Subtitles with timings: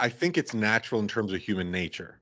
[0.00, 2.20] I think it's natural in terms of human nature,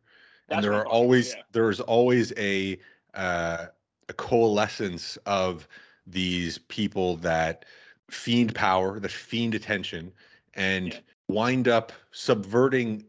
[0.49, 1.43] That's and there are I'm talking about, always yeah.
[1.53, 2.79] there is always a
[3.15, 3.67] uh,
[4.09, 5.69] a coalescence of
[6.07, 7.65] these people that
[8.11, 10.13] fiend power, that fiend attention,
[10.55, 11.01] and Yeah.
[11.29, 13.07] wind up subverting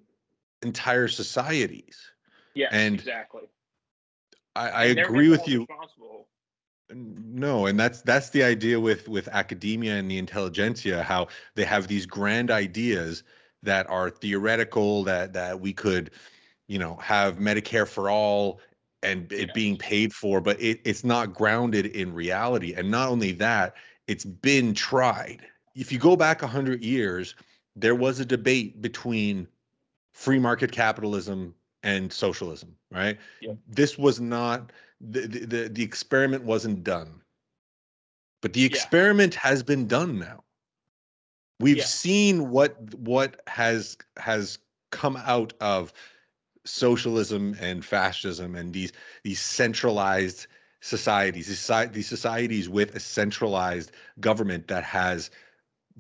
[0.62, 2.12] entire societies.
[2.54, 3.50] Yeah, and exactly.
[4.56, 5.68] I, I agree with you.
[6.94, 11.88] No, and that's that's the idea with with academia and the intelligentsia, how they have
[11.88, 13.24] these grand ideas
[13.64, 16.12] that are theoretical, that that we could,
[16.68, 18.60] you know, have Medicare for all
[19.02, 19.54] and it Yes.
[19.54, 22.74] being paid for, but it, it's not grounded in reality.
[22.74, 23.76] And not only that,
[24.08, 25.46] it's been tried.
[25.76, 27.36] If you go back a hundred years,
[27.76, 29.48] there was a debate between
[30.14, 33.18] free market capitalism and socialism, right?
[33.42, 33.54] Yeah.
[33.68, 37.22] This was not the, the the experiment wasn't done.
[38.42, 38.68] But the Yeah.
[38.68, 40.43] experiment has been done now.
[41.64, 41.86] We've Yeah.
[41.86, 44.60] seen what what has has
[44.92, 45.94] come out of
[46.66, 48.92] socialism and fascism and these
[49.24, 50.48] these centralized
[50.82, 55.32] societies, these, these societies with a centralized government that has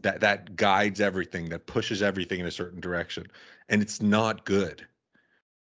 [0.01, 3.25] that that guides everything, that pushes everything in a certain direction,
[3.69, 4.85] and it's not good.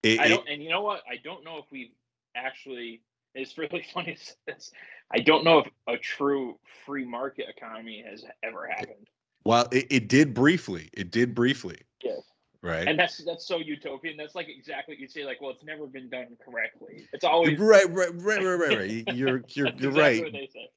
[0.01, 1.03] It- I don't, and you know what?
[1.07, 1.91] I don't know if we've
[2.35, 3.01] actually.
[3.35, 4.17] It's really funny.
[4.47, 4.71] this.
[5.11, 9.09] I don't know if a true free market economy has ever happened.
[9.45, 10.89] Well, it, it did briefly.
[10.93, 12.21] It did briefly, Yes.
[12.61, 12.87] right?
[12.87, 14.17] And that's that's so utopian.
[14.17, 17.07] That's like exactly what you'd say like, well, it's never been done correctly.
[17.13, 18.89] It's always right, right, right, right, right, right.
[19.13, 20.23] You're you're you're exactly right.
[20.23, 20.69] What they say.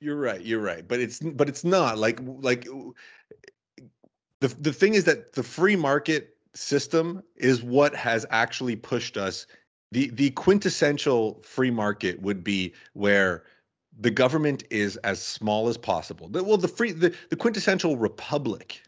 [0.00, 0.40] You're right.
[0.42, 0.86] You're right.
[0.86, 2.66] But it's but it's not like like
[4.40, 9.46] the the thing is that the free market system is what has actually pushed us.
[9.92, 13.44] The the quintessential free market would be where
[13.98, 16.28] the government is as small as possible.
[16.28, 18.82] The- Well, the free the, the quintessential republic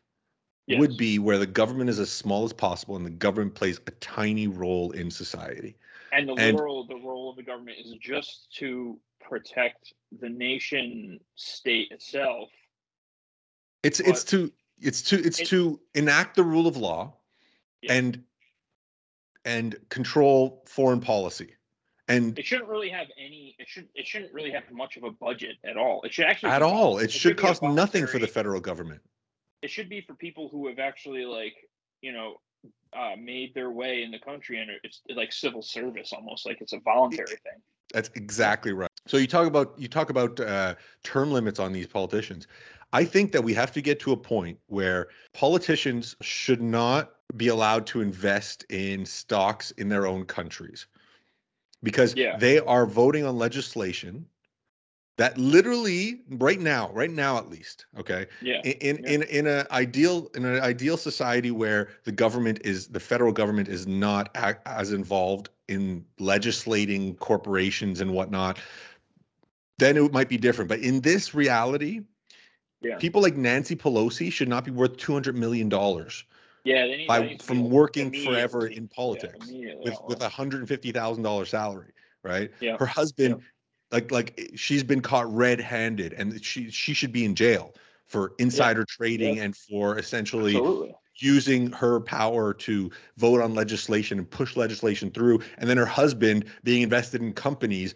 [0.68, 0.80] Yes.
[0.80, 3.92] would be where the government is as small as possible and the government plays a
[3.92, 5.76] tiny role in society.
[6.12, 11.20] And the and- literal the role of the government is just to protect the nation
[11.36, 12.48] state itself.
[13.84, 17.14] It's it's to it's to it's It- to enact the rule of law
[17.82, 17.92] Yeah.
[17.94, 18.24] and
[19.44, 21.54] and control foreign policy.
[22.08, 23.56] And It shouldn't really have any.
[23.58, 23.88] It should.
[23.94, 26.02] It shouldn't really have much of a budget at all.
[26.02, 29.00] It should actually at all, vol- it should a cost nothing for the federal government.
[29.62, 31.54] It should be for people who have actually like
[32.02, 32.36] you know
[32.96, 36.72] uh, made their way in the country, and it's like civil service almost like it's
[36.72, 37.60] a voluntary thing.
[37.92, 38.90] That's exactly right.
[39.06, 42.46] So you talk about you talk about uh, term limits on these politicians.
[42.92, 47.48] I think that we have to get to a point where politicians should not be
[47.48, 50.86] allowed to invest in stocks in their own countries
[51.86, 52.36] because Yeah.
[52.36, 54.26] they are voting on legislation
[55.18, 58.60] that literally right now right now at least okay Yeah.
[58.64, 59.10] in in Yeah.
[59.12, 63.68] in, in an ideal in an ideal society where the government is the federal government
[63.68, 68.58] is not a, as involved in legislating corporations and whatnot
[69.78, 72.00] then it might be different but in this reality
[72.82, 72.98] Yeah.
[72.98, 76.24] people like nancy pelosi should not be worth 200 million dollars
[76.66, 76.86] Yeah.
[76.86, 80.92] They need, by from working forever in politics immediately with with a hundred and fifty
[80.92, 82.50] thousand dollar salary, right?
[82.60, 82.76] Yeah.
[82.76, 83.40] Her husband,
[83.90, 87.74] like like eh, she's been caught red handed, and she she should be in jail
[88.06, 90.94] for insider trading and for essentially Absolutely.
[91.16, 96.44] using her power to vote on legislation and push legislation through, and then her husband
[96.62, 97.94] being invested in companies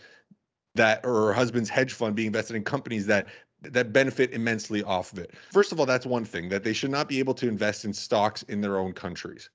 [0.74, 3.26] that or her husband's hedge fund being invested in companies that
[3.62, 5.34] that benefit immensely off of it.
[5.52, 7.92] First of all, that's one thing that they should not be able to invest in
[7.92, 9.50] stocks in their own countries.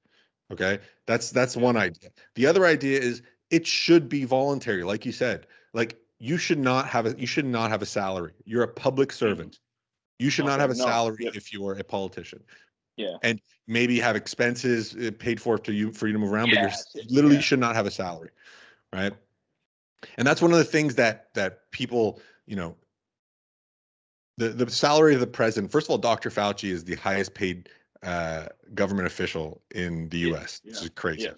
[0.51, 0.79] Okay?
[1.05, 2.09] That's that's one idea.
[2.35, 5.47] The other idea is it should be voluntary like you said.
[5.73, 8.33] Like you should not have a you should not have a salary.
[8.45, 9.59] You're a public servant.
[10.19, 10.83] You should not have a Mm-hmm.
[10.83, 12.43] no, salary if you're a politician.
[12.97, 13.17] Yeah.
[13.23, 16.59] And maybe have expenses uh, paid for to you for you to move around, but
[16.59, 17.41] you're literally yeah.
[17.41, 18.29] should not have a salary.
[18.93, 19.13] Right?
[20.17, 22.75] And that's one of the things that that people, you know,
[24.38, 25.72] the the salary of the president.
[25.72, 26.29] First of all, Dr.
[26.29, 27.69] Fauci is the highest paid
[28.03, 30.62] uh, government official in the Yeah, U.S.
[30.63, 31.23] This is crazy.
[31.23, 31.34] Yeah.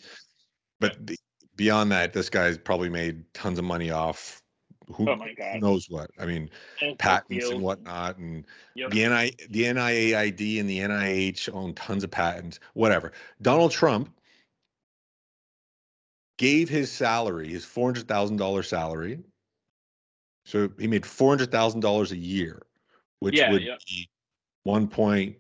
[0.80, 1.18] But the,
[1.56, 4.42] beyond that, this guy's probably made tons of money off
[4.94, 5.18] who, Oh
[5.60, 6.10] knows what.
[6.20, 6.50] I mean,
[6.82, 8.46] And patents and whatnot, and
[8.76, 8.92] Yep.
[8.92, 12.60] the NI the NIAID and the NIH own tons of patents.
[12.74, 13.12] Whatever.
[13.42, 14.14] Donald Trump
[16.38, 19.20] gave his salary, his four hundred thousand dollar salary.
[20.46, 22.62] So he made four hundred thousand dollars a year,
[23.20, 23.76] which Yeah, would yeah.
[23.88, 24.10] be
[24.64, 25.36] one point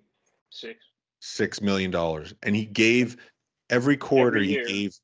[0.49, 0.79] Six.
[1.19, 3.17] six million dollars, and he gave
[3.69, 4.95] every quarter Every he gave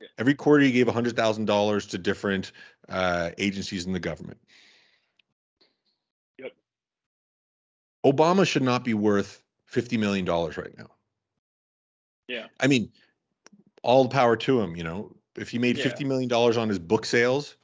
[0.00, 0.08] Yeah.
[0.18, 2.52] every quarter he gave a hundred thousand dollars to different
[2.88, 4.40] uh, agencies in the government.
[6.38, 6.52] Yep.
[8.04, 10.90] Obama should not be worth fifty million dollars right now.
[12.28, 12.46] Yeah.
[12.60, 12.90] I mean,
[13.82, 14.76] all the power to him.
[14.76, 17.56] You know, if he made fifty million dollars on his book sales,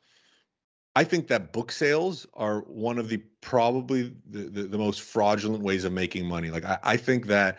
[0.98, 5.62] I think that book sales are one of the probably the, the, the most fraudulent
[5.62, 6.50] ways of making money.
[6.50, 7.58] Like I, I think that,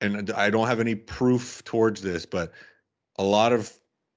[0.00, 2.50] and I don't have any proof towards this, but
[3.16, 3.72] a lot of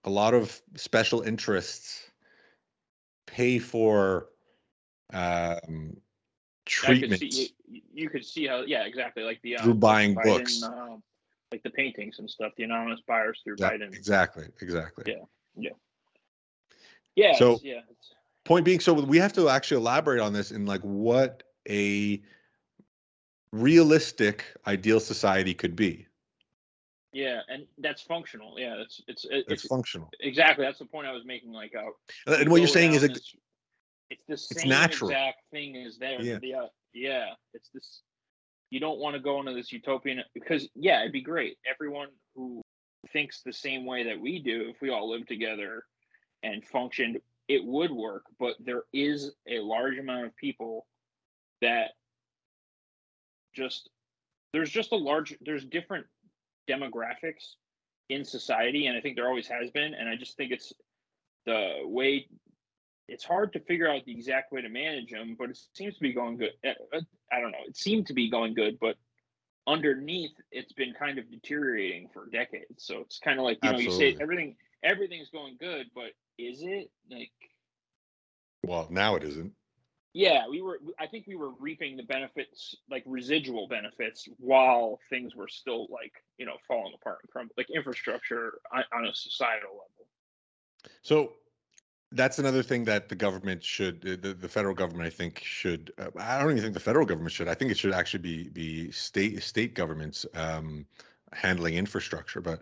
[0.06, 2.10] a lot of special interests
[3.28, 4.30] pay for
[5.14, 5.96] um,
[6.88, 10.16] I could see you, you could see how yeah exactly like the uh, Through buying
[10.16, 10.64] Biden, books.
[10.64, 11.04] um,
[11.52, 15.04] like the paintings and stuff the anonymous buyers through That- Biden exactly, exactly.
[15.06, 15.26] Yeah.
[15.56, 15.74] yeah
[17.38, 18.12] So- yeah it's,
[18.46, 22.22] point being so we have to actually elaborate on this in like what a
[23.54, 26.06] realistic ideal society could be
[27.14, 31.14] yeah and that's functional yeah it's it's it's it's functional exactly that's the point I
[31.14, 33.36] was making like uh, and what you're saying is like this-
[34.10, 35.10] it's the same natural.
[35.10, 36.22] exact thing as there.
[36.22, 36.38] Yeah.
[36.42, 36.66] Yeah.
[36.94, 38.02] yeah, It's this.
[38.70, 41.58] You don't want to go into this utopian because yeah, it'd be great.
[41.70, 42.62] Everyone who
[43.12, 45.86] thinks the same way that we do, if we all lived together
[46.44, 48.24] and functioned, it would work.
[48.40, 50.86] But there is a large amount of people
[51.62, 51.92] that
[53.54, 53.90] just
[54.52, 56.06] there's just a large there's different
[56.70, 57.56] demographics
[58.10, 59.94] in society, and I think there always has been.
[59.94, 60.74] And I just think it's
[61.46, 62.28] the way
[63.08, 66.02] it's hard to figure out the exact way to manage them, but it seems to
[66.02, 66.52] be going good.
[66.66, 67.02] Uh, uh,
[67.32, 67.58] I don't know.
[67.68, 68.96] It seemed to be going good, but
[69.68, 72.86] underneath, it's been kind of deteriorating for decades.
[72.86, 76.62] So it's kind of like you know, you say everything everything's going good, but is
[76.64, 77.32] it like?
[78.64, 79.54] well now it isn't
[80.14, 80.80] Yeah, we were.
[81.00, 86.14] I think we were reaping the benefits, like residual benefits, while things were still like
[86.38, 90.08] you know falling apart and crumbling, like infrastructure on, on a societal level.
[91.02, 91.34] so
[92.12, 96.10] that's another thing that the government should the, the federal government i think should uh,
[96.20, 98.92] i don't even think the federal government should i think it should actually be be
[98.92, 100.86] state state governments um
[101.34, 102.62] handling infrastructure but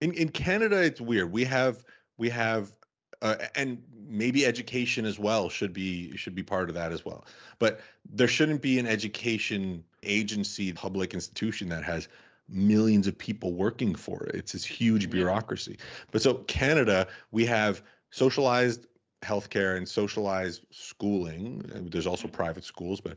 [0.00, 1.84] in in canada it's weird we have
[2.22, 2.78] we have
[3.20, 7.24] uh, and maybe education as well should be should be part of that as well.
[7.58, 7.80] But
[8.18, 12.08] there shouldn't be an education agency public institution that has
[12.48, 14.36] millions of people working for it.
[14.36, 15.76] It's this huge bureaucracy.
[16.12, 18.86] But so canada we have socialized
[19.22, 21.44] healthcare and socialized schooling.
[21.74, 22.32] Uh, there's also Mhm.
[22.40, 23.16] private schools but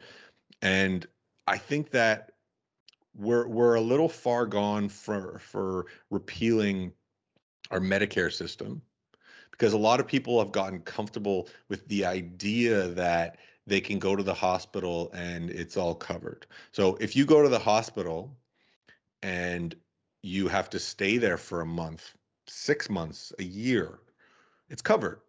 [0.61, 1.05] and
[1.55, 2.31] i think that
[3.25, 6.91] we're we're a little far gone for for repealing
[7.71, 8.81] our Medicare system
[9.57, 14.15] because a lot of people have gotten comfortable with the idea that they can go
[14.15, 16.45] to the hospital and it's all covered.
[16.71, 18.35] So if you go to the hospital
[19.23, 19.73] and
[20.23, 22.13] you have to stay there for a month,
[22.47, 23.99] 6 months, a year,
[24.69, 25.21] it's covered.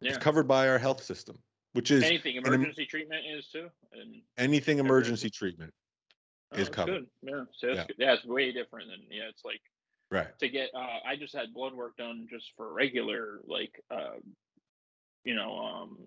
[0.00, 0.10] Yeah.
[0.10, 1.38] It's covered by our health system,
[1.72, 3.70] which is Anything em- emergency treatment is too.
[3.92, 5.72] And anything emergency treatment.
[6.52, 6.92] Oh, is covered.
[6.92, 7.06] Good.
[7.22, 7.86] Yeah, so that's Yeah.
[7.86, 7.96] good.
[7.98, 9.28] yeah, it's way different than yeah.
[9.28, 9.60] It's like
[10.10, 10.38] Right.
[10.38, 10.70] to get.
[10.74, 14.14] Uh, I just had blood work done just for regular, like, uh,
[15.24, 15.98] you know, um,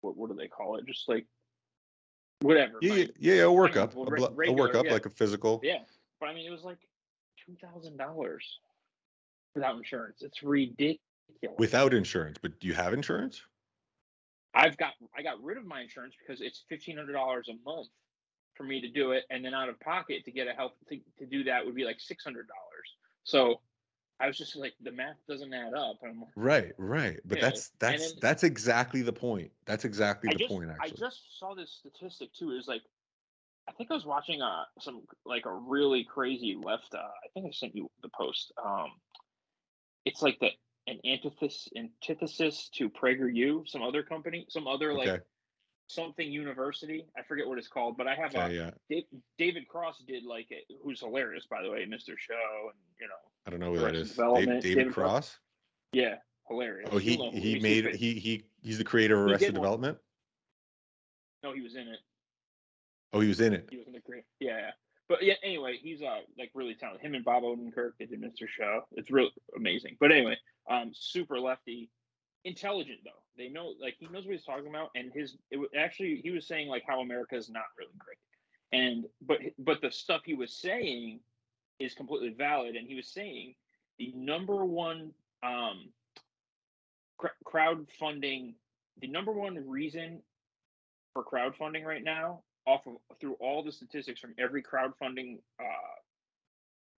[0.00, 0.86] what what do they call it?
[0.86, 1.26] Just like
[2.40, 2.78] whatever.
[2.80, 4.92] Yeah, my- yeah, yeah, a workup, a, re- blo- a workup yeah.
[4.92, 5.60] like a physical.
[5.62, 5.80] yeah,
[6.20, 6.78] but I mean, it was like
[7.44, 8.44] two thousand dollars
[9.54, 10.22] without insurance.
[10.22, 10.98] It's ridiculous.
[11.58, 13.42] Without insurance, but do you have insurance?
[14.54, 17.88] I've got I got rid of my insurance because it's fifteen hundred dollars a month
[18.54, 20.98] for me to do it, and then out of pocket to get a health to,
[21.18, 22.67] to do that would be like six hundred dollars.
[23.28, 23.60] So
[24.18, 25.98] I was just like, the math doesn't add up.
[26.02, 27.20] Like, Right, right.
[27.26, 29.52] But that's and that's then- that's exactly the point.
[29.66, 32.52] That's exactly I the just point Actually, I just saw this statistic too.
[32.52, 32.82] It was like
[33.68, 36.94] I think I was watching uh some like a really crazy left.
[36.94, 38.50] Uh, I think I sent you the post.
[38.64, 38.92] Um,
[40.06, 40.48] it's like the
[40.86, 45.22] an antithesis antithesis to PragerU, some other company, some other like Okay.
[45.88, 47.06] Something university.
[47.18, 48.70] I forget what it's called, but I have a yeah.
[48.88, 49.06] Da-
[49.38, 52.16] David Cross did like it, who's hilarious by the way, Mr.
[52.16, 52.34] Show,
[52.70, 53.14] and you know,
[53.46, 54.14] I don't know who that is.
[54.14, 54.94] Dave, David, David Cross.
[54.94, 55.38] Cross?
[55.92, 56.14] yeah,
[56.48, 56.88] hilarious.
[56.92, 59.62] Oh, he who he made he he he's the creator of He Arrested did one.
[59.62, 59.98] Development.
[61.42, 61.98] no, he was in it.
[63.12, 63.66] Oh, he was in it.
[63.70, 64.24] He was in the great.
[64.38, 64.70] Yeah, yeah.
[65.08, 67.04] But yeah, anyway, he's uh like really talented.
[67.04, 68.46] Him and Bob Odenkirk, they did Mr.
[68.46, 68.82] Show.
[68.92, 69.96] It's real amazing.
[69.98, 70.36] But anyway,
[70.70, 71.88] um, super lefty,
[72.44, 73.22] intelligent though.
[73.36, 76.30] They know like he knows what he's talking about, and his it wa- actually he
[76.30, 78.18] was saying like how America is not really great,
[78.72, 81.20] and but but the stuff he was saying
[81.78, 83.54] is completely valid, and he was saying
[83.98, 85.88] the number one um
[87.18, 88.54] cr- crowdfunding,
[89.00, 90.20] the number one reason
[91.12, 95.64] for crowdfunding right now off of through all the statistics from every crowdfunding uh,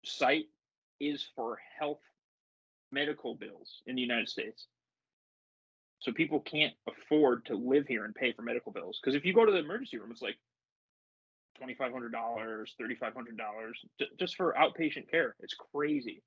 [0.04, 0.47] site
[0.99, 2.00] is for health
[2.92, 4.66] medical bills in the United States.
[6.00, 9.35] So people can't afford to live here and pay for medical bills because if you
[9.35, 10.38] go to the emergency room, it's like
[11.59, 13.78] twenty five hundred dollars, thirty five hundred dollars
[14.19, 15.37] just for outpatient care.
[15.40, 16.23] It's crazy.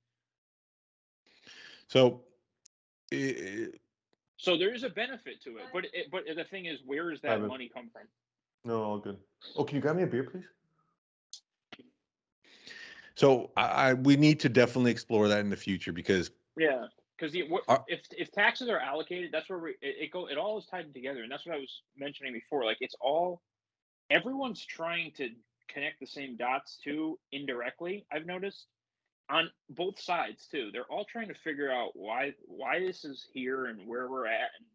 [1.88, 2.22] So,
[3.12, 3.68] i-
[4.38, 7.22] So there is a benefit to it, but it, but the thing is, where does
[7.22, 8.03] that money come from?
[8.65, 9.18] no, all good.
[9.56, 10.46] Oh, can you grab me a beer, please?
[13.15, 16.86] So I, I we need to definitely explore that in the future because Yeah,
[17.17, 20.27] because if if taxes are allocated, that's where we, it, it go.
[20.27, 22.65] It all is tied together, and that's what I was mentioning before.
[22.65, 23.41] Like it's all
[24.10, 25.29] everyone's trying to
[25.70, 28.05] connect the same dots too indirectly.
[28.12, 28.67] I've noticed
[29.29, 30.70] on both sides too.
[30.72, 34.50] They're all trying to figure out why why this is here and where we're at.
[34.58, 34.67] And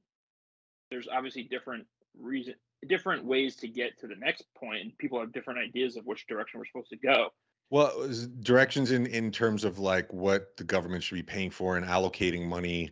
[0.91, 1.87] there's obviously different
[2.19, 2.55] reason
[2.87, 6.27] different ways to get to the next point and people have different ideas of which
[6.29, 7.29] direction we're supposed to go
[7.71, 8.09] well
[8.41, 12.47] directions in in terms of like what the government should be paying for and allocating
[12.47, 12.91] money.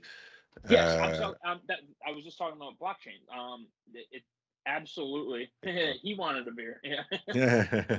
[0.68, 3.20] Yes, uh, so, um, that, I was just talking about blockchain.
[3.32, 4.22] Um, it, it
[4.66, 5.50] absolutely.
[6.02, 6.80] he wanted a beer.
[6.82, 7.02] Yeah.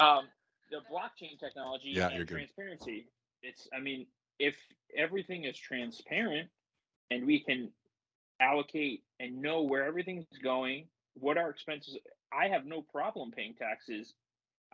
[0.00, 0.28] um,
[0.70, 2.34] the blockchain technology Yeah, and you're good.
[2.34, 3.08] transparency.
[3.42, 3.68] It's.
[3.76, 4.06] I mean,
[4.38, 4.54] if
[4.96, 6.48] everything is transparent
[7.10, 7.70] and we can
[8.40, 11.96] allocate and know where everything's going, what our expenses.
[12.32, 14.14] I have no problem paying taxes.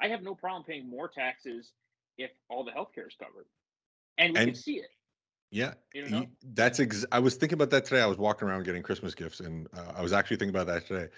[0.01, 1.73] I have no problem paying more taxes
[2.19, 3.47] if all the healthcare is covered,
[4.19, 4.91] and we can see it.
[5.51, 6.27] Yeah, You know.
[6.43, 8.03] that's ex- I was thinking about that today.
[8.03, 10.87] I was walking around getting Christmas gifts, and uh, I was actually thinking about that
[10.87, 11.09] today.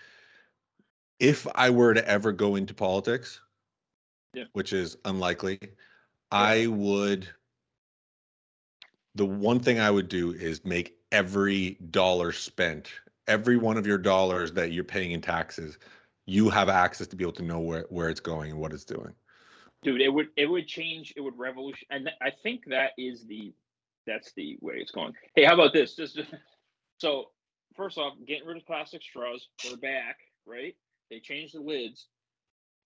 [1.19, 3.41] If I were to ever go into politics,
[4.35, 4.45] Yeah.
[4.53, 5.59] which is unlikely,
[6.31, 7.29] I would.
[9.15, 12.93] The one thing I would do is make every dollar spent,
[13.27, 15.79] every one of your dollars that you're paying in taxes,
[16.27, 18.85] you have access to be able to know where, where it's going and what it's
[18.85, 19.15] doing.
[19.83, 23.53] dude it would it would change it would revolution and i think that is the
[24.07, 25.13] that's the way it's going.
[25.35, 25.97] Hey how about this?
[25.97, 26.21] Just
[26.99, 27.31] so
[27.77, 30.77] first off getting rid of plastic straws they're back right?
[31.11, 32.07] They changed the lids.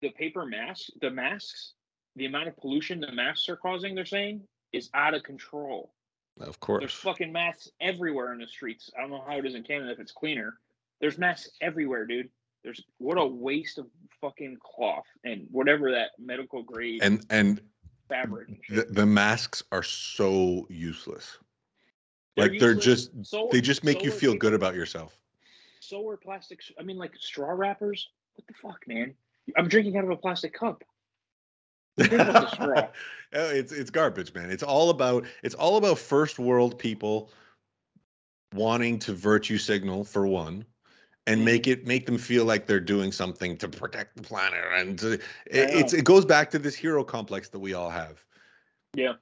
[0.03, 1.75] The paper masks the masks
[2.17, 4.43] the amount of pollution the masks are causing they're saying
[4.73, 5.93] is out of control.
[6.41, 6.81] Of course.
[6.81, 8.91] there's fucking masks everywhere in the streets.
[8.97, 10.55] I don't know how it is in canada if it's cleaner.
[11.01, 12.31] There's masks everywhere dude
[12.63, 13.87] there's what a waste of
[14.21, 17.61] fucking cloth and whatever that medical grade And and
[18.09, 18.49] fabric.
[18.49, 21.39] And the, the masks are so useless.
[22.37, 25.17] They're like they're just so they just make so you feel good about yourself.
[25.81, 26.61] So are plastic.
[26.79, 28.11] I mean, like straw wrappers.
[28.35, 29.15] What the fuck, man?
[29.57, 30.85] I'm drinking out of a plastic cup.
[31.99, 32.89] Think about the straw.
[33.33, 34.51] Oh, it's it's garbage, man.
[34.51, 37.31] It's all about it's all about first world people
[38.53, 40.65] wanting to virtue signal for one
[41.31, 44.99] and make it make them feel like they're doing something to protect the planet and
[44.99, 48.25] to, it, it's it goes back to this hero complex that we all have.
[48.95, 49.15] Yeah.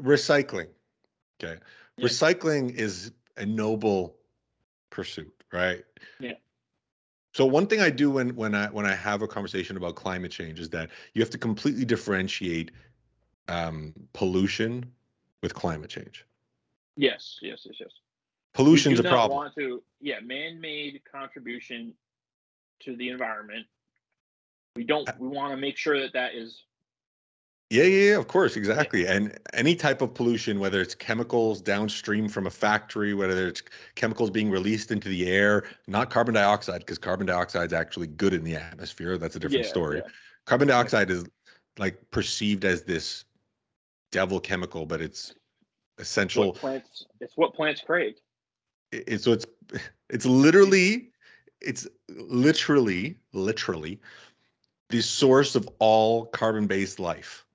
[0.00, 0.68] Recycling.
[1.42, 1.60] Okay.
[1.96, 2.06] Yeah.
[2.06, 4.16] Recycling is a noble
[4.90, 5.84] pursuit, right?
[6.18, 6.32] Yeah.
[7.34, 10.32] So one thing I do when when I when I have a conversation about climate
[10.32, 12.72] change is that you have to completely differentiate
[13.48, 14.90] um, pollution
[15.40, 16.26] with climate change.
[16.96, 17.90] Yes, yes, yes, yes.
[18.54, 19.36] Pollution's a problem.
[19.36, 19.82] Want to?
[20.00, 21.94] Yeah, man-made contribution
[22.80, 23.66] to the environment.
[24.76, 25.08] We don't.
[25.08, 26.64] Uh We want to make sure that that is.
[27.70, 29.06] Yeah, yeah, yeah, of course, exactly.
[29.06, 33.62] And any type of pollution, whether it's chemicals downstream from a factory, whether it's
[33.94, 38.34] chemicals being released into the air, not carbon dioxide, because carbon dioxide is actually good
[38.34, 39.16] in the atmosphere.
[39.16, 39.96] That's a different yeah, story.
[40.04, 40.10] yeah.
[40.44, 41.24] Carbon dioxide is
[41.78, 43.24] like perceived as this
[44.10, 45.34] devil chemical, but it's
[45.96, 46.48] It's essential.
[46.48, 47.06] what plants.
[47.20, 48.16] It's what plants crave.
[48.92, 49.46] It- so it's
[50.10, 51.10] it's literally
[51.60, 54.00] it's literally literally
[54.90, 57.46] the source of all carbon-based life.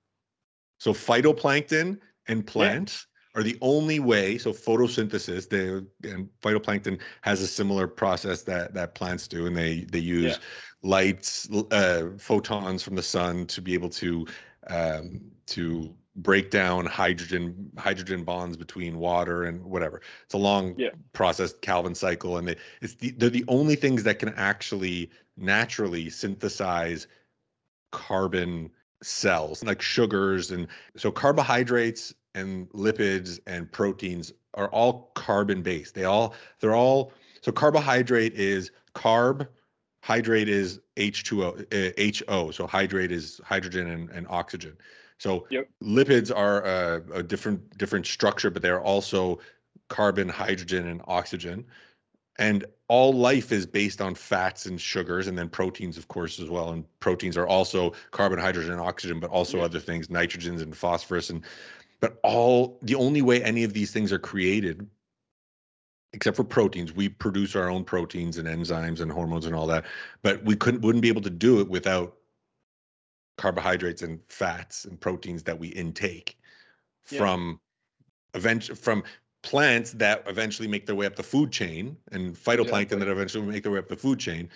[0.78, 4.38] So phytoplankton and plants are the only way.
[4.38, 9.82] So photosynthesis, the and phytoplankton has a similar process that that plants do, and they
[9.92, 10.44] they use Yeah.
[10.82, 14.26] lights, uh, photons from the sun to be able to
[14.68, 20.00] um, to break down hydrogen hydrogen bonds between water and whatever.
[20.24, 20.90] It's a long Yeah.
[21.12, 26.10] process, Calvin cycle, and they, it's the, they're the only things that can actually naturally
[26.10, 27.06] synthesize
[27.92, 28.70] carbon
[29.02, 36.04] cells like sugars and so carbohydrates and lipids and proteins are all carbon based they
[36.04, 39.46] all they're all so carbohydrate is carb
[40.02, 44.76] hydrate is h2o uh, ho so hydrate is hydrogen and, and oxygen
[45.18, 45.68] so Yep.
[45.82, 49.38] lipids are a, a different different structure but they're also
[49.88, 51.64] carbon hydrogen and oxygen
[52.38, 56.48] and all life is based on fats and sugars and then proteins of course as
[56.48, 59.64] well and proteins are also carbon hydrogen and oxygen but also Yeah.
[59.64, 61.44] other things nitrogens and phosphorus and
[62.00, 64.88] but all the only way any of these things are created
[66.12, 66.92] except for proteins.
[66.92, 69.84] We produce our own proteins and enzymes and hormones and all that,
[70.22, 72.17] but we couldn't wouldn't be able to do it without
[73.38, 76.36] carbohydrates and fats and proteins that we intake
[77.10, 77.18] Yeah.
[77.20, 77.60] from
[78.34, 79.02] event from
[79.42, 83.62] plants that eventually make their way up the food chain and phytoplankton that eventually make
[83.62, 84.50] their way up the food chain.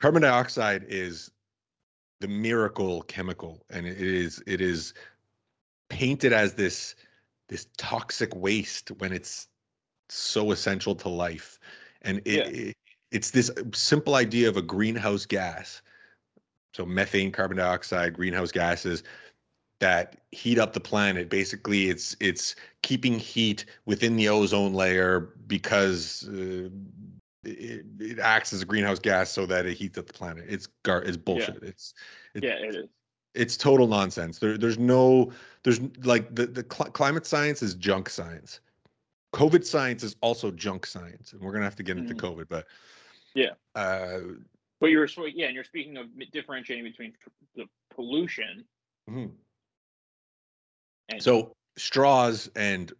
[0.00, 1.30] Carbon dioxide is
[2.20, 4.92] the miracle chemical and it is it is
[5.88, 6.94] painted as this
[7.48, 9.48] this toxic waste when it's
[10.08, 11.58] so essential to life
[12.02, 12.60] and it, Yeah.
[12.68, 12.76] it
[13.12, 15.82] it's this simple idea of a greenhouse gas
[16.74, 19.02] so methane carbon dioxide greenhouse gases
[19.80, 26.28] that heat up the planet basically it's it's keeping heat within the ozone layer because
[26.28, 26.68] uh,
[27.44, 30.68] it, it acts as a greenhouse gas so that it heats up the planet it's
[30.84, 31.94] gar it's bullshit it's
[32.34, 32.88] it- Yeah, it is.
[33.34, 34.38] it's total nonsense.
[34.38, 35.32] There, there's no,
[35.64, 38.60] there's like the the cl- climate science is junk science.
[39.34, 42.20] COVID science is also junk science, and we're gonna have to get into Mhm.
[42.20, 42.46] COVID.
[42.50, 42.66] But
[43.34, 43.52] Yeah.
[43.74, 44.20] uh,
[44.82, 47.12] But you're so yeah, and you're speaking of differentiating between
[47.54, 48.64] the pollution
[49.08, 49.30] mhm.
[51.08, 52.92] and so straws and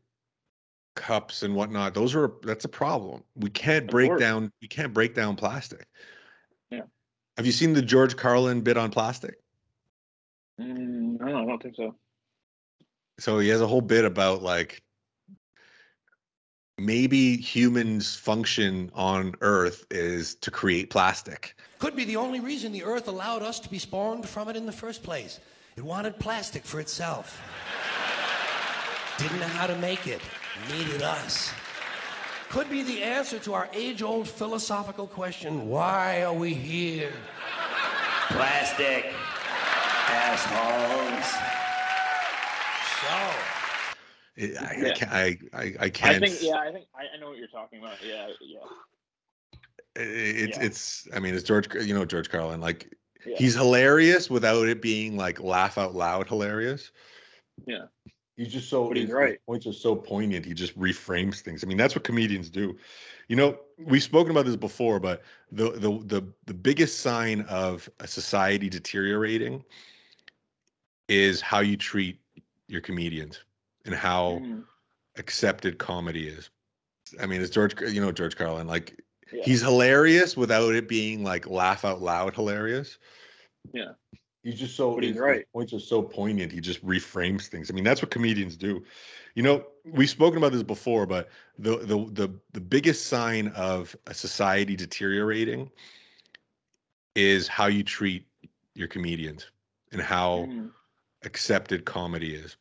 [0.94, 3.24] cups and whatnot, those are that's a problem.
[3.34, 4.20] We can't Of break course.
[4.20, 4.52] down.
[4.62, 5.88] We can't break down plastic.
[6.70, 6.82] Yeah.
[7.36, 9.40] Have you seen the George Carlin bit on plastic?
[10.60, 11.96] Mm, know, I don't think so.
[13.18, 14.84] so he has a whole bit about like
[16.78, 22.84] maybe humans function on earth is to create plastic Could be the only reason the
[22.84, 25.40] earth allowed us to be spawned from it in the first place.
[25.76, 27.40] It wanted plastic for itself.
[29.18, 30.20] Didn't know how to make it.
[30.70, 31.52] Needed us.
[32.50, 37.12] Could be the answer to our age old philosophical question why are we here?
[38.28, 39.12] Plastic.
[40.08, 41.51] Assholes.
[44.36, 47.20] It- I, I can't I, I, I can't I think yeah, I think I, I
[47.20, 47.96] know what you're talking about.
[48.02, 48.58] Yeah, yeah.
[49.96, 50.64] it- it's yeah.
[50.64, 52.96] it's i mean it's george you know george carlin like
[53.26, 53.36] Yeah.
[53.36, 56.92] he's hilarious without it being like laugh out loud hilarious
[57.66, 57.84] Yeah.
[58.36, 59.38] he's just so But he's his- his right.
[59.46, 62.78] points are so poignant he just reframes things i mean that's what comedians do
[63.28, 67.86] you know we've spoken about this before but the the the, the biggest sign of
[68.00, 69.62] a society deteriorating
[71.08, 72.18] is how you treat
[72.68, 73.40] your comedians
[73.84, 74.64] and how Mhm.
[75.16, 76.50] accepted comedy is
[77.20, 78.98] i mean it's george you know george carlin like
[79.32, 79.42] Yeah.
[79.44, 82.98] he's hilarious without it being like laugh out loud hilarious
[83.72, 83.92] Yeah.
[84.42, 85.46] he's just so But he's his- his right.
[85.52, 88.82] points are so poignant he just reframes things i mean that's what comedians do
[89.34, 93.94] you know we've spoken about this before but the the the, the biggest sign of
[94.06, 95.70] a society deteriorating
[97.14, 98.26] is how you treat
[98.74, 99.50] your comedians
[99.92, 100.72] and how Mhm.
[101.24, 102.56] accepted comedy is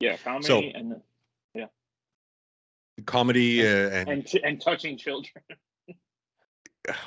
[0.00, 1.00] Yeah, comedy and
[1.54, 1.66] yeah,
[3.06, 5.42] comedy uh, and, and ch- and touching children.
[5.88, 5.94] oh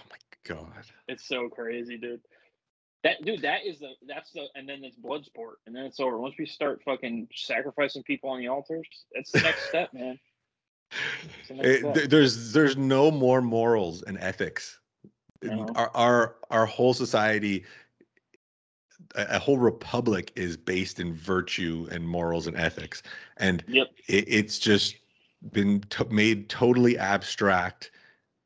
[0.10, 2.21] my god It's so crazy, dude.
[3.04, 6.00] That dude, that is the that's the and then it's blood sport, and then it's
[6.00, 6.17] over.
[6.17, 10.19] Once we start fucking sacrificing people on the altars, that's the next step, man.
[11.50, 12.10] the It- step.
[12.10, 14.80] there's there's no more morals and ethics.
[15.43, 15.67] No.
[15.76, 17.65] Our our our whole society,
[19.15, 23.04] a, whole republic is based in virtue and morals and ethics,
[23.38, 23.88] and Yep.
[24.08, 24.96] it, it's just
[25.52, 27.91] been made totally abstract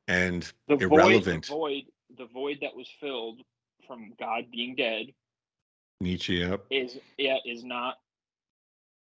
[0.08, 1.46] and The void, irrelevant.
[1.48, 1.84] the void,
[2.18, 3.42] the void that was filled
[3.88, 5.14] from God being dead
[6.02, 6.66] Nietzsche up.
[6.70, 7.96] is yeah is not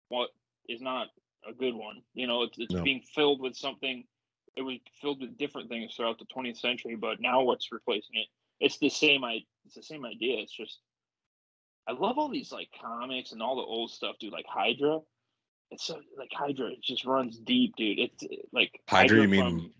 [0.09, 0.31] what
[0.69, 1.09] is not
[1.49, 2.03] a good one.
[2.15, 2.83] You know, it's it's No.
[2.83, 4.05] being filled with something.
[4.57, 8.27] It was filled with different things throughout the 20th century, but now what's replacing it?
[8.59, 9.25] It's the same.
[9.25, 10.39] I it's the same idea.
[10.39, 10.81] It's just
[11.91, 14.33] I love all these like comics and all the old stuff, dude.
[14.33, 15.01] Like Hydra.
[15.73, 16.69] It's so like Hydra.
[16.69, 17.99] It just runs deep, dude.
[17.99, 19.75] It's like Hydra, you mean from-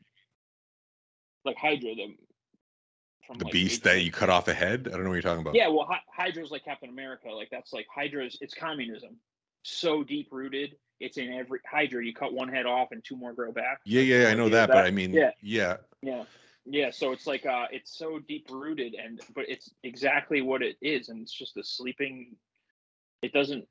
[1.45, 2.17] like Hydra, the
[3.27, 4.89] from the like, beast eight- that you cut off a head?
[4.89, 5.55] I don't know what you're talking about.
[5.55, 7.29] yeah, well, Hy- Hydra's like Captain America.
[7.31, 8.37] Like that's like Hydra's.
[8.41, 9.17] It's communism,
[9.63, 10.75] so deep rooted.
[10.99, 12.05] It's in every Hydra.
[12.05, 13.79] You cut one head off and two more grow back.
[13.85, 16.25] yeah, yeah, I know idea that, but I mean, yeah, yeah, yeah,
[16.67, 16.91] yeah.
[16.91, 21.09] So it's like uh, it's so deep rooted, and but it's exactly what it is,
[21.09, 22.37] and it's just a sleeping.
[23.23, 23.67] It doesn't.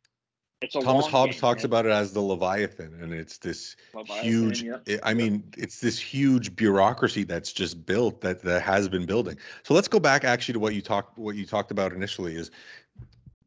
[0.62, 1.68] It's a Thomas Hobbes game, talks man.
[1.68, 4.64] about it as the Leviathan, and it's this Leviathan, huge.
[4.64, 9.06] yep, I- I mean, it's this huge bureaucracy that's just built that that has been
[9.06, 9.38] building.
[9.64, 12.36] So let's go back actually to what you talked what you talked about initially.
[12.36, 12.52] Is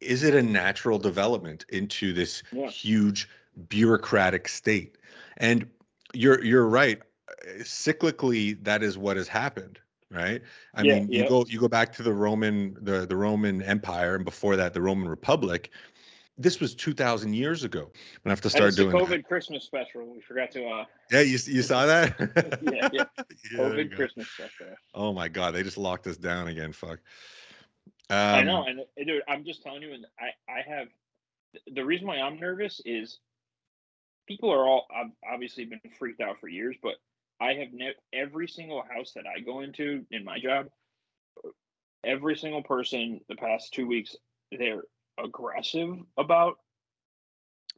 [0.01, 2.67] is it a natural development into this Yeah.
[2.67, 3.29] huge
[3.69, 4.97] bureaucratic state?
[5.37, 5.69] And
[6.13, 7.01] you're you're right.
[7.47, 9.79] Uh, Cyclically, that is what has happened.
[10.11, 10.43] Right.
[10.75, 14.15] I Yeah, mean, you go you go back to the Roman the the Roman Empire,
[14.15, 15.71] and before that, the Roman Republic
[16.37, 17.81] this was 2000 years ago.
[17.81, 19.27] I'm gonna have to start it's the doing COVID that.
[19.27, 20.05] Christmas special.
[20.13, 22.15] We forgot to uh Yeah, you, you saw that?
[22.61, 23.03] yeah, yeah.
[23.51, 23.95] Yeah, COVID.
[23.95, 24.75] Christmas special.
[24.93, 26.71] Oh my god, they just locked us down again.
[26.73, 26.99] Fuck.
[28.31, 30.87] I Um, know, and uh, dude, I'm just telling you, and I I have
[31.73, 33.19] the reason why I'm nervous is
[34.27, 36.95] people are all I've obviously been freaked out for years, but
[37.43, 40.67] I have ne- every single house that I go into in my job,
[42.03, 44.15] every single person the past two weeks
[44.57, 44.83] they're
[45.23, 46.55] aggressive about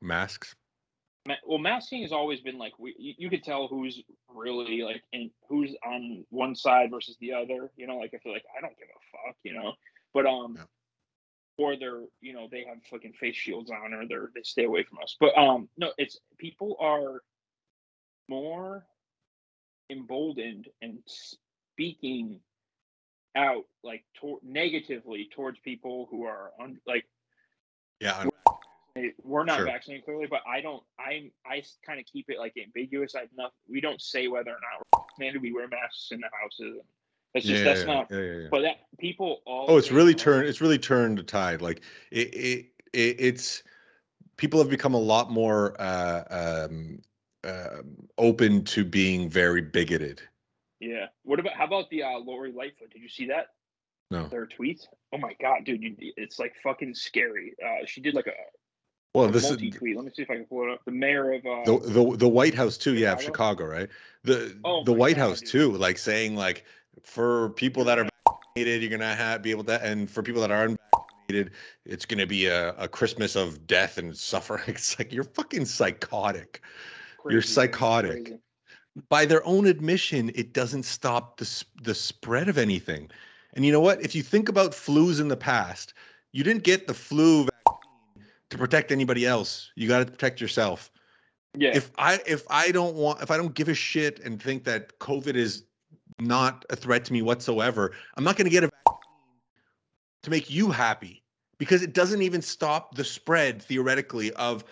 [0.01, 0.56] Masks.
[1.28, 5.04] Ma- well masking has always been like we you, you could tell who's really like
[5.13, 8.45] in who's on one side versus the other you know like if i feel like
[8.56, 9.73] i don't give a fuck you know
[10.13, 10.65] but um Yeah.
[11.58, 14.84] or they're you know they have fucking face shields on or they're they stay away
[14.84, 17.21] from us but um no it's people are
[18.28, 18.86] more
[19.89, 22.39] emboldened and speaking
[23.35, 27.05] out like to- negatively towards people who are on like
[27.99, 28.17] Yeah.
[28.17, 28.29] I'm-
[29.23, 29.65] we're not Sure.
[29.65, 30.81] vaccinated clearly, but I don't.
[30.97, 33.13] I'm I kind of keep it like ambiguous.
[33.13, 35.41] I not we don't say whether or not we're vaccinated.
[35.41, 36.81] We wear masks in the houses.
[37.33, 38.07] It's just yeah, that's yeah, not.
[38.09, 38.47] yeah.
[38.49, 39.65] But that people all.
[39.67, 40.47] Oh, it's really turned.
[40.47, 41.61] It's really turned the tide.
[41.61, 43.63] Like it, it, it it's
[44.37, 47.01] people have become a lot more uh, um,
[47.45, 50.21] um open to being very bigoted.
[50.79, 51.08] Yeah.
[51.23, 52.91] What about how about the uh, Lori Lightfoot?
[52.91, 53.47] Did you see that?
[54.12, 54.27] No.
[54.27, 54.88] Their tweets.
[55.13, 55.81] Oh my god, dude!
[55.81, 57.53] You, it's like fucking scary.
[57.63, 58.34] Uh, she did like a,
[59.13, 59.95] Well, a this is multi-tweet.
[59.95, 60.86] Let me see if I can pull it up.
[60.86, 62.93] The mayor of uh, the, the the White House too.
[62.93, 63.63] Yeah, of Chicago?
[63.63, 63.89] Chicago, right?
[64.23, 65.49] The Oh the White God, House dude.
[65.49, 66.65] too, like saying like
[67.03, 70.51] for people that are vaccinated, you're gonna have be able to, and for people that
[70.51, 71.53] are unvaccinated,
[71.86, 74.63] it's gonna be a, a Christmas of death and suffering.
[74.67, 76.62] It's like you're fucking psychotic.
[77.29, 78.39] Dude, psychotic.
[79.09, 83.09] by their own admission, it doesn't stop the the spread of anything.
[83.53, 84.01] And you know what?
[84.01, 85.93] If you think about flus in the past,
[86.33, 89.71] you didn't get the flu vaccine to protect anybody else.
[89.75, 90.91] You got to protect yourself.
[91.57, 91.71] Yeah.
[91.73, 94.97] If I if I don't want if I don't give a shit and think that
[94.99, 95.63] COVID is
[96.19, 99.09] not a threat to me whatsoever, I'm not going to get a vaccine
[100.23, 101.23] to make you happy
[101.57, 104.65] because it doesn't even stop the spread theoretically of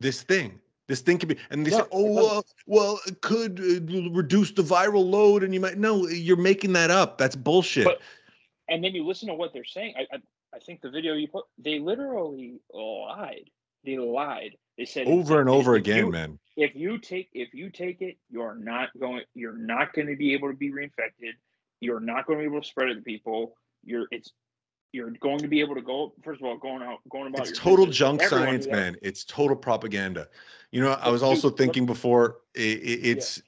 [0.00, 0.60] this thing.
[0.88, 4.52] This thing could be, and they No, say, "Oh well, well, it could uh, reduce
[4.52, 7.18] the viral load," and you might no, you're making that up.
[7.18, 7.84] That's bullshit.
[7.84, 8.00] But-
[8.70, 9.94] and then you listen to what they're saying.
[9.96, 10.18] I, I
[10.54, 13.50] I think the video you put, they literally lied.
[13.84, 14.56] They lied.
[14.76, 16.38] They said over and over if again, you- man.
[16.56, 19.22] If you take if you take it, you're not going.
[19.34, 21.34] You're not going to be able to be reinfected.
[21.80, 23.54] You're not going to be able to spread it to people.
[23.84, 24.32] You're it's
[24.92, 26.12] you're going to be able to go.
[26.22, 27.48] First of all, going out, going about.
[27.48, 27.96] It's total business.
[27.96, 28.96] junk Everyone science, man.
[29.02, 30.28] It's total propaganda.
[30.70, 32.38] You know, I was also thinking before.
[32.56, 32.64] i i
[33.12, 33.42] it's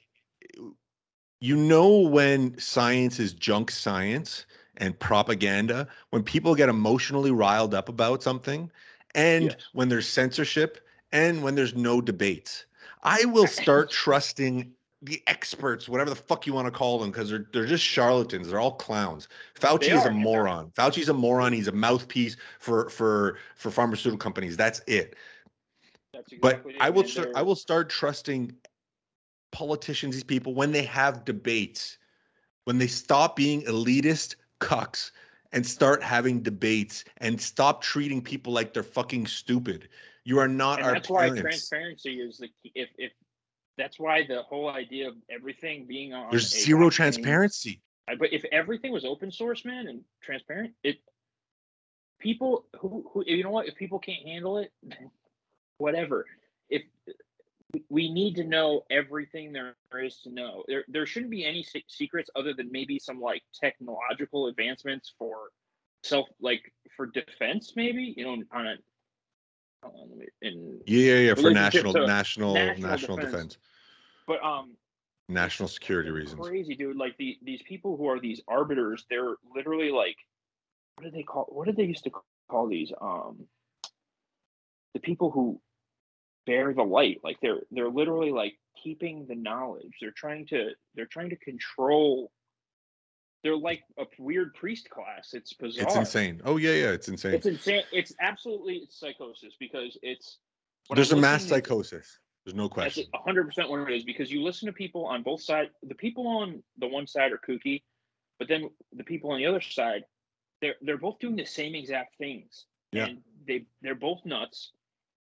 [1.39, 4.45] you know when science is junk science
[4.77, 8.71] and propaganda when people get emotionally riled up about something
[9.15, 9.67] and Yes.
[9.73, 10.79] when there's censorship
[11.11, 12.65] and when there's no debates
[13.03, 17.29] i will start trusting the experts whatever the fuck you want to call them because
[17.29, 21.13] they're, they're just charlatans they're all clowns fauci They is are, a moron fauci's a
[21.13, 25.15] moron he's a mouthpiece for for for pharmaceutical companies that's it
[26.13, 28.55] That's but exactly it, I will start, I will start trusting
[29.51, 31.97] politicians, these people, when they have debates,
[32.65, 35.11] when they stop being elitist cucks
[35.51, 39.89] and start having debates and stop treating people like they're fucking stupid.
[40.23, 42.71] You are not and our that's why transparency is the key.
[42.75, 43.11] If if
[43.77, 47.81] that's why the whole idea of everything being on There's zero blockchain- transparency.
[48.19, 50.97] But if everything was open source, man, and transparent, it
[52.19, 53.67] people who who you know what?
[53.67, 54.71] If people can't handle it,
[55.77, 56.25] whatever.
[56.69, 56.83] If
[57.89, 61.85] we need to know everything there is to know, there there shouldn't be any se-
[61.87, 65.49] secrets other than maybe some like technological advancements for
[66.03, 68.75] self like for defense, maybe you know on a
[69.83, 71.33] on, in Yeah, yeah, yeah.
[71.35, 73.57] For national, national, national, national defense, defense.
[74.27, 74.71] but um
[75.29, 76.45] national security reasons.
[76.45, 76.97] Crazy dude.
[76.97, 80.17] Like the these people who are these arbiters, they're literally like,
[80.95, 81.45] what do they call?
[81.49, 82.11] What did they used to
[82.49, 82.91] call these?
[83.01, 83.47] Um,
[84.93, 85.61] the people who
[86.45, 87.21] bear the light.
[87.23, 89.93] Like they're they're literally like keeping the knowledge.
[89.99, 92.31] They're trying to they're trying to control.
[93.43, 95.33] They're like a weird priest class.
[95.33, 95.85] It's bizarre.
[95.87, 96.41] It's insane.
[96.45, 97.33] Oh yeah, yeah, it's insane.
[97.33, 97.83] It's insane.
[97.91, 100.37] It's absolutely psychosis because it's.
[100.89, 102.19] There's a I'm mass psychosis.
[102.45, 103.05] There's no that's question.
[103.13, 105.69] hundred percent what it is because you listen to people on both sides.
[105.83, 107.83] The people on the one side are kooky,
[108.39, 110.05] but then the people on the other side,
[110.61, 112.65] they're they're both doing the same exact things.
[112.91, 113.05] Yeah.
[113.05, 114.71] And they they're both nuts,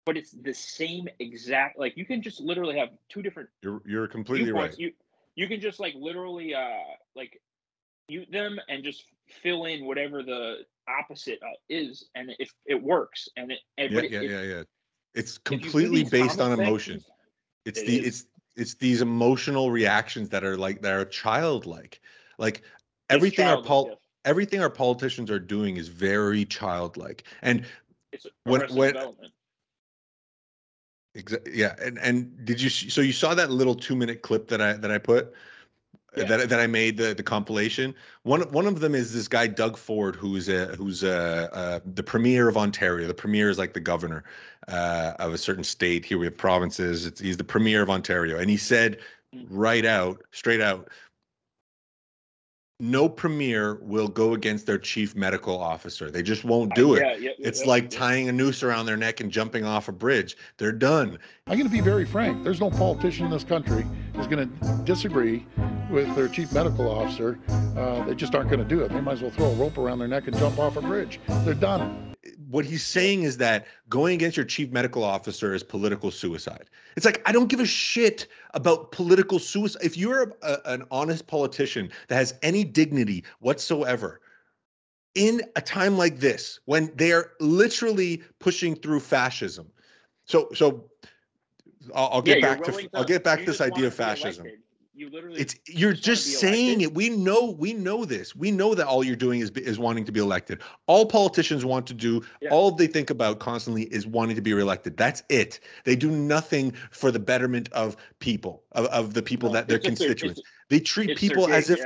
[0.04, 1.78] but it's the same exact.
[1.78, 4.78] Like you can just literally have two different You're you're completely right.
[4.78, 4.92] You
[5.34, 6.82] you can just like literally uh
[7.14, 7.40] like
[8.08, 9.04] mute them and just
[9.42, 14.00] fill in whatever the opposite uh, is, and if it works, and it, and Yeah,
[14.02, 14.62] yeah, if- yeah, yeah.
[15.14, 17.02] It's if you do completely based on emotion.
[17.64, 18.06] It's It the is.
[18.06, 22.00] it's it's these emotional reactions that are like that are childlike.
[22.38, 22.62] Like
[23.08, 23.98] everything our pol- yes.
[24.26, 27.24] everything our politicians are doing is very childlike.
[27.42, 27.64] And
[28.12, 29.32] It's when- when- development.
[31.16, 34.60] Exa- yeah, and and did you so you saw that little two minute clip that
[34.60, 35.32] I that I put
[36.16, 36.24] Yeah.
[36.24, 37.94] that that I made the the compilation.
[38.22, 42.02] One one of them is this guy Doug Ford, who's a who's a, uh the
[42.02, 43.06] premier of Ontario.
[43.06, 44.24] The premier is like the governor
[44.68, 46.04] uh, of a certain state.
[46.04, 47.06] Here we have provinces.
[47.06, 48.98] It's, he's the premier of Ontario, and he said
[49.34, 49.44] Mm.
[49.50, 50.88] right out, straight out,
[52.78, 56.10] no premier will go against their chief medical officer.
[56.10, 57.00] They just won't do Uh, it.
[57.00, 59.88] yeah, yeah, yeah, It's yeah, like tying a noose around their neck and jumping off
[59.88, 60.36] a bridge.
[60.58, 61.18] They're done.
[61.46, 62.44] I'm going to be very frank.
[62.44, 65.46] There's no politician in this country who's going to disagree
[65.90, 67.38] with their chief medical officer.
[67.48, 68.92] Uh, they just aren't going to do it.
[68.92, 71.18] They might as well throw a rope around their neck and jump off a bridge.
[71.44, 72.02] They're done.
[72.50, 76.68] what he's saying is that going against your chief medical officer is political suicide.
[76.96, 79.82] It's like I don't give a shit about political suicide.
[79.84, 84.20] If you're a, a- an honest politician that has any dignity whatsoever,
[85.14, 89.70] in a time like this when they are literally pushing through fascism,
[90.24, 90.90] so so
[91.94, 94.46] I'll, I'll get you're back to, willing I'll get back to this idea of fascism.
[94.46, 94.65] elected.
[94.98, 95.38] You literally.
[95.38, 96.94] It's you're just just saying it.
[96.94, 98.34] We know we know this.
[98.34, 100.62] We know that all you're doing is is wanting to be elected.
[100.86, 102.48] All politicians want to do, Yeah.
[102.48, 104.96] all they think about constantly is wanting to be reelected.
[104.96, 105.60] That's it.
[105.84, 109.76] They do nothing for the betterment of people, of, of the people No, that their
[109.78, 110.40] just their- constituents.
[110.70, 111.78] They treat people as if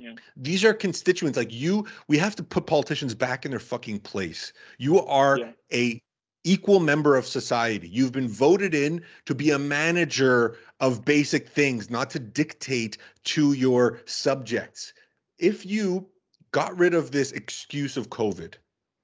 [0.00, 0.14] yeah.
[0.36, 1.86] these are constituents like you.
[2.08, 4.52] We have to put politicians back in their fucking place.
[4.78, 5.52] You are Yeah.
[5.72, 6.02] a
[6.46, 7.88] equal member of society.
[7.88, 13.52] You've been voted in to be a manager of basic things, not to dictate to
[13.52, 14.94] your subjects.
[15.38, 16.08] If you
[16.52, 18.54] got rid of this excuse of COVID,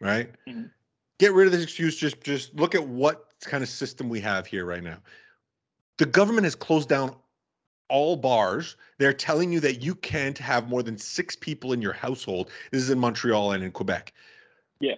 [0.01, 0.31] right?
[0.47, 0.71] Mhm.
[1.19, 1.97] Get rid of this excuse.
[1.97, 4.99] Just just look at what kind of system we have here right now.
[5.99, 7.17] The government has closed down
[7.89, 8.77] all bars.
[8.99, 12.51] They're telling you that you can't have more than six people in your household.
[12.71, 14.13] This is in Montreal and in Quebec.
[14.81, 14.95] Yeah.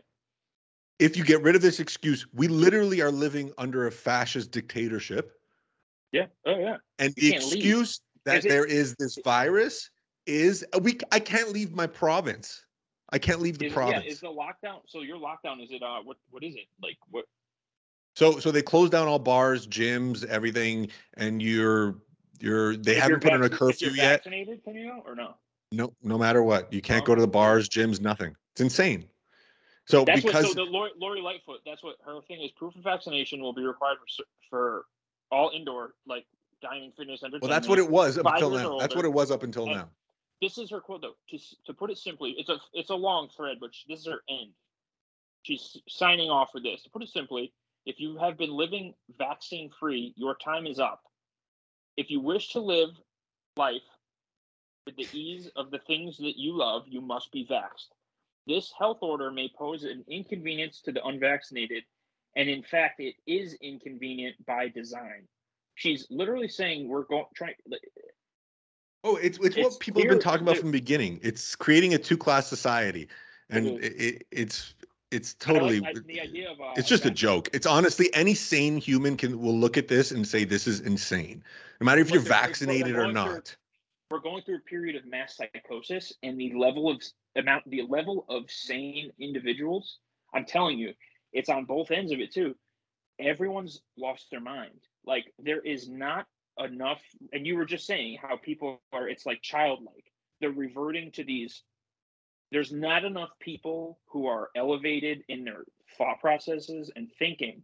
[0.98, 5.32] If you get rid of this excuse, we literally are living under a fascist dictatorship.
[6.12, 6.26] Yeah.
[6.46, 6.76] Oh yeah.
[6.98, 7.54] And You the can't leave.
[7.54, 9.90] excuse that Is it- there is this virus
[10.26, 11.02] is a week.
[11.12, 12.64] I can't leave my province.
[13.10, 13.74] I can't leave the Is, yeah.
[13.74, 14.04] province.
[14.06, 14.80] Is the lockdown?
[14.86, 15.82] So your lockdown is it?
[15.82, 16.66] Uh, what what is it?
[16.82, 17.24] Like what?
[18.16, 21.96] so so they closed down all bars, gyms, everything, and you're
[22.40, 24.22] you're they if haven't put in a curfew yet.
[24.24, 25.34] Vaccinated, can you or no?
[25.72, 28.34] No, no matter what, you can't Oh, go to the bars, gyms, nothing.
[28.52, 29.08] It's insane.
[29.86, 30.54] So That's because what.
[30.54, 31.60] So the Lori, Lori Lightfoot.
[31.66, 32.50] That's what her thing is.
[32.52, 34.84] Proof of vaccination will be required for for
[35.30, 36.24] all indoor like
[36.62, 37.42] dining, fitness, entertainment.
[37.42, 38.78] well, that's what it was up until now.
[38.78, 39.90] That's what it was up until And- now.
[40.40, 41.14] This is her quote though.
[41.30, 44.22] To to put it simply, it's a it's a long thread, but this is her
[44.28, 44.50] end.
[45.42, 46.82] She's signing off for this.
[46.82, 47.52] To put it simply,
[47.86, 51.02] if you have been living vaccine free, your time is up.
[51.96, 52.90] If you wish to live
[53.56, 53.82] life
[54.86, 57.88] with the ease of the things that you love, you must be vaxxed.
[58.46, 61.84] This health order may pose an inconvenience to the unvaccinated,
[62.36, 65.26] and in fact, it is inconvenient by design.
[65.76, 67.54] She's literally saying we're going trying.
[69.02, 71.20] Oh, it's it's, It's what people have been talking about from the beginning.
[71.22, 73.08] It's creating a two class society,
[73.50, 74.74] and it, it, it's
[75.10, 77.48] it's like- totally I- the idea of uh, it's just a joke.
[77.52, 81.42] It's honestly any sane human can will look at this and say this is insane,
[81.80, 83.56] no matter if you're vaccinated or not.
[84.10, 87.02] We're going through a period of mass psychosis and the level of
[87.36, 89.98] amount the level of sane individuals
[90.34, 90.92] i'm telling you
[91.34, 92.54] it's on both ends of it too.
[93.20, 94.80] Everyone's lost their mind.
[95.04, 96.26] Like there is not
[96.58, 100.04] enough and you were just saying how people are it's like childlike.
[100.40, 101.62] They're reverting to these
[102.52, 105.64] there's not enough people who are elevated in their
[105.98, 107.62] thought processes and thinking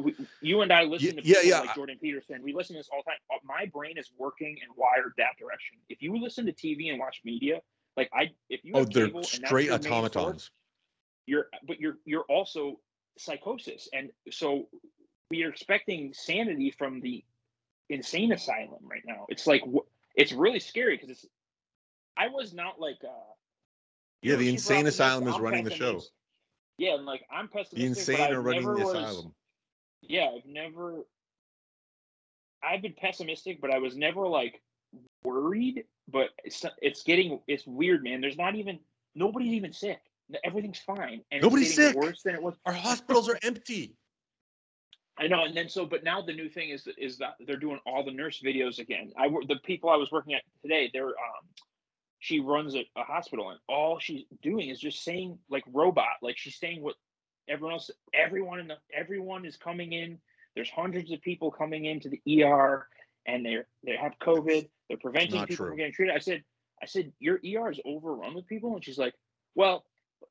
[0.00, 1.60] we, you and I listen to yeah, people yeah.
[1.60, 2.42] like Jordan Peterson.
[2.42, 3.18] We listen to this all the time.
[3.32, 5.76] Uh, My brain is working and wired that direction.
[5.88, 7.60] If you listen to TV and watch media,
[7.96, 10.50] like I, if you oh, they're cable and that's straight your source, automatons.
[11.26, 12.80] you're but you're you're also
[13.18, 14.68] psychosis and so
[15.30, 17.24] we are expecting sanity from the
[17.90, 19.62] insane asylum right now it's like
[20.16, 21.26] it's really scary because it's
[22.16, 23.32] i was not like uh
[24.22, 26.02] Yeah, the insane asylum is running the show.
[26.78, 29.34] yeah and like i'm pessimistic The insane are running the asylum.
[30.08, 31.04] Yeah i've never
[32.62, 34.60] i've been pessimistic but i was never like
[35.24, 38.78] worried but it's it's getting it's weird man there's not even
[39.14, 40.00] nobody's even sick
[40.42, 41.94] everything's fine and Nobody's sick.
[41.96, 43.94] worse than it was Our hospitals are empty.
[45.16, 47.78] I know, and then so, but now the new thing is is that they're doing
[47.86, 49.12] all the nurse videos again.
[49.16, 51.46] I the people I was working at today, they're um,
[52.18, 56.36] she runs a, a hospital, and all she's doing is just saying like robot, like
[56.36, 56.96] she's saying what
[57.48, 60.18] everyone else, everyone in the everyone is coming in.
[60.54, 62.86] There's hundreds of people coming into the ER,
[63.26, 64.68] and they're they have COVID.
[64.88, 65.70] They're preventing not people true.
[65.70, 66.14] from getting treated.
[66.14, 66.44] I said,
[66.82, 69.14] I said, your ER is overrun with people, and she's like,
[69.54, 69.84] well,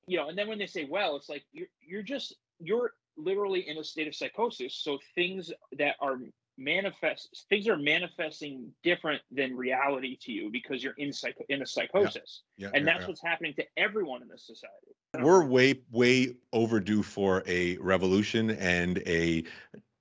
[0.07, 0.29] you know.
[0.29, 3.83] And then when they say, well, it's like you're you're just you're literally in a
[3.83, 4.75] state of psychosis.
[4.75, 6.17] So things that are
[6.57, 11.65] manifest things are manifesting different than reality to you because you're in psycho in a
[11.65, 12.43] psychosis.
[12.57, 13.07] Yeah, and yeah, that's yeah.
[13.07, 14.95] what's happening to everyone in this society.
[15.19, 19.43] We're way way overdue for a revolution and a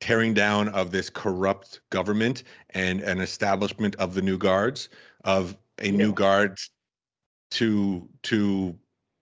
[0.01, 4.89] tearing down of this corrupt government and an establishment of the new guards
[5.25, 6.15] of a new Yeah.
[6.15, 6.59] guard
[7.53, 8.79] to to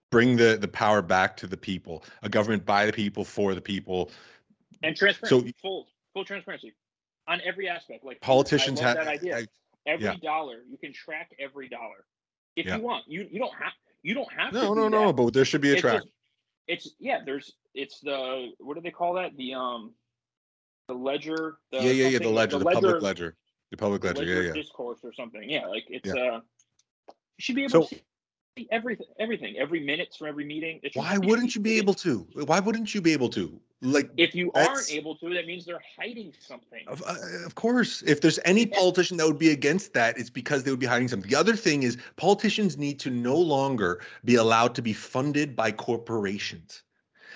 [0.09, 3.61] bring the the power back to the people a government by the people for the
[3.61, 4.11] people.
[4.83, 5.49] And transparency.
[5.49, 6.73] So- full full transparency
[7.31, 9.47] on every aspect like politicians have that idea I-
[9.93, 10.15] every yeah.
[10.31, 12.01] dollar you can track every dollar
[12.55, 12.75] if Yeah.
[12.77, 15.33] you want you you don't have you don't have to no do no no but
[15.33, 16.01] there should be a it's track
[16.67, 18.19] it's yeah there's it's the
[18.59, 19.81] what do they call that the um
[20.87, 23.29] the ledger the yeah yeah yeah the ledger the, public ledger
[23.71, 25.43] the public ledger ledger yeah yeah discourse or something.
[25.55, 26.21] Yeah, like it's Yeah.
[26.35, 26.39] uh
[27.37, 27.95] you should be able So- to
[28.57, 30.81] see everything everything, every minutes from every meeting.
[30.93, 33.43] Why wouldn't you be able to why wouldn't you be able to
[33.81, 36.83] like if you aren't able to, that means they're hiding something.
[36.87, 37.15] Of, uh,
[37.45, 40.79] of course, if there's any politician that would be against that, it's because they would
[40.79, 41.29] be hiding something.
[41.29, 45.71] The other thing is politicians need to no longer be allowed to be funded by
[45.71, 46.83] corporations.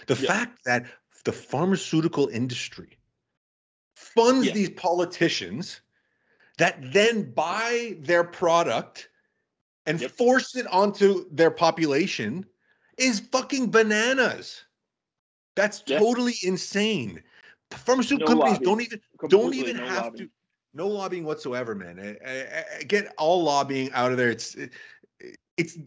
[0.07, 0.27] The Yeah.
[0.27, 0.85] fact that
[1.23, 2.97] the pharmaceutical industry
[3.95, 4.53] funds Yeah.
[4.53, 5.81] these politicians
[6.57, 9.09] that then buy their product
[9.87, 10.11] and Yep.
[10.11, 12.45] force it onto their population
[12.97, 14.64] is fucking bananas.
[15.55, 17.23] That's totally insane.
[17.71, 19.01] Pharmaceutical No companies don't lobbying.
[19.21, 20.27] even don't even no have lobbying.
[20.27, 20.31] to
[20.73, 24.55] no lobbying whatsoever man I- I- I- get all lobbying out of there it's
[25.57, 25.77] it's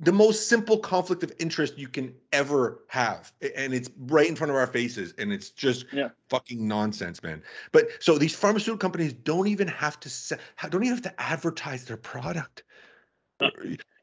[0.00, 4.50] the most simple conflict of interest you can ever have and it's right in front
[4.50, 6.10] of our faces and it's just Yeah.
[6.28, 10.38] fucking nonsense man but so these pharmaceutical companies don't even have to se-
[10.70, 12.64] don't even have to advertise their product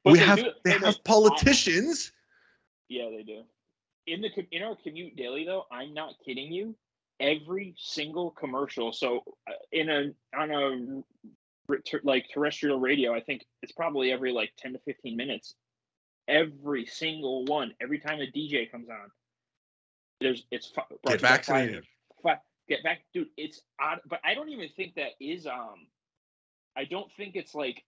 [0.06, 2.12] we have do- they hey, have politicians
[2.88, 3.44] Yeah, they do.
[4.10, 6.76] In the in our commute daily though, I'm not kidding you.
[7.20, 8.92] Every single commercial.
[8.92, 11.04] So uh, in a on a
[12.04, 15.54] like terrestrial radio, I think it's probably every like 10 to 15 minutes.
[16.28, 19.12] Every single one, every time a DJ comes on,
[20.22, 21.22] there's it's get you by Pfizer.
[21.22, 21.84] vaccinated
[22.24, 23.28] Fi- get back, dude.
[23.38, 25.88] It's odd, but I don't even think that is um.
[26.78, 27.84] I don't think it's like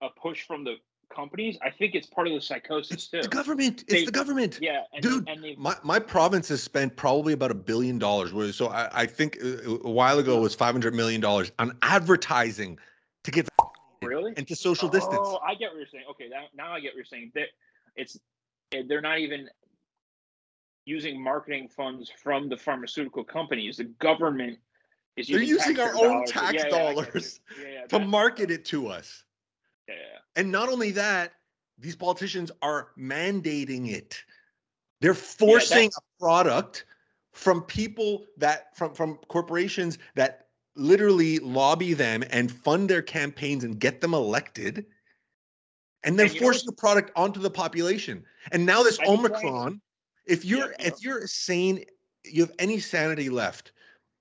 [0.00, 0.76] a push from the
[1.08, 1.58] companies.
[1.62, 3.22] I think it's part of the psychosis it's too.
[3.22, 6.62] the government it's They- the government Yeah, and Dude, and they My my province has
[6.62, 8.56] spent probably about a billion dollars.
[8.56, 11.76] So I, I think uh, a while ago it was five hundred million dollars on
[11.82, 12.78] advertising
[13.24, 13.48] to get
[14.02, 14.34] Really?
[14.36, 15.20] and to social distance.
[15.22, 16.04] Oh, I get what you're saying.
[16.10, 17.32] Okay, now, now I get what you're saying.
[17.34, 17.46] That
[17.96, 18.18] it's
[18.72, 19.48] eh, they're not even
[20.84, 23.78] using marketing funds from the pharmaceutical companies.
[23.78, 24.58] The government
[25.16, 26.30] is They're using our own dollars.
[26.30, 26.94] tax Yeah, yeah, I get you.
[27.12, 29.24] dollars Yeah, yeah, to market it to us.
[29.88, 30.18] Yeah, yeah.
[30.36, 31.32] And not only that,
[31.78, 34.22] these politicians are mandating it.
[35.00, 36.86] They're forcing a product
[37.32, 43.78] from people that from from corporations that literally lobby them and fund their campaigns and
[43.78, 44.86] get them elected.
[46.04, 48.24] And then And forcing the product onto the population.
[48.52, 49.80] And now this I've been trying to- Omicron,
[50.26, 51.84] if you're Yeah, if you're sane,
[52.24, 53.72] you have any sanity left,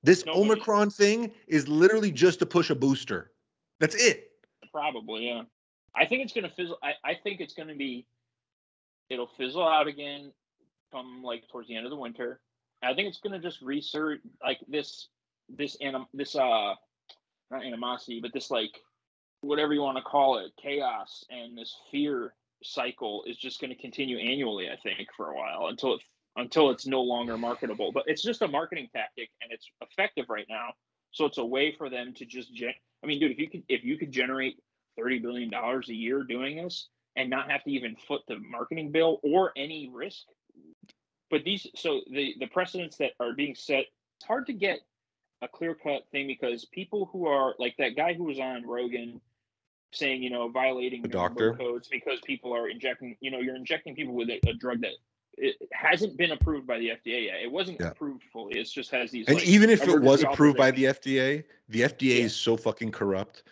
[0.02, 0.52] this Nobody.
[0.52, 3.32] Omicron thing is literally just to push a booster.
[3.80, 4.32] That's it.
[4.74, 5.44] Probably, yeah.
[5.96, 6.80] I think it's gonna fizzle.
[6.82, 8.08] I, I think it's gonna be.
[9.10, 10.32] It'll fizzle out again,
[10.92, 12.42] come like towards the end of the winter.
[12.82, 15.08] I think it's gonna just resurge like this,
[15.48, 16.74] this anim, this uh,
[17.52, 18.82] not animosity, but this like,
[19.42, 22.34] whatever you want to call it, chaos and this fear
[22.64, 24.70] cycle is just gonna continue annually.
[24.70, 26.02] I think for a while until it
[26.36, 27.92] until it's no longer marketable.
[27.92, 30.70] But it's just a marketing tactic, and it's effective right now.
[31.12, 32.50] So it's a way for them to just.
[33.04, 34.58] I mean, dude, if you could if you could generate
[34.98, 38.92] thirty billion dollars a year doing this and not have to even foot the marketing
[38.92, 40.24] bill or any risk.
[41.30, 43.86] But these, so the the precedents that are being set,
[44.18, 44.80] it's hard to get
[45.42, 49.20] a clear cut thing because people who are like that guy who was on Rogan
[49.92, 51.54] saying, you know, violating The doctor?
[51.54, 54.94] codes because people are injecting, you know, you're injecting people with a, a drug that
[55.38, 57.42] it hasn't been approved by the FDA yet.
[57.42, 57.88] It wasn't Yeah.
[57.88, 58.60] approved fully.
[58.60, 59.28] It's just has these.
[59.28, 62.26] And like, even if it was approved by the FDA, the FDA Yeah.
[62.26, 63.44] is so fucking corrupt.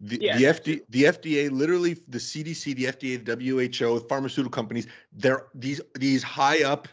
[0.00, 0.84] The, Yeah, the that FD, too.
[0.90, 6.62] the FDA, literally the CDC, the FDA, the WHO, pharmaceutical companies, they're these these high
[6.62, 6.88] up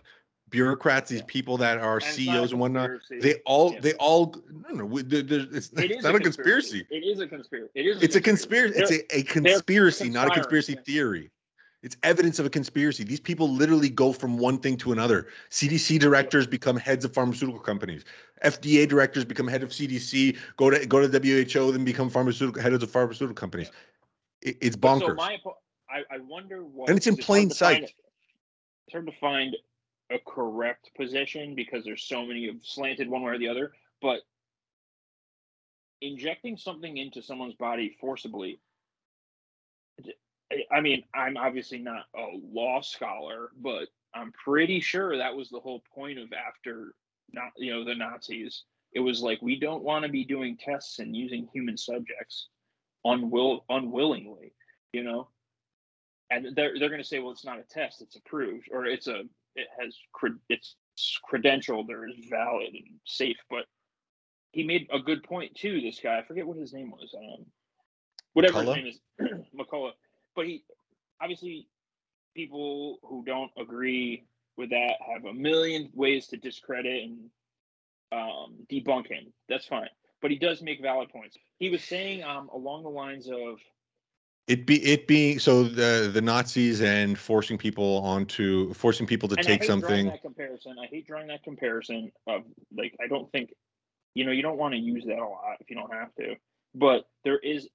[0.49, 3.27] bureaucrats, these people that are And a CEOs and whatnot, conspiracy.
[3.35, 4.35] they all they all
[4.69, 6.85] no no we- there- there's- it's, It it's not a conspiracy.
[6.89, 7.71] It is a conspiracy.
[7.75, 8.03] It is.
[8.03, 8.77] It's a conspiracy.
[8.79, 11.31] It's a, a conspiracy, not a conspiracy theory.
[11.83, 13.03] It's evidence of a conspiracy.
[13.03, 15.27] These people literally go from one thing to another.
[15.49, 18.05] CDC directors become heads of pharmaceutical companies.
[18.45, 20.37] FDA directors become head of CDC.
[20.57, 23.71] Go to go to WHO, then become pharmaceutical heads of pharmaceutical companies.
[24.41, 25.07] It, it's bonkers.
[25.07, 25.37] So my,
[25.89, 26.89] I, I wonder what.
[26.89, 27.93] And it's in plain to find- sight.
[28.87, 29.55] It's hard to find
[30.11, 33.71] a correct position because there's so many of slanted one way or the other.
[34.01, 34.19] But
[36.01, 38.59] injecting something into someone's body forcibly.
[40.71, 45.59] I- mean, I'm obviously not a law scholar, but I'm pretty sure that was the
[45.59, 46.93] whole point of after
[47.31, 48.63] not you know the Nazis.
[48.93, 52.49] It was like we don't want to be doing tests and using human subjects
[53.05, 54.53] unwill unwillingly,
[54.93, 55.29] you know.
[56.29, 59.07] And they're they're going to say, well, it's not a test; it's approved, or it's
[59.07, 59.23] a
[59.55, 60.75] it has cred- it's
[61.29, 63.37] credentialed or is valid and safe.
[63.49, 63.65] But
[64.51, 65.81] he made a good point too.
[65.81, 67.13] This guy, I forget what his name was.
[67.17, 67.45] Um,
[68.33, 68.85] whatever McCullough?
[68.85, 69.91] his name is, McCullough.
[70.35, 70.63] But he
[71.21, 71.67] obviously
[72.35, 74.25] people who don't agree
[74.57, 77.29] with that have a million ways to discredit and
[78.11, 79.31] um, debunk him.
[79.49, 79.89] That's fine.
[80.21, 81.37] But he does make valid points.
[81.57, 83.59] He was saying um, along the lines of
[84.47, 89.35] It be it being so the the Nazis and forcing people onto forcing people to
[89.37, 90.07] and I take hate something.
[90.07, 90.77] that comparison.
[90.81, 92.43] I hate drawing that comparison of
[92.75, 93.53] like I don't think
[94.13, 96.35] you know you don't want to use that a lot if you don't have to.
[96.75, 97.67] But there is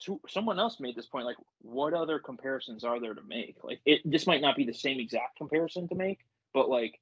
[0.00, 3.56] to, someone else made this point like what other comparisons are there to make?
[3.62, 6.20] Like it this might not be the same exact comparison to make,
[6.52, 7.00] but like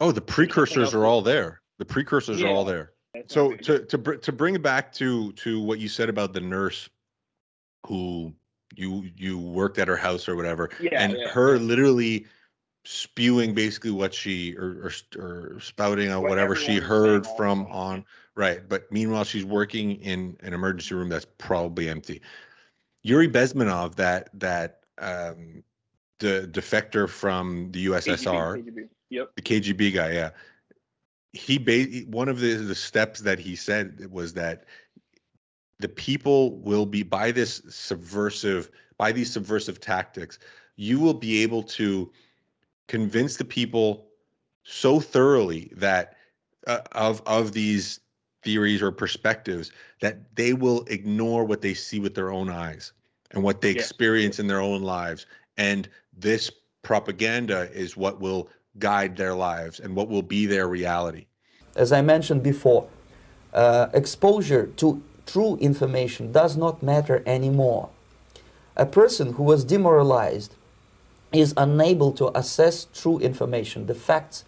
[0.00, 1.60] Oh, the precursors are all there.
[1.78, 2.92] The precursors are all there.
[3.26, 6.40] So to to br- to bring it back to to what you said about the
[6.40, 6.88] nurse
[7.86, 8.32] who
[8.76, 12.26] you you worked at her house or whatever, yeah, and yeah, her literally
[12.84, 17.14] spewing basically what she or or, or spouting out What whatever she everyone was saying
[17.24, 18.04] heard from on
[18.40, 18.68] right.
[18.68, 22.22] But meanwhile, she's working in an emergency room that's probably empty.
[23.02, 25.62] Yuri Bezmenov, that that um,
[26.18, 28.88] the defector from the USSR, KGB, KGB.
[29.10, 29.30] Yep.
[29.36, 30.30] the KGB guy, yeah.
[31.32, 34.64] He ba- one of the the steps that he said was that
[35.78, 40.38] the people will be by this subversive by these subversive tactics,
[40.76, 42.10] you will be able to
[42.88, 44.08] convince the people
[44.64, 46.16] so thoroughly that
[46.66, 48.00] uh, of of these
[48.42, 52.92] theories or perspectives that they will ignore what they see with their own eyes
[53.32, 53.84] and what they Yes.
[53.84, 55.26] experience in their own lives
[55.56, 56.50] and this
[56.82, 61.26] propaganda is what will guide their lives and what will be their reality
[61.76, 62.88] as I mentioned before,
[63.54, 67.90] uh, exposure to true information does not matter anymore.
[68.76, 70.54] A person who was demoralized
[71.32, 73.86] is unable to assess true information.
[73.86, 74.44] The facts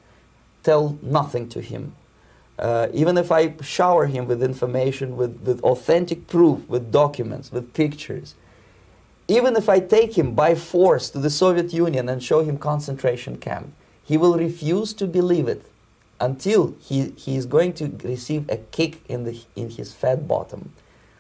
[0.63, 1.95] tell nothing to him.
[2.59, 7.73] Uh, even if I shower him with information, with, with authentic proof, with documents, with
[7.75, 8.35] pictures,
[9.29, 13.39] even if I take him by force to the Soviet Union and show him concentration
[13.39, 13.73] camp,
[14.05, 15.65] he will refuse to believe it
[16.21, 20.73] until he, he is going to receive a kick in, the, in his fat bottom.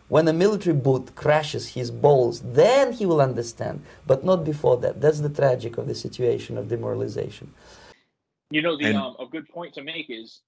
[0.08, 5.00] When a military boot crashes his balls, then he will understand, but not before that.
[5.00, 7.52] That's the tragic of the situation of demoralization.
[8.50, 10.42] You know, the And- um, a good point to make is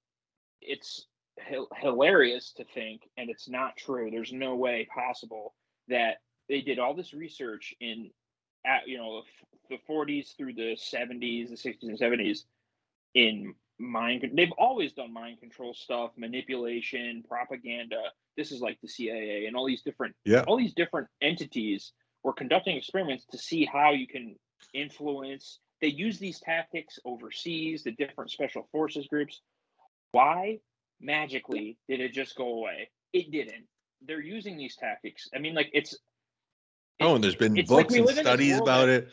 [0.65, 1.07] it's
[1.41, 4.11] hi- hilarious to think, and it's not true.
[4.11, 5.55] There's no way possible
[5.89, 8.11] that they did all this research in,
[8.67, 9.23] at you know,
[9.71, 12.45] the 40s through the 70s, the 60s and 70s
[13.15, 14.29] in mind.
[14.35, 18.03] They've always done mind control stuff, manipulation, propaganda.
[18.37, 21.93] This is like the CIA and all these different yeah all these different entities
[22.25, 24.37] were conducting experiments to see how you can
[24.73, 25.61] influence.
[25.81, 29.41] They use these tactics overseas, the different special forces groups.
[30.15, 30.61] Why
[31.01, 32.89] magically did it just go away?
[33.12, 33.67] It didn't.
[34.07, 35.29] They're using these tactics.
[35.35, 35.97] I mean, like it's.
[37.01, 39.09] oh and there's been it's like books and live in this studies about that- it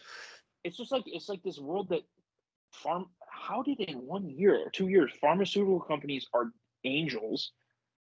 [0.64, 2.02] It's just like it's like this world that
[2.72, 3.08] farm.
[3.28, 6.52] How did in one year or two years pharmaceutical companies are
[6.84, 7.52] angels?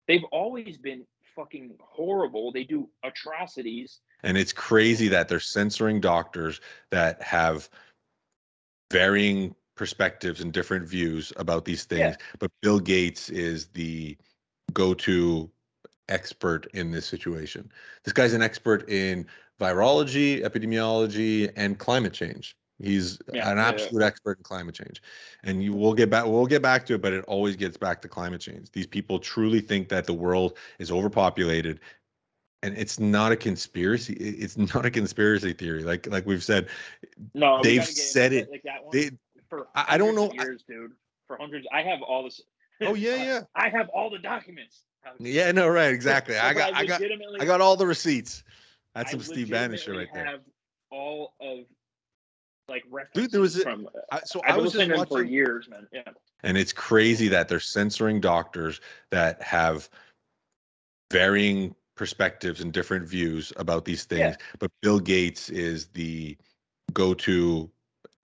[0.07, 2.53] They've always been fucking horrible.
[2.53, 3.99] They do atrocities.
[4.23, 7.69] And it's crazy that they're censoring doctors that have
[8.89, 11.97] varying perspectives and different views about these Yeah.
[11.97, 12.17] things.
[12.39, 14.17] But Bill Gates is the
[14.73, 15.49] go to
[16.09, 17.71] expert in this situation.
[18.03, 19.25] This guy's an expert in
[19.59, 22.55] virology, epidemiology, and climate change.
[22.79, 23.69] He's Yeah, an yeah, yeah.
[23.69, 25.01] absolute expert in climate change.
[25.43, 28.01] And you will get back we'll get back to it, but it always gets back
[28.01, 28.71] to climate change.
[28.71, 31.79] These people truly think that the world is overpopulated
[32.63, 36.67] and it's not a conspiracy it's not a conspiracy theory like like we've said
[37.33, 38.51] No, They've gotta get into said it.
[38.51, 39.11] Like they
[39.59, 40.91] for I- I don't know- I- Years, dude.
[41.27, 41.65] for hundreds.
[41.73, 42.41] I have all this.
[42.81, 44.83] Oh yeah, yeah, I have all the documents.
[45.19, 45.51] yeah.
[45.51, 46.37] No, right, exactly.
[46.37, 48.43] I got, I got, legitimately- I got all the receipts.
[48.93, 50.25] That's I some Steve Banisher right there.
[50.25, 50.41] Have
[50.91, 51.59] all of
[52.67, 52.83] like
[53.13, 53.87] Dude, there was a- from.
[54.11, 55.87] I, so I've I was just him for years, man.
[55.91, 56.01] Yeah.
[56.43, 58.81] and it's crazy that they're censoring doctors
[59.11, 59.89] that have
[61.11, 64.31] varying perspectives and different views about these Yeah.
[64.31, 64.37] things.
[64.59, 66.37] But Bill Gates is the
[66.93, 67.69] go-to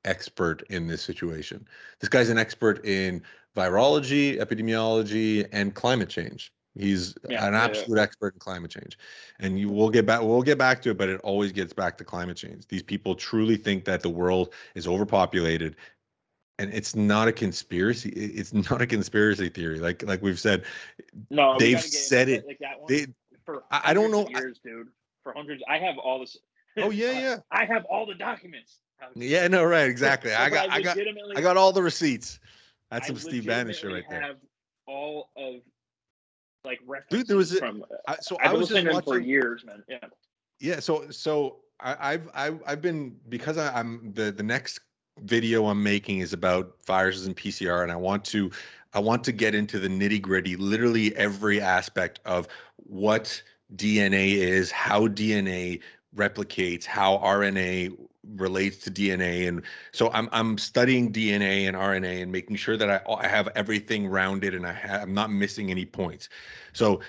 [0.05, 1.67] expert in this situation.
[1.99, 3.21] This guy's an expert in
[3.55, 6.51] virology, epidemiology, and climate change.
[6.75, 7.65] He's Yeah, an yeah, yeah.
[7.65, 8.97] absolute expert in climate change.
[9.39, 11.97] And you will get back we'll get back to it, but it always gets back
[11.97, 12.65] to climate change.
[12.67, 15.75] These people truly think that the world is overpopulated
[16.59, 20.63] and it's not a conspiracy it's not a conspiracy theory like like we've said
[21.29, 22.45] No, They've gotta get into said it.
[22.47, 22.87] Like that one.
[22.87, 23.07] they
[23.45, 24.87] for I- I don't know, I- Years, dude.
[25.23, 26.37] For hundreds, I have all this.
[26.77, 28.79] oh yeah I- yeah I have all the documents.
[29.15, 30.97] Yeah no right exactly i got i got
[31.35, 32.39] i got all the receipts
[32.89, 34.37] that's I some steve banisher right there Have
[34.87, 35.55] all of
[36.63, 37.83] like references Dude, there was a- from.
[38.07, 39.83] I, so I've i was just him for years, man.
[39.87, 39.97] Yeah.
[40.59, 44.79] yeah so so I, i've I've, I've been because I, i'm the the next
[45.23, 48.51] video i'm making is about viruses and pcr and i want to
[48.93, 52.47] i want to get into the nitty gritty literally every aspect of
[52.77, 53.41] what
[53.75, 55.79] dna is how dna
[56.15, 57.95] replicates how rna
[58.35, 62.89] relates to dna and so i'm i'm studying dna and rna and making sure that
[62.89, 66.29] i, I have everything rounded and i ha- i'm not missing any points
[66.73, 67.01] so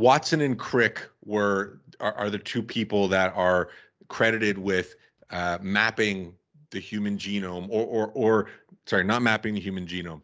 [0.00, 3.68] Watson and Crick were are, are the two people that are
[4.08, 4.96] credited with
[5.28, 6.34] uh, mapping
[6.70, 8.46] the human genome, or or or
[8.86, 10.22] sorry, not mapping the human genome,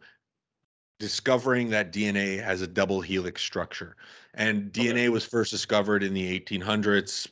[0.99, 3.95] discovering that DNA has a double helix structure,
[4.33, 4.87] and Okay.
[4.87, 7.27] DNA was first discovered in the 1800s.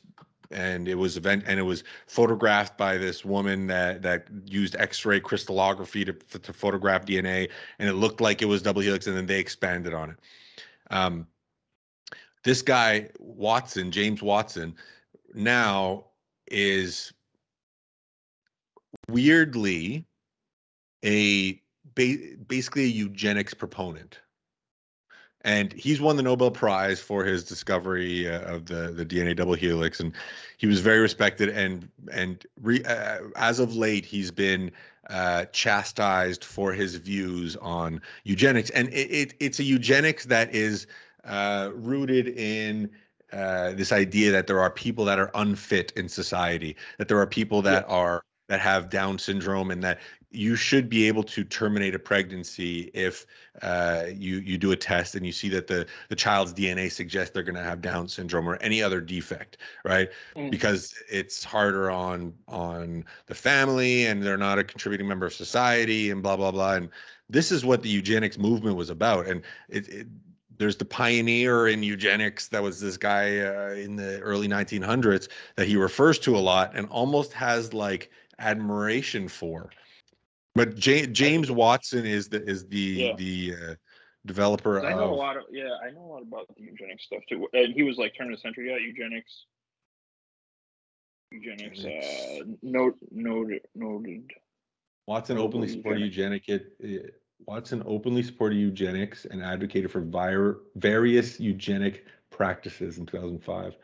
[0.50, 5.20] And it was event, and it was photographed by this woman that that used X-ray
[5.20, 9.26] crystallography to to photograph DNA, and it looked like it was double helix, and then
[9.26, 10.16] they expanded on it.
[10.90, 11.26] Um,
[12.44, 14.76] this guy Watson, James Watson,
[15.34, 16.04] now
[16.46, 17.12] is
[19.08, 20.06] weirdly
[21.04, 21.60] a
[21.94, 24.20] ba- basically a eugenics proponent.
[25.46, 29.54] And he's won the Nobel Prize for his discovery uh, of the, the DNA double
[29.54, 30.12] helix, and
[30.58, 31.50] he was very respected.
[31.50, 34.72] And and re, uh, as of late, he's been
[35.08, 38.70] uh, chastised for his views on eugenics.
[38.70, 40.88] And it, it it's a eugenics that is
[41.22, 42.90] uh, rooted in
[43.32, 47.26] uh, this idea that there are people that are unfit in society, that there are
[47.26, 50.00] people that are that have Down syndrome, and that
[50.36, 53.26] you should be able to terminate a pregnancy if
[53.62, 57.32] uh, you you do a test and you see that the the child's DNA suggests
[57.32, 60.10] they're going to have Down syndrome or any other defect, right?
[60.36, 60.50] Mm.
[60.50, 66.10] Because it's harder on on the family and they're not a contributing member of society
[66.10, 66.74] and blah blah blah.
[66.74, 66.90] And
[67.30, 69.26] this is what the eugenics movement was about.
[69.26, 70.06] And it, it
[70.58, 75.66] there's the pioneer in eugenics that was this guy uh, in the early 1900s that
[75.66, 79.70] he refers to a lot and almost has like admiration for.
[80.56, 83.14] But Ja- James Watson is the is the Yeah.
[83.16, 83.74] the uh,
[84.24, 87.04] developer I know a of lot of yeah, I know a lot about the eugenics
[87.04, 87.46] stuff too.
[87.52, 89.46] And he was like turn of the century, yeah, eugenics.
[91.32, 94.30] Eugenics, uh, note, noted, noted.
[95.06, 96.48] Watson openly supported eugenics.
[96.48, 97.08] eugenic uh,
[97.46, 103.76] Watson openly supported eugenics and advocated for vir- various eugenic practices in 2005.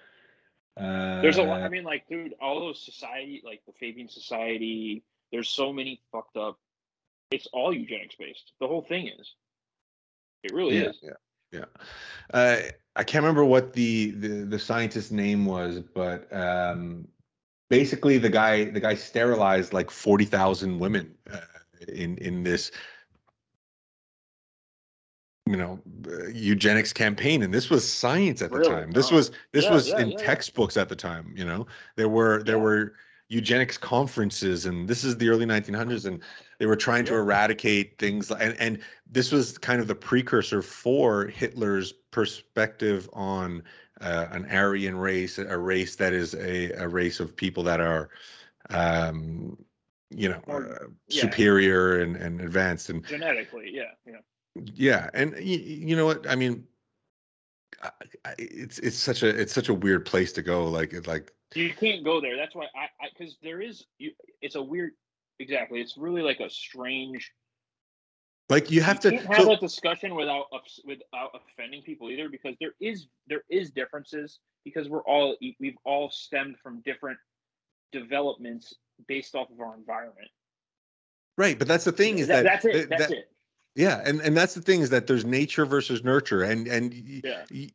[0.76, 1.62] Uh, There's a lot.
[1.62, 5.04] I mean, like, dude, all those society, like the Fabian Society.
[5.32, 6.58] There's so many fucked up.
[7.30, 8.52] It's all eugenics based.
[8.60, 9.34] The whole thing is.
[10.44, 10.98] It really yeah, is.
[11.02, 11.10] yeah,
[11.52, 11.64] yeah.
[12.34, 12.56] Uh,
[12.94, 17.08] I can't remember what the, the the scientist's name was, but um,
[17.70, 21.40] basically the guy the guy sterilized like forty thousand women uh,
[21.88, 22.70] in in this
[25.46, 28.70] you know uh, eugenics campaign, and this was science at the Really?
[28.70, 28.90] time.
[28.92, 31.32] This was this Yeah, was yeah, in yeah, textbooks at the time.
[31.36, 31.66] You know,
[31.96, 32.94] there were there were
[33.32, 36.20] eugenics conferences, and this is the early 1900s, and
[36.58, 38.78] they were trying to eradicate things and and
[39.10, 43.62] this was kind of the precursor for Hitler's perspective on
[44.00, 48.10] uh, an Aryan race, a race that is a, a race of people that are,
[48.70, 49.56] um,
[50.10, 51.22] you know, uh, yeah.
[51.22, 52.90] superior and, and advanced.
[52.90, 54.62] And Genetically, yeah, yeah.
[54.74, 56.28] yeah, and you, you know what?
[56.28, 56.64] I mean,
[57.82, 57.90] I,
[58.24, 60.64] I, it's it's such a it's such a weird place to go.
[60.64, 62.36] Like it like You can't go there.
[62.36, 64.92] That's why I, I, because there is, you, it's a weird.
[65.38, 65.80] Exactly.
[65.80, 67.32] It's really like a strange.
[68.48, 69.10] like you have to.
[69.10, 70.46] can't have so- that discussion without
[70.84, 76.10] without offending people either, because there is there is differences because we're all we've all
[76.10, 77.18] stemmed from different
[77.92, 78.74] developments
[79.08, 80.28] based off of our environment.
[81.38, 82.72] Right, but that's the thing is That- that, that's it.
[82.72, 83.28] that- That's that- it.
[83.74, 87.46] Yeah, and and that's the thing is that there's nature versus nurture, and and Yeah.
[87.50, 87.70] y-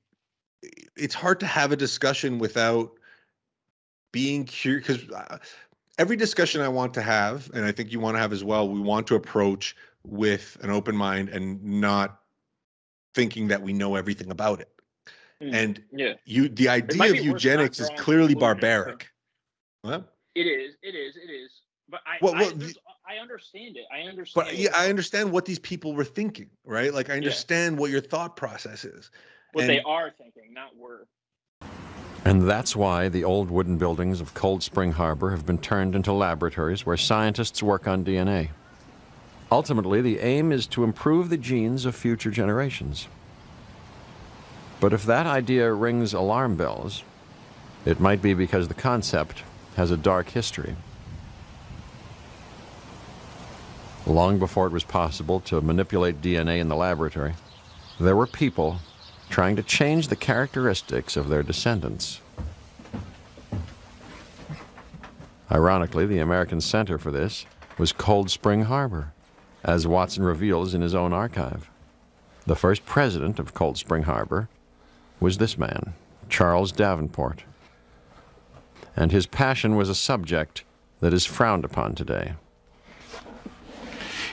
[0.96, 2.92] it's hard to have a discussion without
[4.12, 5.39] being curious because
[5.97, 8.70] every discussion I want to have, and I think you want to have as well,
[8.70, 12.20] we want to approach with an open mind and not
[13.14, 14.70] thinking that we know everything about it.
[15.41, 15.53] Mm.
[15.53, 19.10] And Yeah, you, the idea of be worth not eugenics is clearly barbaric.
[19.82, 20.14] What?
[20.36, 20.76] it is.
[20.82, 21.16] It is.
[21.16, 21.51] It is.
[21.89, 22.76] But I, Well, I, well, there's-
[23.10, 23.86] I understand it.
[23.93, 24.47] I understand.
[24.47, 26.93] But yeah, I understand what these people were thinking, right?
[26.93, 29.12] Like I understand what your thought process is.
[29.53, 31.08] what they are thinking, not were.
[32.26, 36.11] And that's why the old wooden buildings of Cold Spring Harbor have been turned into
[36.11, 38.49] laboratories where scientists work on DNA.
[39.51, 43.07] Ultimately, the aim is to improve the genes of future generations.
[44.80, 47.03] But if that idea rings alarm bells,
[47.86, 49.43] it might be because the concept
[49.76, 50.76] has a dark history.
[54.05, 57.34] Long before it was possible to manipulate DNA in the laboratory,
[57.99, 58.80] there were people
[59.30, 62.22] trying to change the characteristics of their descendants.
[65.52, 67.46] Ironically, the American center for this
[67.78, 69.14] was Cold Spring Harbor,
[69.64, 71.70] as Watson reveals in his own archive.
[72.46, 74.50] The first president of Cold Spring Harbor
[75.20, 75.94] was this man,
[76.30, 77.44] Charles Davenport.
[78.96, 80.64] And his passion was a subject
[81.00, 82.34] that is frowned upon today.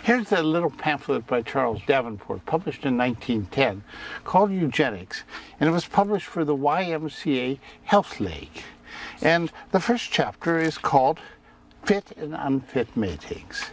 [0.05, 3.83] Here's a little pamphlet by Charles Davenport, published in 1910,
[4.25, 5.25] called Eugenics,
[5.59, 8.65] and it was published for the YMCA Health League.
[9.23, 11.21] And the first chapter is called
[11.85, 13.71] Fit and Unfit Matings.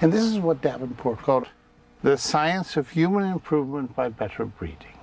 [0.00, 1.46] And this is what Davenport called
[2.02, 4.96] the science of human improvement by better breeding.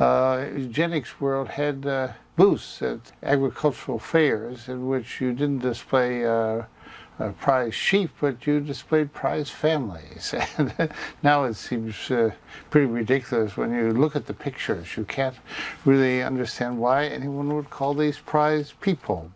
[0.00, 6.62] Uh, eugenics world had uh, booths at agricultural fairs in which you didn't display uh,
[7.38, 10.34] prize sheep, but you displayed prize families.
[10.58, 10.90] And
[11.22, 12.30] now it seems uh,
[12.70, 14.96] pretty ridiculous when you look at the pictures.
[14.96, 15.36] You can't
[15.84, 19.30] really understand why anyone would call these prize people.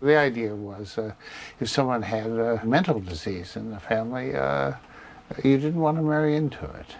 [0.00, 1.12] The idea was uh,
[1.60, 4.72] if someone had a mental disease in the family, uh,
[5.44, 6.96] you didn't want to marry into it.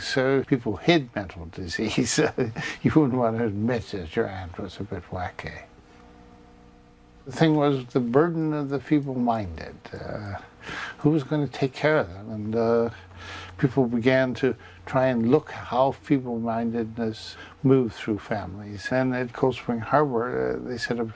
[0.00, 2.18] So people hid mental disease.
[2.82, 5.62] you wouldn't want to admit that your aunt was a bit wacky.
[7.26, 9.76] The thing was the burden of the feeble-minded.
[9.92, 10.34] Uh,
[10.98, 12.30] who was going to take care of them?
[12.30, 12.90] And uh,
[13.58, 18.88] people began to try and look how feeble-mindedness moved through families.
[18.92, 21.08] And at Cold Spring Harbor, uh, they set up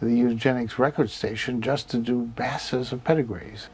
[0.00, 3.68] the eugenics record station just to do masses of pedigrees.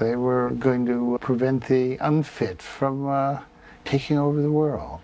[0.00, 3.40] They were going to prevent the unfit from uh,
[3.84, 5.00] taking over the world.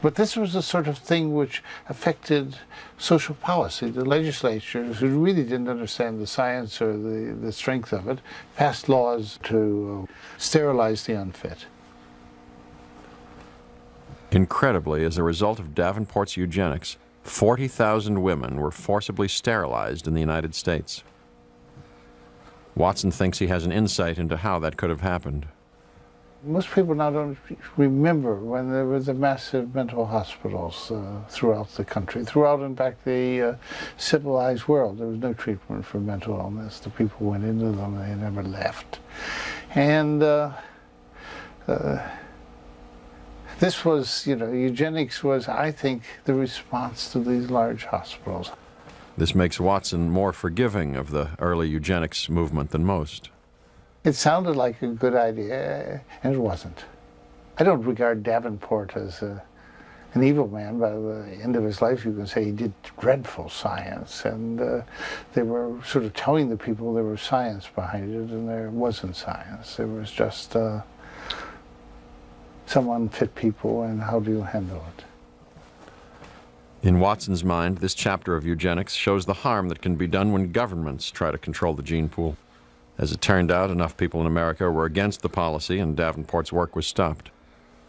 [0.00, 2.58] But this was the sort of thing which affected
[2.96, 3.90] social policy.
[3.90, 8.20] The legislatures, who really didn't understand the science or the, the strength of it,
[8.54, 11.66] passed laws to uh, sterilize the unfit.
[14.30, 20.54] Incredibly, as a result of Davenport's eugenics, 40,000 women were forcibly sterilized in the United
[20.54, 21.02] States.
[22.76, 25.46] Watson thinks he has an insight into how that could have happened.
[26.42, 27.38] Most people now don't
[27.76, 33.02] remember when there were the massive mental hospitals uh, throughout the country, throughout, in fact,
[33.04, 33.54] the uh,
[33.96, 34.98] civilized world.
[34.98, 36.80] There was no treatment for mental illness.
[36.80, 38.98] The people went into them, they never left.
[39.74, 40.52] And uh,
[41.66, 42.10] uh,
[43.58, 48.50] this was, you know, eugenics was, I think, the response to these large hospitals.
[49.16, 53.30] This makes Watson more forgiving of the early eugenics movement than most.
[54.02, 56.84] It sounded like a good idea, and it wasn't.
[57.56, 59.40] I don't regard Davenport as a,
[60.14, 60.80] an evil man.
[60.80, 64.82] By the end of his life, you can say he did dreadful science, and uh,
[65.34, 69.14] they were sort of telling the people there was science behind it, and there wasn't
[69.14, 69.76] science.
[69.76, 70.82] There was just uh,
[72.66, 75.04] some unfit people, and how do you handle it?
[76.84, 80.52] In Watson's mind, this chapter of eugenics shows the harm that can be done when
[80.52, 82.36] governments try to control the gene pool.
[82.98, 86.76] As it turned out, enough people in America were against the policy, and Davenport's work
[86.76, 87.30] was stopped.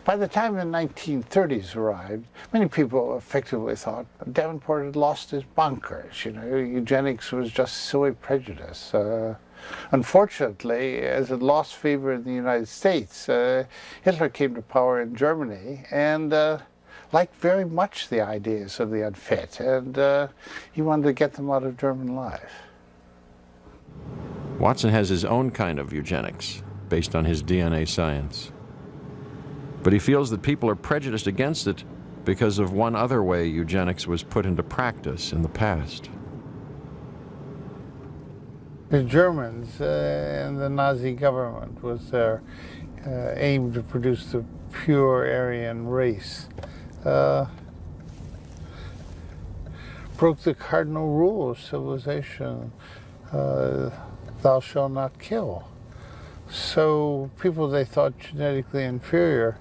[0.05, 6.23] By the time the 1930s arrived, many people effectively thought Davenport had lost his bonkers.
[6.23, 8.93] You know, eugenics was just silly prejudice.
[8.93, 9.35] Uh,
[9.91, 13.65] unfortunately, as it lost favor in the United States, uh,
[14.03, 16.59] Hitler came to power in Germany and uh,
[17.15, 20.27] liked very much the ideas of the unfit, and uh,
[20.73, 22.51] he wanted to get them out of German life.
[24.59, 28.51] Watson has his own kind of eugenics, based on his DNA science.
[29.81, 31.85] But he feels that people are prejudiced against it
[32.25, 36.09] because of one other way eugenics was put into practice in the past.
[38.89, 42.41] The Germans uh, and the Nazi government was their
[43.07, 44.43] uh, aim to produce the
[44.83, 46.49] pure Aryan race.
[47.05, 47.45] Uh,
[50.17, 52.71] broke the cardinal rule of civilization
[53.31, 53.89] uh,
[54.41, 55.67] thou shalt not kill.
[56.49, 59.57] So people they thought genetically inferior,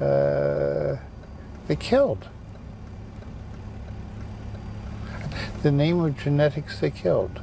[0.00, 0.96] uh,
[1.66, 2.28] they killed.
[5.62, 7.40] The name of genetics they killed.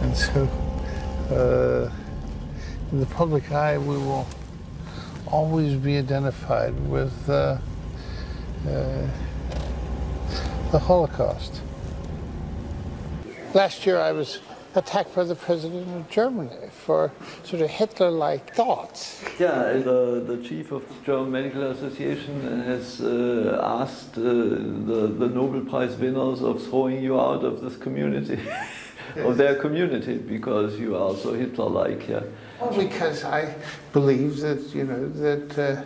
[0.00, 0.48] And so,
[1.30, 1.92] uh,
[2.90, 4.26] in the public eye, we will
[5.26, 7.58] always be identified with uh,
[8.68, 9.06] uh,
[10.70, 11.60] the Holocaust.
[13.54, 14.40] Last year, I was
[14.74, 17.12] attacked by the president of Germany for
[17.44, 19.22] sort of Hitler-like thoughts.
[19.38, 25.28] Yeah, the, the chief of the German Medical Association has uh, asked uh, the, the
[25.28, 28.40] Nobel Prize winners of throwing you out of this community,
[29.16, 32.08] of their community, because you are so Hitler-like.
[32.08, 32.22] Yeah.
[32.62, 33.56] Well, because I
[33.92, 35.82] believe that, you know, that uh,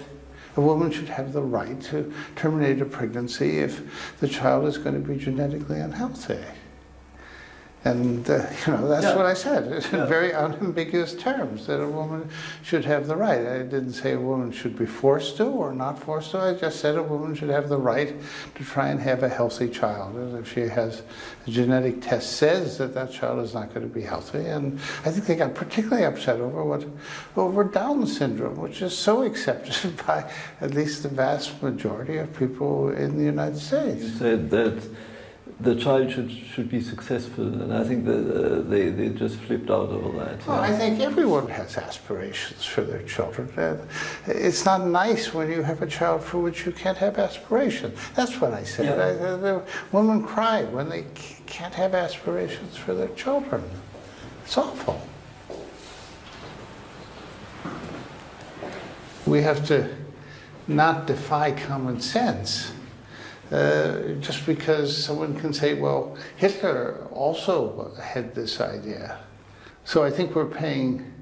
[0.57, 4.95] a woman should have the right to terminate a pregnancy if the child is going
[4.95, 6.39] to be genetically unhealthy.
[7.87, 8.35] And uh,
[8.67, 9.17] you know that's Yeah.
[9.17, 10.07] what I said in Yeah.
[10.07, 12.29] very unambiguous terms that a woman
[12.63, 13.47] should have the right.
[13.47, 16.39] I didn't say a woman should be forced to or not forced to.
[16.39, 18.13] I just said a woman should have the right
[18.57, 20.17] to try and have a healthy child.
[20.17, 21.03] And if she has
[21.47, 25.11] a genetic test says that that child is not going to be healthy, and I
[25.13, 26.85] think they got particularly upset over what
[27.37, 30.29] over Down syndrome, which is so accepted by
[30.61, 34.03] at least the vast majority of people in the United States.
[34.03, 34.77] You said that
[35.59, 39.71] the child should, should be successful, and I think that uh, they, they just flipped
[39.71, 40.47] out over that.
[40.47, 40.75] Well, yeah.
[40.75, 43.51] I think everyone has aspirations for their children.
[43.57, 43.81] And
[44.27, 47.99] it's not nice when you have a child for which you can't have aspirations.
[48.15, 48.85] That's what I said.
[48.85, 49.07] Yeah.
[49.07, 51.07] I, the, the women cry when they
[51.47, 53.63] can't have aspirations for their children.
[54.45, 55.01] It's awful.
[59.25, 59.89] We have to
[60.69, 62.73] not defy common sense.
[63.51, 69.19] Uh, just because someone can say, well, Hitler also had this idea.
[69.85, 71.13] So I think we're paying,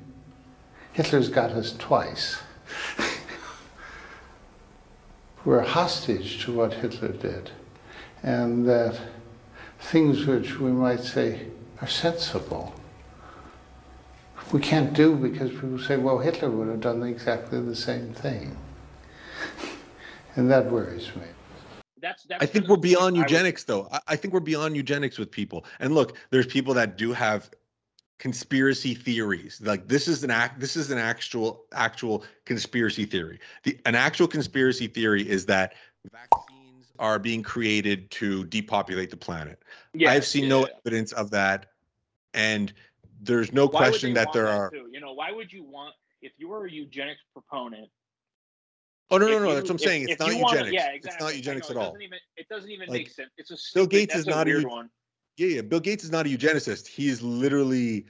[0.94, 2.40] Hitler's got us twice.
[5.44, 7.50] we're hostage to what Hitler did.
[8.22, 8.98] And that
[9.78, 11.48] things which we might say
[11.82, 12.74] are sensible,
[14.50, 18.56] we can't do because people say, well, Hitler would have done exactly the same thing.
[20.36, 21.33] And that worries me.
[22.04, 23.88] That's that's I think we're of the point beyond eugenics, though.
[23.90, 25.64] I, I think we're beyond eugenics with people.
[25.80, 27.50] And look, there's people that do have
[28.18, 29.58] conspiracy theories.
[29.64, 30.60] Like this is an act.
[30.60, 33.40] This is an actual actual conspiracy theory.
[33.62, 35.76] The an actual conspiracy theory is that
[36.12, 39.62] vaccines are being created to depopulate the planet.
[39.94, 40.74] Yeah, I've seen yeah, no yeah.
[40.84, 41.70] evidence of that,
[42.34, 42.70] and
[43.22, 44.68] there's no Why would question that there are.
[44.68, 44.90] Too?
[44.92, 47.88] You know, why would you want if you were a eugenics proponent?
[49.14, 49.48] Oh no, no, no.
[49.48, 50.02] you- That's what I'm saying.
[50.04, 50.84] if It's not you wanna- eugenics.
[50.84, 51.92] yeah, It's not eugenics know, at it all.
[51.92, 53.30] Doesn't even, it doesn't even Like, make sense.
[53.36, 54.90] It's a Bill Gates is not a weird one.
[55.36, 55.60] Yeah, yeah.
[55.62, 56.86] Bill Gates is not a eugenicist.
[56.86, 58.06] He's literally,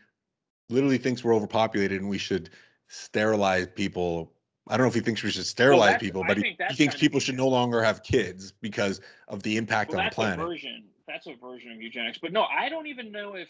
[0.68, 2.50] literally thinks we're overpopulated and we should
[2.88, 4.32] sterilize people.
[4.68, 6.74] I don't know if he thinks we should sterilize that's- people, but he, think he
[6.74, 10.38] thinks people should no longer have kids because of the impact Well, on the that's
[10.38, 10.84] a version.
[11.06, 12.18] That's a version of eugenics.
[12.18, 13.48] But no, I don't even know if.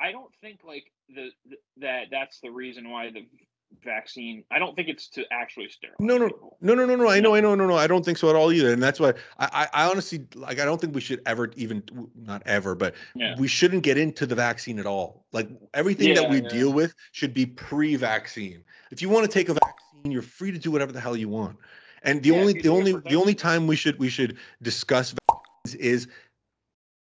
[0.00, 3.26] I don't think like the, the that that's the reason why the
[3.82, 4.44] vaccine.
[4.50, 5.96] I don't think it's to actually sterilize.
[5.98, 6.56] No, no, people.
[6.60, 7.08] no, no, no, no.
[7.08, 7.34] I know?
[7.34, 7.76] I know, no, no.
[7.76, 8.72] I don't think so at all either.
[8.72, 10.60] And that's why I, I, I honestly like.
[10.60, 11.82] I don't think we should ever even,
[12.14, 13.34] not ever, but Yeah.
[13.38, 15.24] we shouldn't get into the vaccine at all.
[15.32, 16.48] Like everything that we yeah.
[16.48, 18.62] deal with should be pre-vaccine.
[18.90, 21.28] If you want to take a vaccine, you're free to do whatever the hell you
[21.28, 21.56] want.
[22.02, 25.14] And the Yeah, only, the only, the only time we should we should discuss
[25.64, 26.08] vaccines is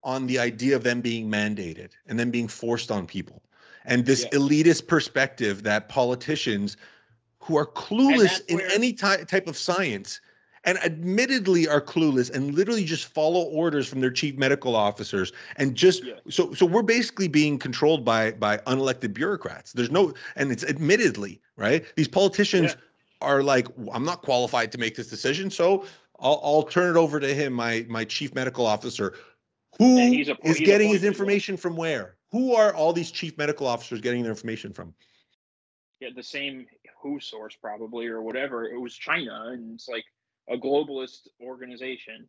[0.05, 3.43] on the idea of them being mandated and then being forced on people,
[3.85, 4.39] and this Yeah.
[4.39, 6.76] elitist perspective that politicians
[7.41, 10.20] who are clueless in where- any ty- type of science
[10.66, 15.74] and admittedly are clueless and literally just follow orders from their chief medical officers and
[15.74, 16.14] just Yeah.
[16.30, 19.72] so so we're basically being controlled by by unelected bureaucrats.
[19.74, 21.85] There's no and it's admittedly right?
[21.97, 22.76] These politicians
[23.20, 25.85] are like i'm not qualified to make this decision so
[26.20, 29.14] i'll, I'll turn it over to him my my chief medical officer
[29.78, 33.64] who is a- he's getting his information from where who are all these chief medical
[33.64, 34.93] officers getting their information from
[36.01, 36.66] Yeah, the same
[37.01, 38.64] WHO source probably or whatever.
[38.64, 40.05] It was China, and it's like
[40.51, 42.26] a globalist organization.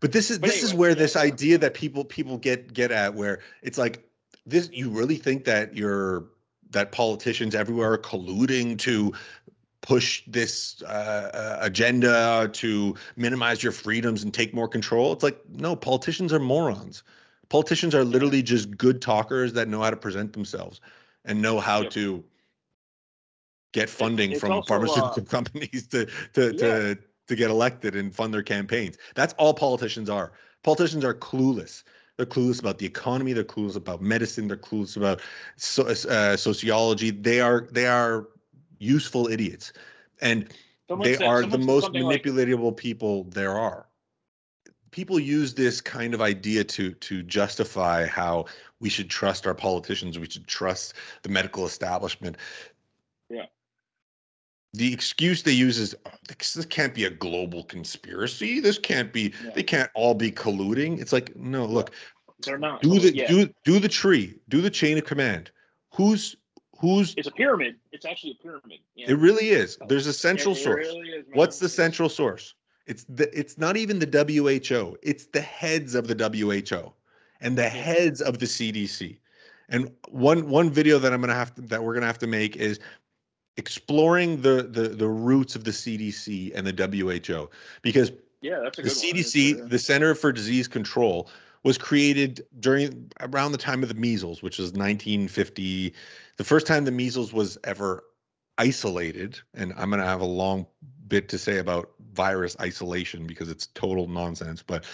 [0.00, 2.90] But this is But this is where yeah, this idea that people people get get
[2.90, 4.08] at where it's like
[4.46, 6.24] this you really think that your
[6.70, 9.12] that politicians everywhere are colluding to
[9.82, 15.12] push this uh, uh, agenda to minimize your freedoms and take more control.
[15.12, 17.02] It's like, no, politicians are morons.
[17.54, 20.80] Politicians are literally just good talkers that know how to present themselves
[21.24, 21.90] and know how Yep.
[21.92, 22.24] to
[23.72, 26.50] get funding it's from also, pharmaceutical uh, companies to to Yeah.
[26.58, 26.98] to
[27.28, 28.98] to get elected and fund their campaigns.
[29.14, 30.32] That's all politicians are.
[30.64, 31.84] Politicians are clueless.
[32.16, 33.32] They're clueless about the economy.
[33.32, 34.48] They're clueless about medicine.
[34.48, 35.20] They're clueless about
[35.54, 37.12] so, uh, sociology.
[37.12, 38.26] They are they are
[38.80, 39.72] useful idiots,
[40.20, 40.48] and
[40.88, 43.86] Someone they said- are the most something like- manipulatable people there are.
[44.94, 48.44] People use this kind of idea to to justify how
[48.78, 50.20] we should trust our politicians.
[50.20, 52.36] We should trust the medical establishment.
[53.28, 53.46] Yeah.
[54.72, 58.60] The excuse they use is "Oh, this this can't be a global conspiracy.
[58.60, 59.34] This can't be.
[59.44, 59.50] Yeah.
[59.56, 61.00] They can't all be colluding.
[61.00, 61.64] It's like no.
[61.64, 61.90] Look,
[62.46, 62.80] they're not.
[62.80, 64.38] do the do do the tree.
[64.48, 65.50] Do the chain of command.
[65.94, 66.36] Who's
[66.78, 67.14] who's?
[67.16, 67.80] It's a pyramid.
[67.90, 68.78] It's actually a pyramid.
[68.94, 69.10] Yeah.
[69.10, 69.76] It really is.
[69.88, 70.86] There's a central source.
[70.86, 71.24] really.
[71.32, 72.54] What's the central source?
[72.86, 74.96] It's the it's not even the WHO.
[75.02, 76.92] It's the heads of the WHO
[77.40, 79.18] and the heads of the CDC.
[79.68, 82.56] And one one video that I'm gonna have to that we're gonna have to make
[82.56, 82.78] is
[83.56, 87.48] exploring the the the roots of the CDC and the WHO
[87.82, 88.12] because
[88.42, 88.96] Yeah, that's a the one.
[88.96, 91.30] CDC, the Center for Disease Control,
[91.62, 95.94] was created during around the time of the measles, which was 1950.
[96.36, 98.04] The first time the measles was ever
[98.58, 100.66] isolated, and I'm going to have a long
[101.08, 104.62] bit to say about virus isolation because it's total nonsense.
[104.62, 104.84] But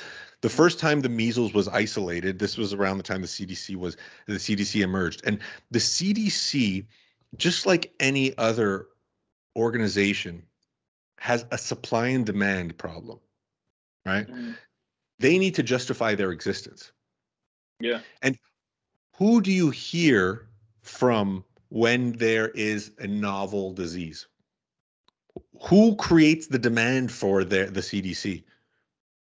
[0.40, 3.96] the first time the measles was isolated, this was around the time the CDC was
[4.26, 5.38] the CDC emerged, and
[5.70, 6.86] the CDC,
[7.36, 8.86] just like any other
[9.56, 10.42] organization,
[11.18, 13.20] has a supply and demand problem
[14.04, 14.26] right?
[14.26, 14.56] Mhm.
[15.18, 16.92] They need to justify their existence.
[17.78, 18.02] Yeah.
[18.22, 18.38] And
[19.16, 20.48] who do you hear
[20.82, 24.26] from when there is a novel disease?
[25.62, 28.42] Who creates the demand for the, the CDC?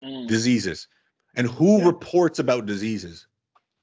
[0.03, 0.27] Mm.
[0.27, 0.87] Diseases.
[1.35, 1.85] And who Yeah.
[1.87, 3.27] reports about diseases?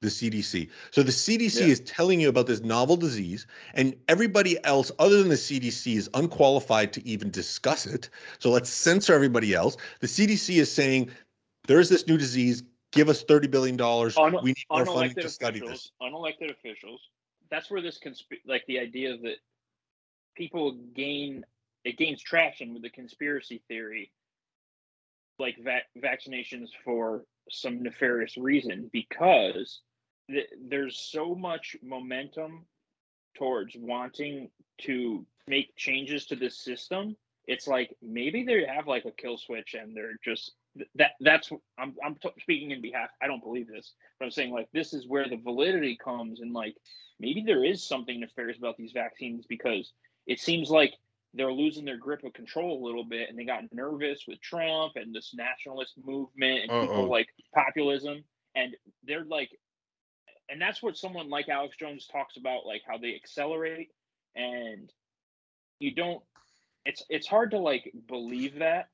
[0.01, 0.69] The CDC.
[0.91, 1.67] So the CDC Yeah.
[1.67, 6.09] is telling you about this novel disease, and everybody else other than the CDC is
[6.13, 8.09] unqualified to even discuss it.
[8.39, 9.77] So let's censor everybody else.
[10.01, 11.09] The CDC is saying
[11.67, 12.63] there is this new disease.
[12.91, 14.17] Give us thirty billion dollars.
[14.17, 16.09] Un- we need more funding to study officials, this.
[16.11, 17.01] unelected officials.
[17.53, 19.35] That's where this consp- like the idea that
[20.35, 21.45] people gain
[21.85, 24.11] it gains traction with the conspiracy theory,
[25.37, 29.81] like va- vaccinations for some nefarious reason, because
[30.31, 32.65] th- there's so much momentum
[33.37, 34.49] towards wanting
[34.79, 37.15] to make changes to this system.
[37.45, 40.53] It's like maybe they have like a kill switch and they're just
[40.95, 43.09] that that's I'm I'm t- speaking in behalf.
[43.21, 46.53] I don't believe this, but I'm saying like this is where the validity comes and
[46.53, 46.75] like
[47.19, 49.91] maybe there is something nefarious about these vaccines because
[50.27, 50.93] it seems like
[51.33, 54.93] they're losing their grip of control a little bit and they got nervous with Trump
[54.95, 56.81] and this nationalist movement and Uh-oh.
[56.87, 58.23] people like populism
[58.55, 59.49] and they're like
[60.49, 63.89] and that's what someone like Alex Jones talks about like how they accelerate
[64.35, 64.91] and
[65.79, 66.21] you don't
[66.85, 68.89] it's it's hard to like believe that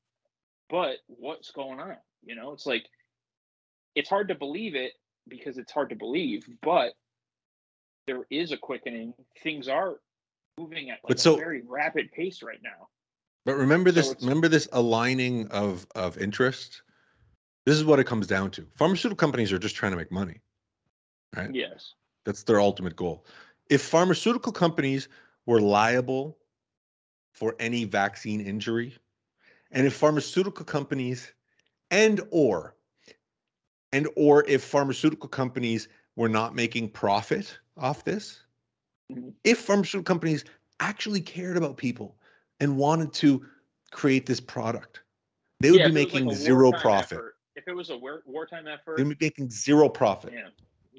[0.70, 2.86] but what's going on you know it's like
[3.96, 4.94] it's hard to believe it
[5.28, 6.94] because it's hard to believe but
[8.08, 9.14] there is a quickening
[9.44, 9.96] things are
[10.58, 12.88] moving at like But a very rapid pace right now
[13.46, 14.08] But remember this.
[14.12, 16.82] it's- remember this aligning of of interest.
[17.66, 18.66] This is what it comes down to.
[18.76, 20.42] Pharmaceutical companies are just trying to make money.
[21.36, 21.54] Right.
[21.54, 21.94] yes
[22.26, 23.26] That's their ultimate goal.
[23.70, 25.08] If pharmaceutical companies
[25.46, 26.38] were liable
[27.34, 28.98] for any vaccine injury,
[29.72, 31.34] and if pharmaceutical companies
[31.92, 32.76] and or
[33.92, 38.46] and or if pharmaceutical companies were not making profit off this,
[39.12, 39.34] Mhm.
[39.44, 40.46] if pharmaceutical companies
[40.80, 42.18] actually cared about people
[42.60, 43.46] and wanted to
[43.92, 45.02] create this product,
[45.60, 47.18] they would Yeah, be was, like, making zero profit.
[47.18, 50.34] effort- if it was a war, wartime effort They'd be making zero profit.
[50.34, 50.50] yeah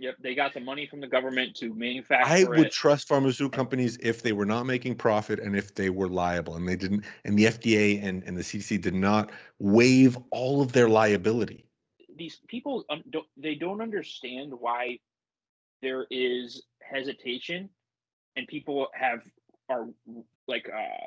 [0.00, 2.72] yep they got the money from the government to manufacture I would it.
[2.72, 6.66] trust pharmaceutical companies if they were not making profit and if they were liable and
[6.66, 10.88] they didn't and the FDA and, and the CDC did not waive all of their
[10.88, 11.66] liability.
[12.16, 14.98] these people um, don't, they don't understand why
[15.82, 17.68] there is hesitation
[18.36, 19.20] and people have
[19.68, 19.86] are
[20.48, 21.06] like uh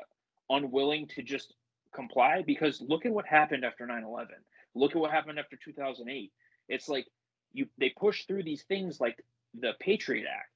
[0.50, 1.54] unwilling to just
[1.94, 4.28] comply because look at what happened after 9-11
[4.76, 6.32] look at what happened after 2008
[6.70, 7.06] it's like
[7.54, 9.24] you they push through these things like
[9.60, 10.49] the patriot act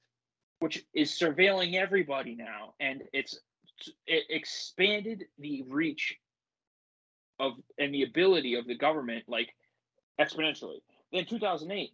[0.60, 3.38] which is surveilling everybody now and it's
[4.06, 6.16] it expanded the reach
[7.38, 9.54] of and the ability of the government like
[10.20, 10.78] exponentially.
[11.12, 11.90] Then 2008,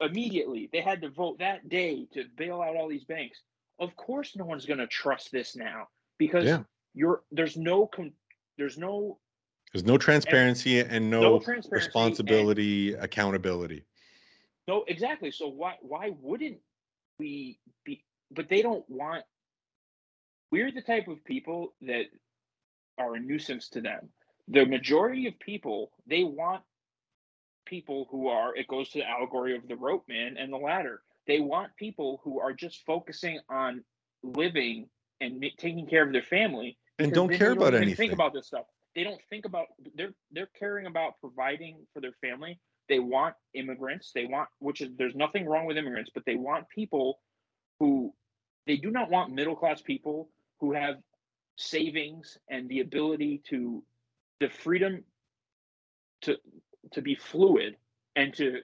[0.00, 3.40] immediately they had to vote that day to bail out all these banks.
[3.80, 6.62] of course no one's going to trust this now because Yeah.
[6.94, 7.90] you're there's no
[8.56, 9.18] there's no
[9.72, 13.84] There's no transparency and no, no transparency and- responsibility, accountability.
[14.68, 15.32] No, exactly.
[15.32, 16.60] So why why wouldn't
[17.18, 18.04] we be?
[18.32, 19.24] But they don't want.
[20.52, 22.06] We're the type of people that
[22.98, 24.10] are a nuisance to them.
[24.48, 26.62] The majority of people they want
[27.66, 28.56] people who are.
[28.56, 31.02] It goes to the allegory of the rope man and the ladder.
[31.26, 33.84] They want people who are just focusing on
[34.22, 34.88] living
[35.20, 37.96] and taking care of their family And don't care they about anything.
[37.96, 38.66] Think about this stuff.
[38.94, 39.66] They don't think about
[39.96, 42.58] they're they're caring about providing for their family.
[42.88, 44.12] They want immigrants.
[44.14, 47.20] They want which is there's nothing wrong with immigrants, but they want people
[47.80, 48.14] who
[48.66, 50.30] they do not want middle class people
[50.60, 50.96] who have
[51.56, 53.82] savings and the ability to
[54.40, 55.04] the freedom
[56.22, 56.36] to
[56.92, 57.76] to be fluid
[58.16, 58.60] and to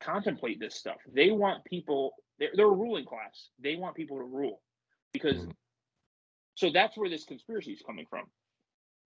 [0.00, 0.96] contemplate this stuff.
[1.12, 3.48] They want people they're, they're a ruling class.
[3.60, 4.60] They want people to rule
[5.12, 5.54] because Mhm.
[6.54, 8.30] so that's where this conspiracy is coming from.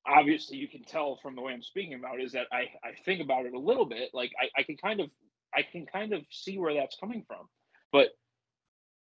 [0.07, 2.92] Obviously, you can tell from the way I'm speaking about it is that I, I
[3.04, 4.11] think about it a little bit.
[4.14, 5.11] Like I, I can kind of
[5.54, 7.48] I can kind of see where that's coming from.
[7.92, 8.11] But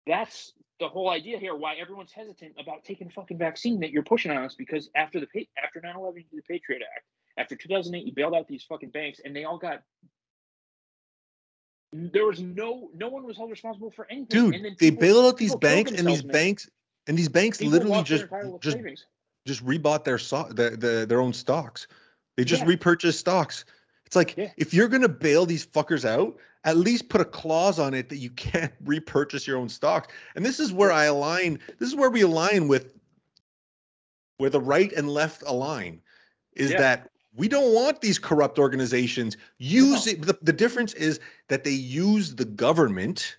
[0.07, 4.30] that's the whole idea here why everyone's hesitant about taking fucking vaccine that you're pushing
[4.30, 5.26] on us because after the
[5.62, 7.05] after 9/11 you did the Patriot Act,
[7.36, 9.82] after 2008 you bailed out these fucking banks and they all got
[11.93, 14.26] there was no no one was held responsible for anything.
[14.28, 16.70] Dude, and then they people- bailed out these banks and these banks
[17.07, 18.26] and these banks People literally just
[18.61, 19.07] just savings.
[19.49, 21.88] Just rebought their stock the, the, their own stocks.
[22.36, 22.68] They just Yeah.
[22.68, 23.64] repurchased stocks.
[24.07, 24.53] It's like Yeah.
[24.57, 28.18] if you're gonna bail these fuckers out, at least put a clause on it that
[28.18, 30.14] you can't repurchase your own stocks.
[30.36, 31.59] And this is where I align.
[31.78, 32.94] This is where we align with
[34.36, 36.01] where the right and left align.
[36.55, 36.78] Is Yeah.
[36.80, 40.22] that we don't want these corrupt organizations use it.
[40.22, 43.36] The, the difference is that they use the government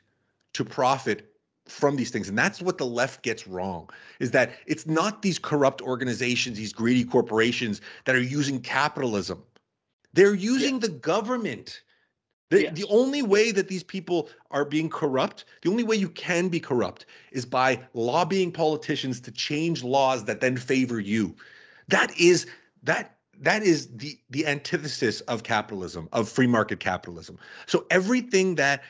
[0.53, 1.33] to profit
[1.69, 2.29] from these things.
[2.29, 3.89] And that's what the left gets wrong
[4.19, 9.43] is that it's not these corrupt organizations, these greedy corporations that are using capitalism.
[10.13, 11.81] They're using the government.
[12.49, 12.73] The, Yes.
[12.75, 16.59] the only way that these people are being corrupt, the only way you can be
[16.59, 21.35] corrupt is by lobbying politicians to change laws that then favor you.
[21.89, 22.47] That is
[22.83, 27.37] that that is the the antithesis of capitalism, of free market capitalism.
[27.67, 28.81] So everything that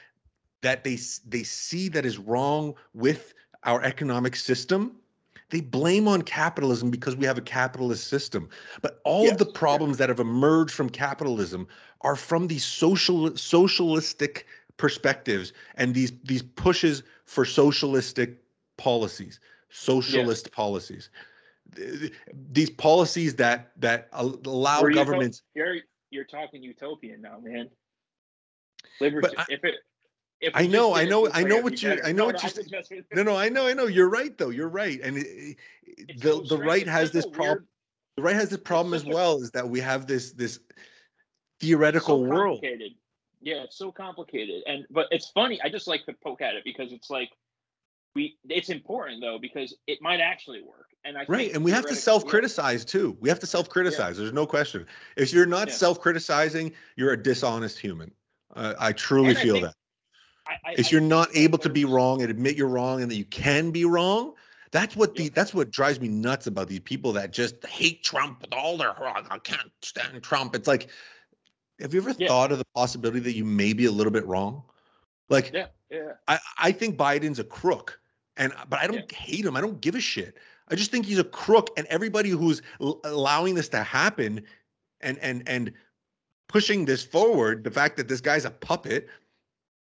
[0.62, 0.98] that they
[1.28, 3.34] they see that is wrong with
[3.64, 4.96] our economic system,
[5.50, 8.50] they blame on capitalism because we have a capitalist system.
[8.82, 11.68] But all of the Yes, problems that have emerged from capitalism
[12.02, 14.46] are from these social socialistic
[14.78, 18.42] perspectives and these these pushes for socialistic
[18.78, 19.40] policies,
[19.70, 21.10] socialist policies.
[21.76, 22.14] Th- th-
[22.52, 25.78] These policies that that al- allow Or you go- governments You're
[26.12, 27.70] you're talking utopian now, man.
[29.00, 29.36] Liberty.
[29.38, 29.76] I- if it.
[30.54, 32.06] I know, I know, I know what you- better.
[32.06, 33.88] I know No, what no, you I No, no, I know, I know.
[33.88, 34.50] You're right, though.
[34.50, 37.68] You're right, and it, it- the so the right It's has this problem.
[38.16, 40.60] The right has this problem as well, is that we have this this
[41.60, 42.64] theoretical so world.
[43.42, 45.62] Yeah, it's so complicated, and but it's funny.
[45.62, 47.30] I just like to poke at it because it's like
[48.16, 48.38] we.
[48.50, 51.96] It's important though because it might actually work, and I Right, and we have to
[51.96, 53.18] self-criticize too.
[53.22, 54.18] We have to self-criticize.
[54.18, 54.86] There's no question.
[55.16, 55.74] If you're not Yeah.
[55.76, 58.12] self-criticizing, you're a dishonest human.
[58.56, 59.76] Uh, I truly And I feel think- that.
[60.50, 63.26] I, I, you're not able to be wrong and admit you're wrong and that you
[63.26, 64.34] can be wrong,
[64.72, 65.30] that's what the Yeah.
[65.34, 68.94] that's what drives me nuts about these people that just hate Trump with all their
[68.94, 69.26] heart.
[69.30, 70.56] I can't stand Trump.
[70.56, 70.90] It's like,
[71.80, 72.28] have you ever Yeah.
[72.28, 74.64] thought of the possibility that you may be a little bit wrong?
[75.30, 76.14] Like, Yeah, yeah.
[76.28, 78.00] I, I think Biden's a crook,
[78.38, 79.56] and uh, but I don't hate him.
[79.56, 80.38] I don't give a shit.
[80.70, 84.44] I just think he's a crook, and everybody who's l- allowing this to happen,
[85.02, 85.74] and and and
[86.48, 89.08] pushing this forward, the fact that this guy's a puppet,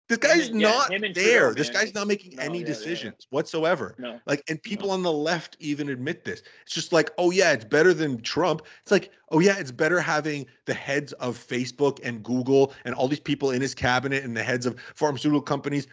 [0.10, 1.04] this guy's and- not there.
[1.14, 2.74] Trudeau, this guy's not making no, any yeah, yeah, yeah.
[2.74, 3.96] decisions whatsoever.
[4.00, 4.20] No.
[4.26, 6.42] Like, and people on the left even admit this.
[6.64, 8.64] It's just like, oh yeah, it's better than Trump.
[8.82, 13.08] It's like, oh yeah, it's better having the heads of Facebook and Google and all
[13.08, 15.88] these people in his cabinet and the heads of pharmaceutical companies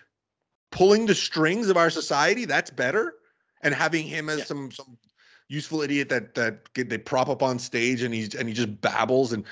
[0.72, 2.46] pulling the strings of our society.
[2.46, 3.16] That's better.
[3.62, 4.96] And having him as some some
[5.48, 8.80] useful idiot that that get, they prop up on stage and he's and he just
[8.80, 9.34] babbles.
[9.34, 9.44] And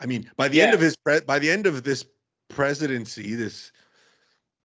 [0.00, 2.04] I mean, by the end of his pre- by the end of this
[2.48, 3.70] presidency, this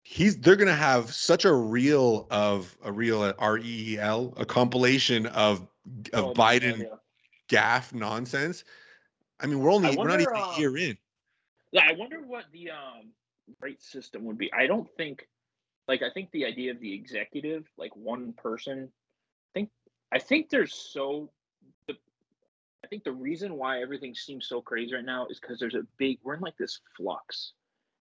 [0.09, 4.45] he's they're gonna have such a reel of a reel R E E L, a
[4.45, 5.67] compilation of
[6.13, 6.99] of Oh, Biden idea.
[7.47, 8.63] gaff nonsense.
[9.39, 10.97] I mean, we're only we're not even uh, a year in.
[11.71, 13.11] Yeah, I wonder what the um
[13.61, 14.51] rate system would be.
[14.51, 15.27] I don't think
[15.87, 19.69] like I think the idea of the executive, like one person, I think
[20.11, 21.29] I think there's so
[21.87, 21.93] the
[22.83, 25.85] I think the reason why everything seems so crazy right now is because there's a
[25.97, 27.53] big we're in like this flux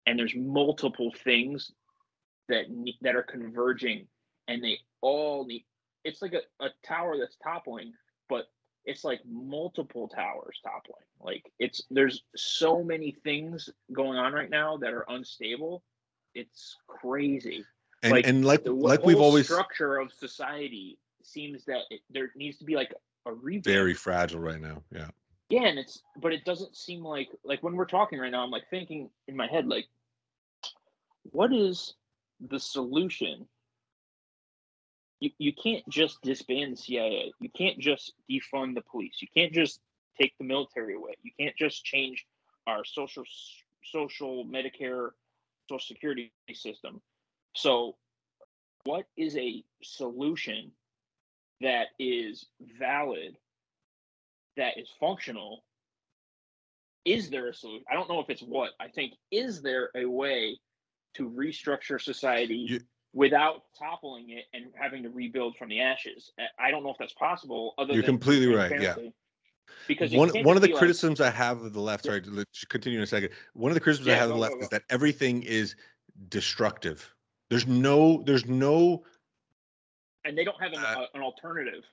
[0.07, 1.73] and there's multiple things
[2.49, 2.67] that
[3.03, 4.07] that are converging
[4.49, 5.65] and they all need.
[6.05, 7.93] It's like a, a tower that's toppling,
[8.29, 8.49] but
[8.85, 11.05] it's like multiple towers toppling.
[11.21, 15.83] Like it's there's so many things going on right now that are unstable.
[16.35, 17.65] It's crazy.
[18.03, 22.31] And like, and like The like we've always structure of society seems that it, there
[22.37, 22.95] needs to be like
[23.27, 23.65] a revamp.
[23.65, 24.83] very fragile right now.
[24.93, 25.09] Yeah.
[25.49, 28.51] Yeah, and it's but it doesn't seem like like when we're talking right now, I'm
[28.51, 29.87] like thinking in my head like,
[31.31, 31.95] what is
[32.41, 33.47] the solution?
[35.21, 37.33] You you can't just disband the CIA.
[37.41, 39.17] You can't just defund the police.
[39.21, 39.81] You can't just
[40.21, 41.15] take the military away.
[41.23, 42.27] You can't just change
[42.67, 43.25] our social
[43.85, 45.11] social Medicare
[45.69, 47.01] social security system.
[47.55, 47.97] So
[48.85, 50.71] what is a solution
[51.61, 52.47] that is
[52.79, 53.37] valid
[54.57, 55.65] that is functional
[57.05, 60.05] is there a solution i don't know if it's what i think is there a
[60.05, 60.59] way
[61.17, 62.81] to restructure society You-
[63.13, 66.99] without toppling it and having to rebuild from the ashes I- i don't know if
[66.99, 68.95] that's possible other You're completely right, yeah.
[69.89, 72.05] because one one of the be like- criticisms I have of the left.
[72.05, 73.31] Sorry, let's continue in a second.
[73.55, 75.43] One of the criticisms I Yeah, have of go, the go, left is that everything
[75.45, 75.75] is
[76.29, 77.13] destructive.
[77.51, 79.05] There's no, there's no
[80.25, 81.85] and they don't have an, uh, uh, an alternative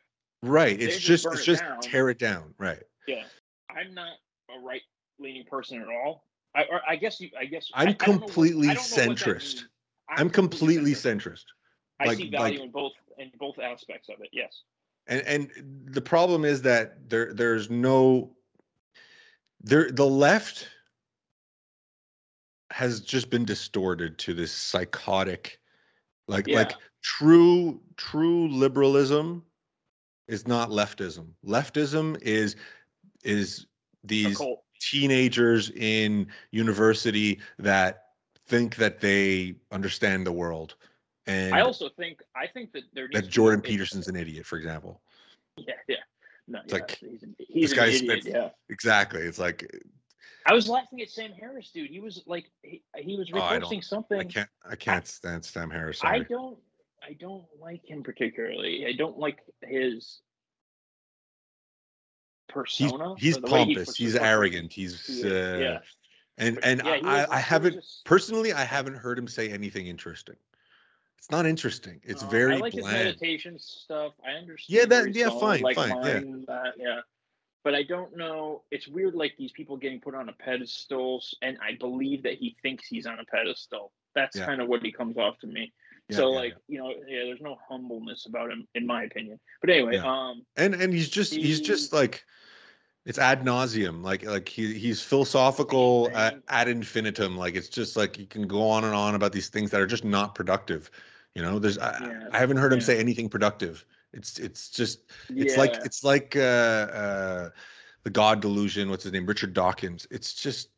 [0.41, 0.77] right.
[0.77, 1.79] They It's just just, it's it just down.
[1.81, 2.53] tear it down.
[2.57, 2.83] Right.
[3.07, 3.23] yeah
[3.69, 4.17] i'm not
[4.55, 4.81] a right
[5.19, 6.25] leaning person at all
[6.55, 9.25] i or i guess you i guess I'm I completely I don't know what that
[9.27, 9.53] centrist.
[9.55, 9.67] means.
[10.09, 11.21] I'm completely centrist.
[11.23, 11.45] centrist.
[11.99, 14.29] I Like- see value like- in both in both aspects of it.
[14.33, 14.63] Yes.
[15.07, 18.35] And and the problem is that there there's no
[19.61, 20.67] there the left
[22.71, 25.59] has just been distorted to this psychotic
[26.27, 29.43] like like true true liberalism
[30.27, 31.27] is not leftism.
[31.45, 32.55] Leftism is
[33.23, 33.67] is
[34.03, 34.39] these.
[34.91, 38.05] Teenagers in university that
[38.47, 40.75] think that they understand the world
[41.25, 44.99] and I also think I think that there that Jordan Peterson's an idiot, for example.
[45.55, 45.95] Yeah, yeah.
[46.49, 48.23] No, It's yeah, like, he's, an, he's an guy's idiot.
[48.23, 48.49] spent- Yeah.
[48.69, 49.21] Exactly.
[49.21, 49.77] It's like eh,
[50.45, 51.89] I was laughing at Sam Harris, dude.
[51.89, 54.19] He was like, he, he was Oh, I reposting don't- something.
[54.19, 56.01] I can't I can't stand Sam Harris.
[56.03, 56.57] I don't
[57.01, 58.85] I don't like him particularly.
[58.85, 60.19] I don't like his
[62.53, 63.15] persona.
[63.17, 63.95] he's the way he pompous.
[63.95, 64.71] He's his arrogant.
[64.73, 65.79] He's uh, yeah.
[66.37, 69.27] and But and yeah, he was- I, I haven't just- personally I haven't heard him
[69.27, 70.35] say anything interesting.
[71.17, 72.01] It's not interesting.
[72.03, 72.97] It's Uh, very I like his bland.
[73.05, 74.13] meditation stuff.
[74.25, 74.77] I understand.
[74.79, 75.89] Yeah, that- yeah, fine, like fine,
[76.47, 76.53] yeah.
[76.53, 76.99] uh, yeah.
[77.63, 78.63] But I don't know.
[78.71, 82.57] It's weird, like these people getting put on a pedestal, and I believe that he
[82.61, 83.93] thinks he's on a pedestal.
[84.15, 84.45] That's Yeah.
[84.45, 85.71] kind of what he comes off to me.
[86.09, 89.39] Yeah, so, yeah, like, you know, yeah, there's no humbleness about him, in my opinion.
[89.61, 92.25] But anyway, um, and and he's just he's just like
[93.05, 98.17] it's ad nauseum like like he he's philosophical ad, ad infinitum like it's just like
[98.17, 100.89] you can go on and on about these things that are just not productive
[101.35, 101.57] you know?
[101.59, 102.85] There's i, Yeah, I haven't heard him yeah.
[102.85, 103.85] say anything productive.
[104.13, 107.49] It's it's just it's like it's like uh uh
[108.03, 110.07] the god delusion what's his name richard dawkins.
[110.11, 110.69] It's just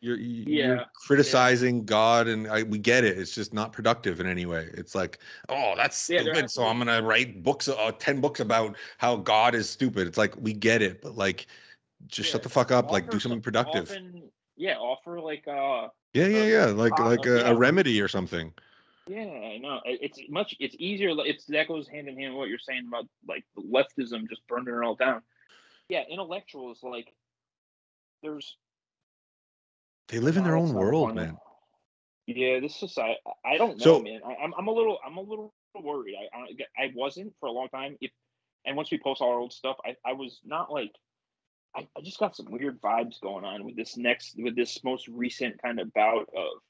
[0.00, 4.20] you're you- you're Yeah, criticizing god and I, we get it it's just not productive
[4.20, 4.70] in any way.
[4.74, 5.18] It's like
[5.48, 9.54] oh that's stupid has so i'm gonna write books uh, 10 books about how god
[9.54, 10.06] is stupid.
[10.06, 11.46] It's like we get it but like
[12.06, 16.26] just shut the fuck up like do something productive often- yeah, offer like uh yeah
[16.26, 18.52] yeah yeah like like a, a remedy or something
[19.06, 19.80] Yeah, I know.
[19.86, 20.54] It's much.
[20.60, 21.10] It's easier.
[21.24, 24.74] It's that goes hand in hand with what you're saying about like leftism just burning
[24.74, 25.22] it all down.
[25.88, 27.14] Yeah, intellectuals like
[28.22, 28.56] there's.
[30.08, 31.38] they live in their own world man
[32.26, 33.18] Yeah, this society.
[33.44, 34.20] I don't know, So- man.
[34.26, 36.14] I, I'm I'm a little I'm a little worried.
[36.20, 37.96] I, I I wasn't for a long time.
[38.02, 38.10] If
[38.66, 40.92] and once we post all our old stuff, I I was not like.
[41.78, 45.08] I, I just got some weird vibes going on with this next with this most
[45.08, 46.62] recent kind of bout of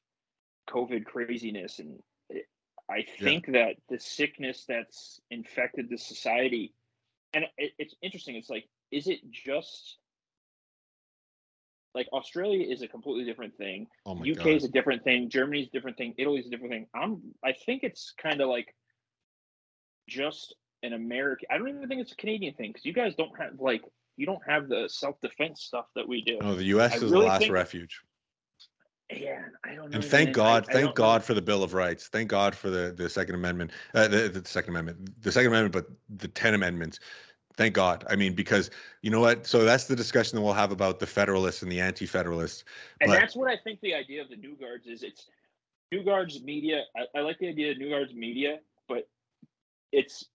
[0.70, 1.98] COVID craziness, and
[2.28, 2.46] it,
[2.90, 6.74] I think that the sickness that's infected the society,
[7.32, 8.36] and it, it's interesting.
[8.36, 9.96] It's like, is it just
[11.94, 13.86] like Australia is a completely different thing?
[14.04, 15.30] oh UK god is a different thing.
[15.30, 16.14] Germany's a different thing.
[16.18, 16.86] Italy's a different thing.
[16.94, 17.22] I'm.
[17.42, 18.74] I think it's kind of like
[20.06, 21.48] just an American.
[21.50, 23.82] I don't even think it's a Canadian thing because you guys don't have like
[24.18, 26.38] you don't have the self defense stuff that we do.
[26.42, 28.00] oh the us I is really the last think- refuge
[29.10, 29.94] Yeah, I don't know.
[29.96, 30.32] and thank man.
[30.34, 30.92] God, I- I thank know.
[30.92, 32.08] God for the Bill of Rights.
[32.08, 35.72] Thank God for the the Second Amendment, uh, the, the Second Amendment, the Second Amendment,
[35.72, 37.00] but the Ten Amendments.
[37.56, 38.04] Thank God.
[38.08, 38.70] I mean, because
[39.02, 39.44] you know what?
[39.46, 42.62] So that's the discussion that we'll have about the Federalists and the Anti-Federalists.
[43.00, 45.02] And But- that's what I think the idea of the New Guards is.
[45.02, 45.26] It's
[45.90, 46.84] New Guards media.
[46.96, 49.08] I, I like the idea of New Guards media, but
[49.90, 50.26] it's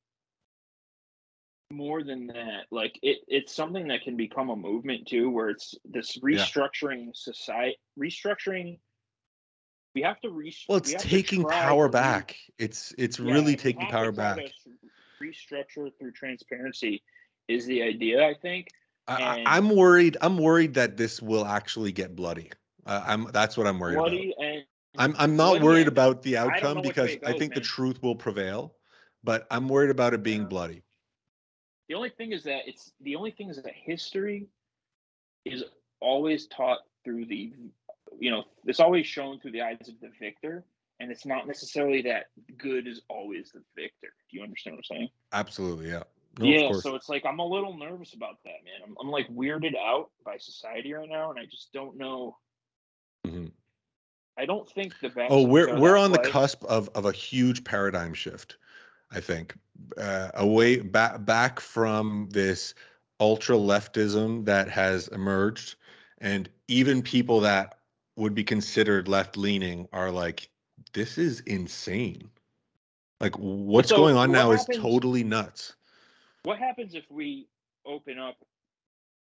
[1.74, 2.66] more than that.
[2.72, 7.78] Like it, it's something that can become a movement too, where it's this restructuring society,
[8.00, 8.80] restructuring
[9.96, 12.36] we have to re- Well, it's to taking power to re- back.
[12.58, 14.40] It's it's Yeah, really taking power back.
[15.22, 17.04] restructure through transparency
[17.48, 18.68] is the idea, I think.
[19.08, 20.18] I, I- and- I'm worried.
[20.22, 22.52] I'm worried that this will actually get bloody.
[22.86, 24.10] Uh, I'm that's what I'm worried about.
[24.10, 24.64] Bloody and
[24.98, 28.02] I'm I'm not worried and about the outcome because it I goes, think the truth
[28.02, 28.76] will prevail,
[29.24, 30.48] but I'm worried about it being Yeah.
[30.48, 30.84] bloody.
[31.94, 34.48] The only thing is that it's the only thing is that history
[35.46, 35.64] is
[36.00, 37.54] always taught through the
[38.18, 40.66] you know it's always shown through the eyes of the victor
[41.00, 44.98] and it's not necessarily that good is always the victor do you understand what i'm
[44.98, 46.02] saying Absolutely, yeah.
[46.40, 49.30] No, yeah so it's like i'm a little nervous about that man I'm, I'm like
[49.30, 52.36] weirded out by society right now and i just don't know
[53.28, 53.52] Mhm.
[54.36, 57.64] i don't think the best Oh, we're we're on the cusp of of a huge
[57.64, 58.58] paradigm shift.
[59.14, 59.56] I think
[59.98, 62.74] uh, away back back from this
[63.20, 65.76] ultra leftism that has emerged,
[66.20, 67.80] and even people that
[68.16, 70.50] would be considered left leaning are like,
[70.94, 72.30] this is insane.
[73.20, 75.76] Like what's so going on what now is totally nuts.
[76.44, 77.48] what happens if we
[77.86, 78.36] open up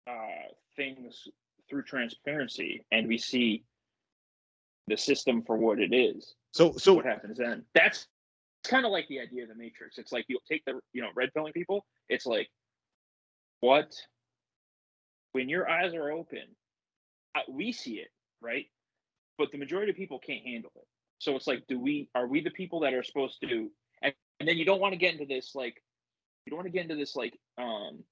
[0.07, 1.27] uh, things
[1.69, 3.63] through transparency and we see
[4.87, 8.07] the system for what it is So so what happens then that's
[8.63, 9.97] kind of like the idea of the matrix.
[9.97, 12.49] It's like you take the you know red pilling people it's like
[13.61, 13.93] what?
[15.33, 16.43] When your eyes are open
[17.47, 18.09] we see it
[18.41, 18.65] right?
[19.37, 20.87] But the majority of people can't handle it.
[21.19, 23.69] So it's like do we are we the people that are supposed to
[24.01, 25.81] and, and then you don't want to get into this like
[26.45, 28.03] you don't want to get into this like um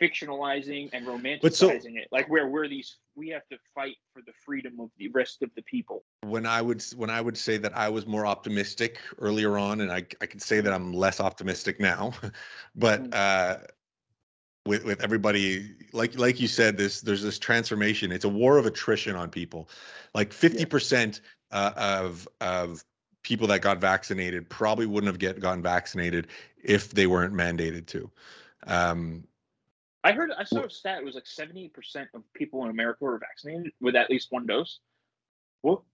[0.00, 4.32] fictionalizing and romanticizing so- it like where we're these we have to fight for the
[4.44, 7.76] freedom of the rest of the people when I would when I would say that
[7.76, 11.80] I was more optimistic earlier on, and I I could say that I'm less optimistic
[11.80, 12.12] now,
[12.76, 13.14] but Mm.
[13.14, 13.58] uh,
[14.66, 18.12] with with everybody like like you said, this there's this transformation.
[18.12, 19.68] It's a war of attrition on people.
[20.14, 21.20] Like fifty percent
[21.50, 22.84] uh, of of
[23.22, 26.28] people that got vaccinated probably wouldn't have get gotten vaccinated
[26.62, 28.10] if they weren't mandated to.
[28.66, 29.24] Um,
[30.04, 30.98] I heard I saw a stat.
[30.98, 34.46] It was like seventy percent of people in America were vaccinated with at least one
[34.46, 34.78] dose.
[35.62, 35.84] Well,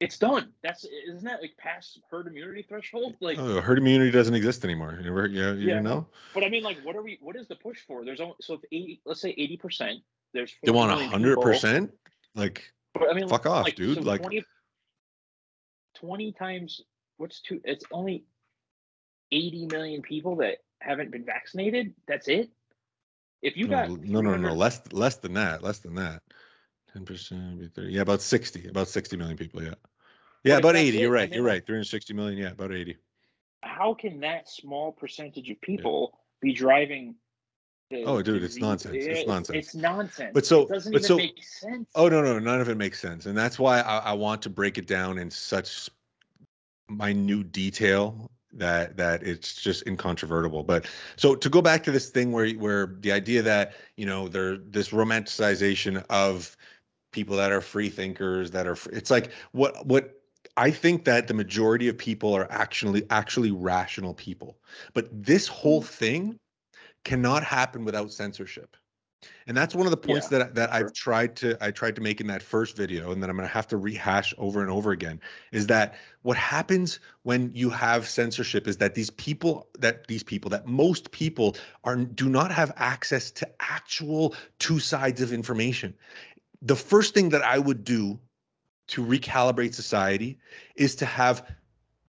[0.00, 0.52] it's done.
[0.62, 3.14] That's isn't that like past herd immunity threshold?
[3.20, 4.98] Like, oh, herd immunity doesn't exist anymore.
[5.00, 6.06] You yeah, you Yeah, know.
[6.34, 7.18] but I mean, like, what are we?
[7.20, 8.04] What is the push for?
[8.04, 10.00] There's only so if eighty, let's say eighty percent.
[10.32, 11.92] There's They want hundred percent.
[12.34, 14.44] Like But I mean, Fuck off, like, dude, so like- 20,
[15.96, 16.80] 20 times
[17.18, 17.60] what's two?
[17.64, 18.24] It's only
[19.32, 21.94] eighty million people that haven't been vaccinated.
[22.08, 22.50] That's it.
[23.42, 26.22] If you no, got no, no, no, less less than that, less than that.
[26.92, 29.62] Ten percent, yeah, about sixty, about sixty million people.
[29.62, 29.74] Yeah,
[30.44, 30.98] yeah, about eighty.
[30.98, 31.32] it, You're right.
[31.32, 31.64] You're right.
[31.64, 32.38] Three hundred sixty million.
[32.38, 32.96] Yeah, about eighty.
[33.62, 37.14] how can that small percentage of people be driving
[37.90, 38.94] the Oh, dude, it's nonsense.
[38.96, 39.58] It's Yeah, nonsense.
[39.58, 40.30] It's nonsense.
[40.32, 41.88] But so- it doesn't but even so- make sense.
[41.94, 44.50] Oh no, no, none of it makes sense, and that's why I, I want to
[44.50, 45.88] break it down in such
[46.88, 50.62] minute detail that that it's just incontrovertible.
[50.62, 50.86] But
[51.16, 54.56] so to go back to this thing where where the idea that you know there
[54.56, 56.56] this romanticization of
[57.12, 60.20] people that are free thinkers that are it's like what what
[60.56, 64.58] I think that the majority of people are actually actually rational people.
[64.94, 65.86] But this whole mm.
[65.86, 66.38] thing
[67.04, 68.76] cannot happen without censorship.
[69.46, 70.78] And that's one of the points Yeah, that that sure.
[70.78, 73.48] I've tried to I tried to make in that first video and that I'm going
[73.48, 75.20] to have to rehash over and over again
[75.52, 80.48] is that what happens when you have censorship is that these people that these people
[80.50, 85.94] that most people are do not have access to actual two sides of information.
[86.62, 88.18] The first thing that I would do
[88.88, 90.38] to recalibrate society
[90.76, 91.46] is to have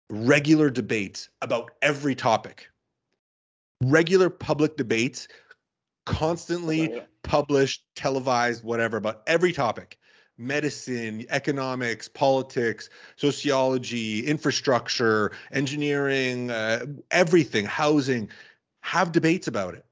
[0.09, 2.69] regular debates about every topic.
[3.83, 5.29] Regular public debates
[6.07, 7.01] constantly yeah.
[7.23, 9.99] published, televised, whatever, about every topic
[10.41, 18.29] medicine, economics, politics, sociology, infrastructure, engineering, uh, everything, housing.
[18.81, 19.85] Have debates about it.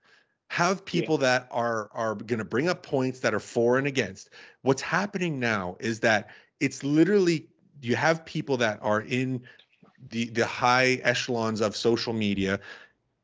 [0.48, 4.30] Have people that are are going to bring up points that are for and against.
[4.62, 6.30] What's happening now is that
[6.60, 7.46] it's literally
[7.82, 9.42] you have people that are in
[10.08, 12.58] the the high echelons of social media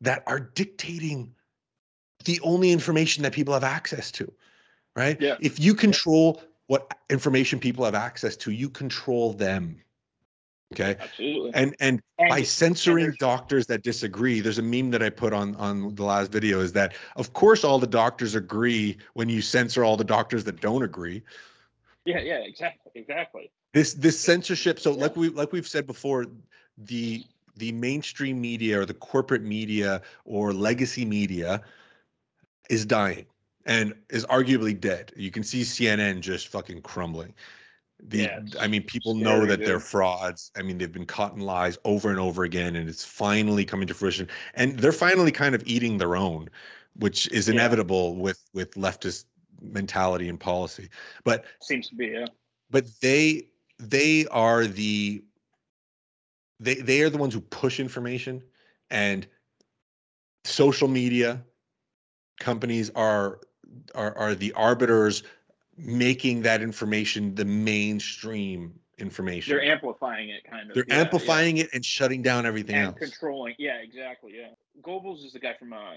[0.03, 1.34] that are dictating
[2.25, 4.31] the only information that people have access to
[4.97, 5.37] right Yeah.
[5.41, 9.81] if you control what information people have access to you control them
[10.73, 11.51] okay Absolutely.
[11.55, 15.33] and and And- by censoring there's- doctors that disagree there's a meme that i put
[15.33, 19.41] on on the last video is that of course all the doctors agree when you
[19.43, 21.23] censor all the doctors that don't agree
[22.07, 23.51] Yeah, yeah, exactly, exactly.
[23.73, 26.27] this this censorship so like we like we've said before
[26.79, 27.25] the
[27.57, 31.63] the mainstream media or the corporate media or legacy media
[32.71, 33.27] is dying
[33.67, 37.35] and is arguably dead you can see cnn just fucking crumbling
[38.01, 40.51] The, Yeah, I mean, people know that they're frauds.
[40.57, 43.87] I mean, they've been caught in lies over and over again, and it's finally coming
[43.89, 44.29] to fruition.
[44.55, 46.51] And they're finally kind of eating their own,
[46.97, 47.55] which is Yeah.
[47.55, 49.27] inevitable with with leftist
[49.63, 50.91] mentality and policy.
[51.25, 52.27] But Seems to be, yeah.
[52.71, 55.25] but they they are the
[56.61, 58.43] they they are the ones who push information
[58.91, 59.27] and
[60.45, 61.45] social media
[62.39, 63.41] companies are
[63.95, 65.23] are are the arbiters
[65.77, 70.75] making that information the mainstream information They're amplifying it, kind of.
[70.75, 71.01] they're yeah, yeah.
[71.01, 73.55] amplifying it and shutting down everything and else controlling.
[73.59, 74.35] Yeah, exactly.
[74.37, 74.51] Yeah,
[74.83, 75.95] Goebbels is the guy from uh,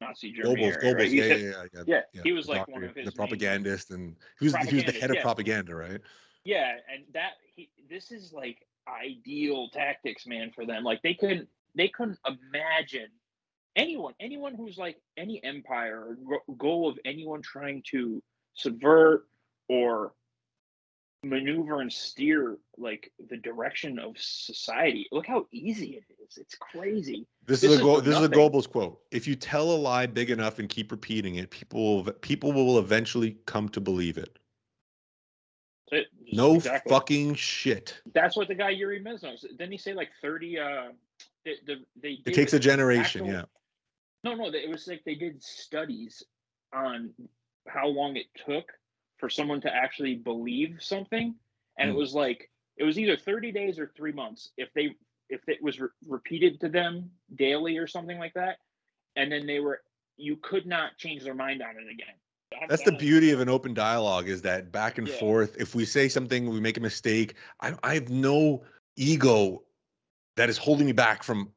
[0.00, 0.62] Nazi Germany.
[0.62, 1.10] Goebbels, Goebbels, right?
[1.10, 3.90] Yeah, said- yeah, yeah, yeah, yeah, he was the like one of his the propagandist,
[3.90, 5.22] and he was he was the head of yeah.
[5.22, 6.00] propaganda, right?
[6.44, 10.84] Yeah, and that he this is like ideal tactics, man, for them.
[10.84, 13.08] Like they couldn't they couldn't imagine
[13.76, 18.22] anyone anyone who's like any empire or goal of anyone trying to
[18.54, 19.26] subvert
[19.68, 20.12] or
[21.24, 25.08] maneuver and steer like the direction of society.
[25.10, 26.36] Look how easy it is.
[26.36, 27.26] It's crazy.
[27.46, 28.38] This, This is a Go- this is a nothing.
[28.38, 29.00] Goebbels quote.
[29.10, 32.78] If you tell a lie big enough and keep repeating it, people will people will
[32.78, 34.38] eventually come to believe it.
[35.92, 36.06] It.
[36.32, 36.90] No exactly.
[36.90, 38.00] fucking shit.
[38.12, 39.40] That's what the guy Yuri Bezmenov.
[39.40, 40.58] Didn't he say like thirty?
[40.58, 40.88] Uh,
[41.44, 43.42] the, the, they It takes a generation, actual- yeah.
[44.24, 46.22] No, no, it was like they did studies
[46.74, 47.10] on
[47.68, 48.72] how long it took
[49.18, 51.34] for someone to actually believe something,
[51.78, 51.94] and Hmm.
[51.94, 54.96] it was like it was either thirty days or three months if they
[55.28, 58.58] if it was re- repeated to them daily or something like that,
[59.16, 59.82] and then they were
[60.16, 62.14] you could not change their mind on it again.
[62.60, 65.18] I'm That's the beauty of an open dialogue is that back and Yeah.
[65.18, 65.56] forth.
[65.58, 67.34] If we say something, we make a mistake.
[67.60, 68.62] I, I have no
[68.96, 69.64] ego
[70.36, 71.52] that is holding me back from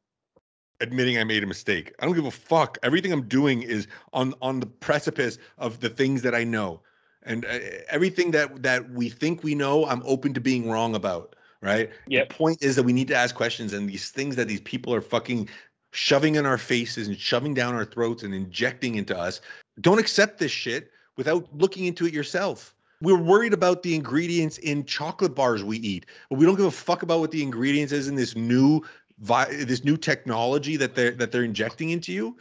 [0.82, 1.94] admitting I made a mistake.
[2.00, 2.78] I don't give a fuck.
[2.84, 6.82] Everything I'm doing is on on the precipice of the things that I know,
[7.24, 7.60] and uh,
[7.90, 11.36] everything that that we think we know, I'm open to being wrong about.
[11.60, 11.90] Right.
[12.08, 12.30] Yep.
[12.30, 14.94] The point is that we need to ask questions, and these things that these people
[14.94, 15.50] are fucking
[15.92, 19.42] shoving in our faces and shoving down our throats and injecting into us.
[19.82, 22.76] Don't accept this shit without looking into it yourself.
[23.02, 26.72] We're worried about the ingredients in chocolate bars we eat, but we don't give a
[26.72, 28.82] fuck about what the ingredients is in this new
[29.20, 32.38] vi- this new technology that they're that they're injecting into you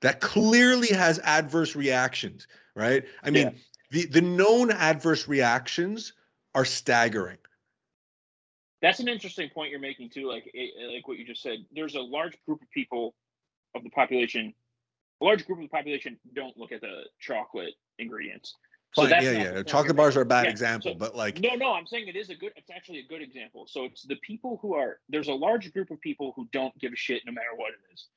[0.00, 3.04] that clearly has adverse reactions, right?
[3.22, 3.58] I mean, Yeah.
[3.90, 6.12] the the known adverse reactions
[6.54, 7.38] are staggering.
[8.82, 10.28] That's an interesting point you're making too.
[10.28, 11.58] Like it, like what you just said.
[11.72, 13.14] There's a large group of people
[13.74, 14.54] of the population.
[15.20, 18.56] A large group of the population don't look at the chocolate ingredients.
[18.94, 19.62] So Fine, yeah, yeah.
[19.62, 22.16] Chocolate bars are a bad Yeah, example, so- but like No, no, I'm saying it
[22.16, 22.52] is a good.
[22.56, 23.66] It's actually a good example.
[23.68, 26.92] So it's the people who are there's a large group of people who don't give
[26.92, 28.08] a shit no matter what it is.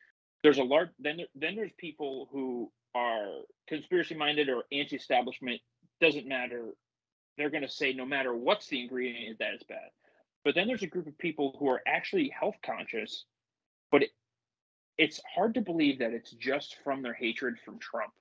[0.41, 5.61] There's a large then there, then there's people who are conspiracy minded or anti-establishment.
[6.01, 6.73] Doesn't matter.
[7.37, 9.89] They're going to say no matter what's the ingredient that is bad.
[10.43, 13.25] But then there's a group of people who are actually health conscious,
[13.91, 14.09] but it,
[14.97, 18.11] it's hard to believe that it's just from their hatred from Trump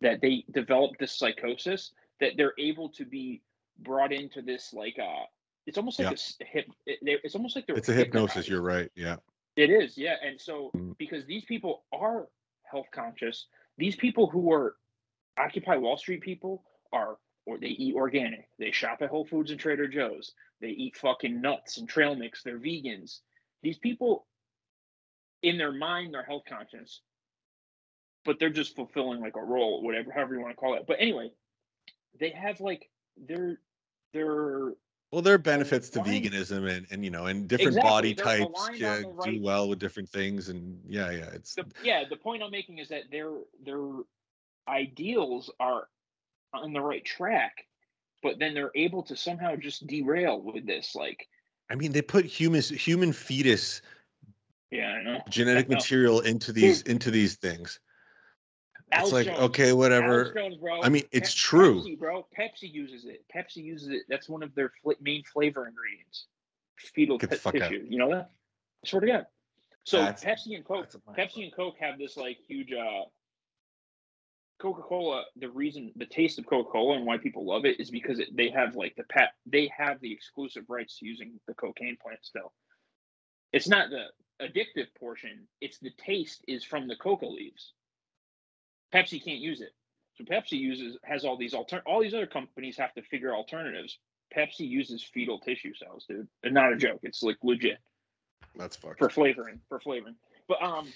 [0.00, 3.42] that they develop this psychosis that they're able to be
[3.80, 5.24] brought into this like uh
[5.66, 6.46] it's almost like Yeah.
[6.46, 8.48] a hip it, it's almost like they're it's a hypnosis.
[8.48, 8.90] You're right.
[8.94, 9.16] Yeah.
[9.56, 10.96] it is yeah and so Mm.
[10.98, 12.28] because these people are
[12.70, 13.46] health conscious
[13.78, 14.76] these people who are
[15.38, 16.62] occupy wall street people
[16.92, 20.96] are or they eat organic they shop at whole foods and trader joe's they eat
[20.96, 23.20] fucking nuts and trail mix they're vegans
[23.62, 24.26] these people
[25.42, 27.00] in their mind they're health conscious
[28.26, 30.96] but they're just fulfilling like a role whatever however you want to call it but
[31.00, 31.30] anyway
[32.18, 32.90] they have like
[33.28, 33.58] they're
[34.12, 34.72] they're
[35.12, 38.14] Well, there are benefits to aligned- veganism and, and you know, and different Exactly, body
[38.14, 40.48] they're types yeah, on uh, the do well with different things.
[40.48, 43.30] And yeah, yeah, it's the, yeah the point i'm making is that their
[43.64, 43.80] their
[44.68, 45.88] ideals are
[46.52, 47.66] on the right track
[48.22, 51.26] but then they're able to somehow just derail with this like
[51.70, 53.82] I mean, they put human human fetus
[54.70, 57.80] yeah i know genetic material into these into these things.
[58.92, 60.32] It's like okay, whatever.
[60.60, 60.82] Bro.
[60.82, 61.80] I mean, it's Pe- true.
[61.82, 62.26] Pepsi, bro.
[62.38, 63.24] Pepsi uses it.
[63.34, 64.02] Pepsi uses it.
[64.08, 66.26] That's one of their fl- main flavor ingredients.
[66.78, 67.70] Fetal Get the t- fuck out.
[67.70, 67.84] tissue.
[67.88, 68.30] You know that?
[68.84, 69.26] I swear to God.
[69.84, 72.72] So That's- Pepsi and Coke, that's a mind Pepsi and Coke have this like huge.
[72.72, 73.04] uh
[74.58, 75.24] Coca-Cola.
[75.36, 78.48] The reason, the taste of Coca-Cola and why people love it is because it, they
[78.50, 79.32] have like the pet.
[79.44, 82.52] They have the exclusive rights to using the cocaine plant still.
[83.52, 84.06] It's not the
[84.44, 85.46] addictive portion.
[85.60, 87.72] It's the taste is from the coca leaves.
[88.94, 89.72] Pepsi can't use it.
[90.16, 93.98] So Pepsi uses has all these alter all these other companies have to figure alternatives.
[94.34, 96.26] Pepsi uses fetal tissue cells, dude.
[96.42, 97.00] And not a joke.
[97.02, 97.78] It's like legit
[98.56, 98.98] That's fucked.
[98.98, 99.60] for flavoring.
[99.68, 100.16] For flavoring.
[100.48, 100.88] But um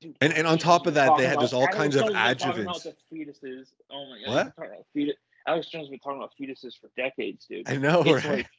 [0.00, 2.14] dude, And- and on top of that, they had- there's all Alex kinds of Jones
[2.14, 2.62] talking adjuvants.
[2.62, 3.72] About the fetuses.
[3.90, 4.52] Oh my god.
[4.56, 4.86] What?
[4.92, 5.16] fetus-
[5.46, 7.68] Alex Jones has been talking about fetuses for decades, dude.
[7.68, 8.38] I know, It's right?
[8.38, 8.50] like-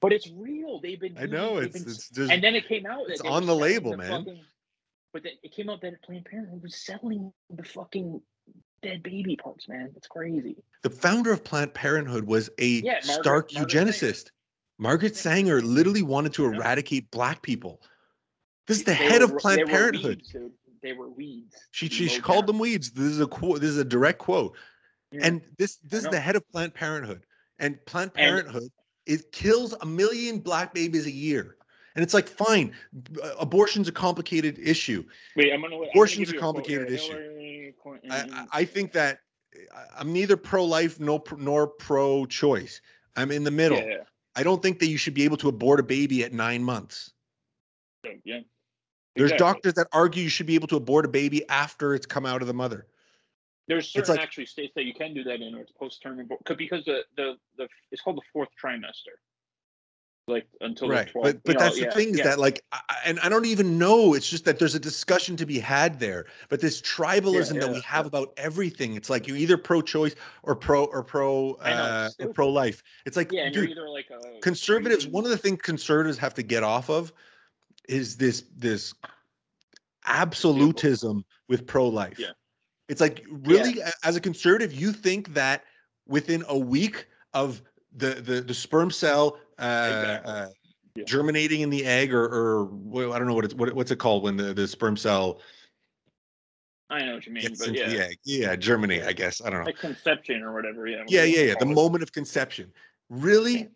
[0.00, 0.80] but it's real.
[0.80, 1.16] They've been.
[1.16, 3.08] I know been- it's just and then it came out.
[3.10, 4.24] it's on the label, man.
[4.24, 4.44] fucking-
[5.12, 8.20] but then it came out that Planned Parenthood was selling the fucking
[8.82, 9.92] dead baby parts, man.
[9.96, 10.56] It's crazy.
[10.82, 14.30] the founder of Planned Parenthood was a Yeah, Margaret- stark eugenicist.
[14.78, 17.80] Margaret Sanger literally wanted to eradicate black people.
[18.66, 20.22] This is the They head were- of Planned Parenthood.
[20.32, 20.36] Weeds.
[20.82, 21.54] They were weeds.
[21.70, 22.90] She she, she called them weeds.
[22.90, 23.60] This is a quote.
[23.60, 24.56] This is a direct quote.
[25.12, 25.20] Yeah.
[25.26, 27.24] And this this is the head of Planned Parenthood.
[27.60, 28.72] And Planned And- Parenthood
[29.06, 31.56] it kills a million black babies a year.
[31.94, 32.72] And it's like fine,
[33.38, 35.04] abortion's a complicated issue.
[35.36, 35.74] Wait, I'm gonna.
[35.74, 37.72] I'm gonna Abortion's a complicated issue.
[38.10, 39.18] I, I- think that
[39.96, 42.80] I'm neither pro-life nor pro- nor pro-choice.
[43.16, 43.78] I'm in the middle.
[43.78, 44.04] Yeah,
[44.36, 47.12] I don't think that you should be able to abort a baby at nine months.
[48.24, 48.40] yeah.
[49.14, 49.36] There's Exactly.
[49.52, 52.40] doctors that argue you should be able to abort a baby after it's come out
[52.40, 52.86] of the mother.
[53.68, 56.42] There's certain like- actually states that you can do that in, or it's post-term abort-
[56.46, 59.14] 'cause- because the, the the it's called the fourth trimester,
[60.28, 61.22] like until right the 12th.
[61.22, 62.24] but but you know, that's yeah, the thing is yeah.
[62.24, 65.44] that like I- and i don't even know it's just that there's a discussion to
[65.44, 69.36] be had there but this tribalism that yeah, we have about everything it's like you're
[69.36, 73.46] either pro-choice or pro or pro I know, it's uh or pro-life it's like yeah,
[73.46, 76.42] and you're dude either like a conservatives crazy- one of the things conservatives have to
[76.44, 77.12] get off of
[77.88, 78.94] is this this
[80.06, 82.30] absolutism with pro-life Yeah.
[82.88, 85.64] it's like really as a conservative you think that
[86.06, 87.62] within a week of
[87.94, 90.32] the the, the sperm cell Exactly.
[90.32, 90.48] uh
[90.94, 91.04] Yeah.
[91.04, 93.96] germinating in the egg or or well, i don't know what it's what, what's it
[93.98, 95.40] called when the, the sperm cell
[96.90, 98.18] I know what you mean, but yeah, the egg.
[98.24, 99.40] Yeah germinate i guess.
[99.40, 99.64] I don't know.
[99.66, 100.86] Like conception or whatever.
[100.86, 102.70] Yeah, yeah yeah yeah the moment of conception.
[103.08, 103.70] Really?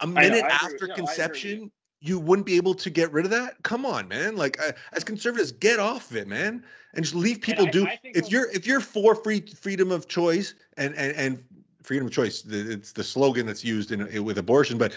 [0.00, 0.94] A minute after with- no, I agree with you.
[1.04, 1.70] conception
[2.00, 2.18] you.
[2.18, 3.62] wouldn't be able to get rid of that?
[3.64, 4.34] Come on man.
[4.36, 7.86] Like uh, as conservatives get off of it man and just leave people I- do
[7.86, 11.44] I if you're if you're for free freedom of choice and and and
[11.86, 12.44] freedom of choice.
[12.44, 14.94] It's the slogan that's used in, in with abortion but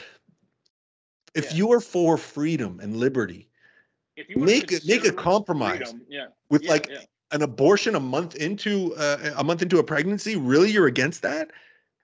[1.36, 1.58] if Yeah.
[1.58, 3.48] you are for freedom and liberty
[4.18, 6.90] If you make make a compromise yeah, with yeah, like
[7.32, 11.52] an abortion a month into uh, a month into a pregnancy really you're against that?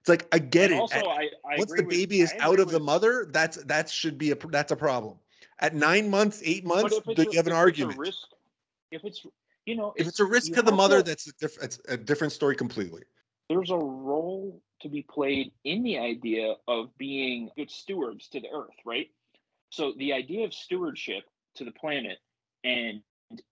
[0.01, 0.81] It's like i get And it.
[0.81, 3.57] Also, At- I, I once the with- baby is I out of the mother that's
[3.63, 5.17] that should be a that's a problem.
[5.59, 8.27] At nine months eight months it's a- you have an argument It's risk,
[8.91, 9.25] if it's
[9.65, 11.97] you know, if it's a risk to the mother to- that's a, diff- it's a
[11.97, 13.01] different story completely.
[13.49, 18.49] There's a role to be played in the idea of being good stewards to the
[18.53, 19.07] earth, right?
[19.69, 21.23] So the idea of stewardship
[21.55, 22.17] to the planet,
[22.63, 23.01] and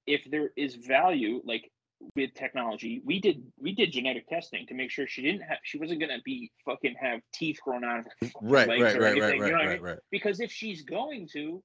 [0.06, 1.70] if there is value, like
[2.16, 5.78] with technology, we did we did genetic testing to make sure she didn't have she
[5.78, 9.12] wasn't gonna be fucking have teeth growing out of her right legs right or right
[9.18, 9.92] anything, right you know right I right mean?
[9.92, 11.64] right because if she's going to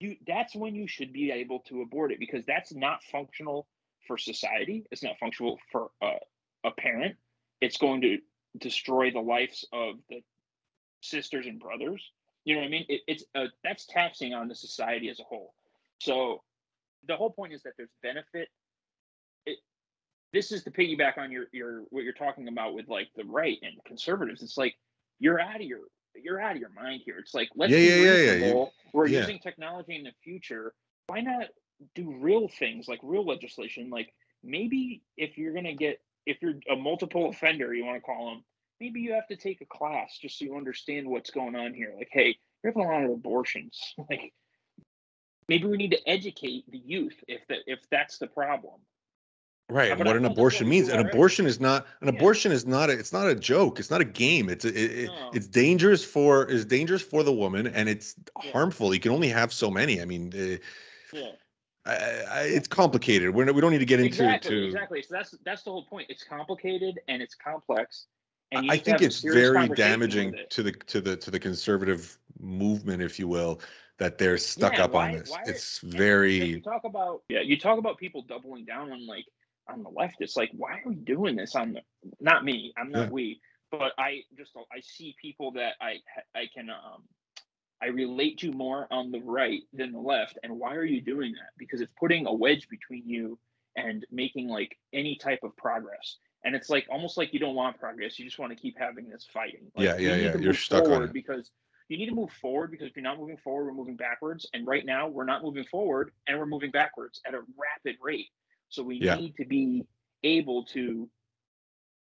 [0.00, 3.66] you that's when you should be able to abort it because that's not functional
[4.06, 6.18] for society it's not functional for uh,
[6.64, 7.16] a parent
[7.60, 8.18] it's going to
[8.58, 10.20] destroy the lives of the
[11.00, 12.02] sisters and brothers.
[12.44, 12.86] You know what i mean?
[12.88, 15.54] It, it's uh, that's taxing on the society as a whole.
[16.00, 16.42] So
[17.06, 18.48] the whole point is that there's benefit.
[19.46, 19.58] It,
[20.32, 23.58] this is to piggyback on your your what you're talking about with like the right
[23.62, 24.42] and conservatives.
[24.42, 24.74] It's like
[25.18, 25.80] you're out of your
[26.14, 27.18] you're out of your mind here.
[27.18, 29.20] It's like let's Yeah, be yeah, yeah, yeah, we're yeah.
[29.20, 30.74] using technology in the future.
[31.06, 31.46] Why not
[31.94, 33.88] do real things like real legislation?
[33.90, 34.12] Like
[34.42, 38.30] maybe if you're going to get if you're a multiple offender you want to call
[38.30, 38.44] them
[38.80, 41.92] maybe you have to take a class just so you understand what's going on here.
[41.96, 43.94] Like hey you're having a lot of abortions.
[44.10, 44.32] Like
[45.48, 48.80] maybe we need to educate the youth if that if that's the problem.
[49.70, 50.88] Right and what I an abortion means.
[50.88, 52.14] An abortion is not an Yeah.
[52.18, 53.78] abortion is not a, it's not a joke.
[53.78, 54.48] It's not a game.
[54.48, 55.30] It's it, it- No.
[55.32, 58.50] it's dangerous for it's dangerous for the woman and it's Yeah.
[58.52, 58.92] harmful.
[58.92, 60.00] You can only have so many.
[60.02, 60.58] I mean uh,
[61.16, 61.32] yeah
[61.84, 61.92] I,
[62.30, 65.34] I, it's complicated we're, we don't need to get into exactly to exactly so that's
[65.44, 68.06] that's the whole point it's complicated and it's complex
[68.52, 70.50] and I think it's very damaging it.
[70.50, 73.60] to the to the to the conservative movement, if you will,
[73.98, 75.30] that they're stuck Yeah, up on this.
[75.32, 79.24] are- It's very you talk about yeah you talk about people doubling down on like
[79.68, 81.80] on the left it's like why are we doing this on the
[82.20, 83.10] not me i'm not Yeah.
[83.10, 83.40] we
[83.70, 85.98] but i just i see people that i
[86.34, 87.04] i can um
[87.82, 91.32] i relate to more on the right than the left and why are you doing
[91.32, 93.38] that because it's putting a wedge between you
[93.76, 97.78] and making like any type of progress and it's like almost like you don't want
[97.78, 100.54] progress you just want to keep having this fighting like, Yeah, yeah, need yeah, you're
[100.54, 101.12] stuck on it.
[101.12, 101.50] because
[101.88, 104.48] you need to move forward because if you're not moving forward, we're moving backwards.
[104.54, 108.28] And right now, we're not moving forward and we're moving backwards at a rapid rate.
[108.70, 109.16] So we Yeah.
[109.16, 109.84] need to be
[110.22, 111.10] able to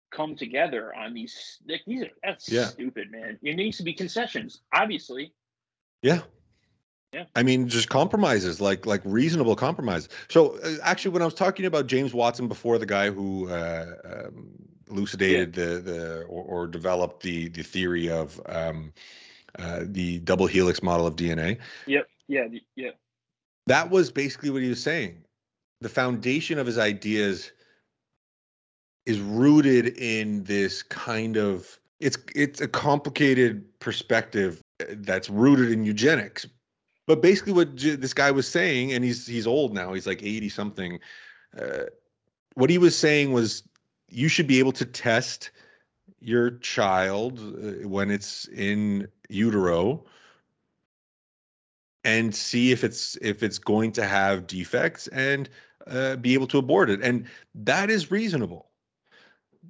[0.10, 1.60] come together on these.
[1.68, 2.66] Like these are that's Yeah.
[2.66, 3.38] stupid, man.
[3.44, 5.34] It needs to be concessions, obviously.
[6.02, 6.22] Yeah.
[7.14, 7.26] Yeah.
[7.36, 10.10] I mean, just compromises, like like reasonable compromise.
[10.30, 13.86] So uh, actually, when I was talking about James Watson before, the guy who uh,
[14.04, 14.50] um,
[14.90, 18.94] elucidated the the or, or developed the the theory of um,
[19.58, 21.58] uh, the double helix model of DNA.
[21.86, 22.08] Yep.
[22.28, 22.48] Yeah.
[22.76, 22.92] Yeah.
[23.68, 25.24] That was basically what he was saying.
[25.82, 27.52] The foundation of his ideas
[29.06, 36.46] is rooted in this kind of it's it's a complicated perspective that's rooted in eugenics.
[37.06, 40.50] But basically, what this guy was saying, and he's he's old now, he's like eighty
[40.50, 41.00] something.
[41.58, 41.86] Uh,
[42.56, 43.64] what he was saying was,
[44.10, 45.52] you should be able to test
[46.20, 50.04] your child uh, when it's in utero
[52.04, 55.50] and see if it's if it's going to have defects and
[55.88, 58.70] uh, be able to abort it and that is reasonable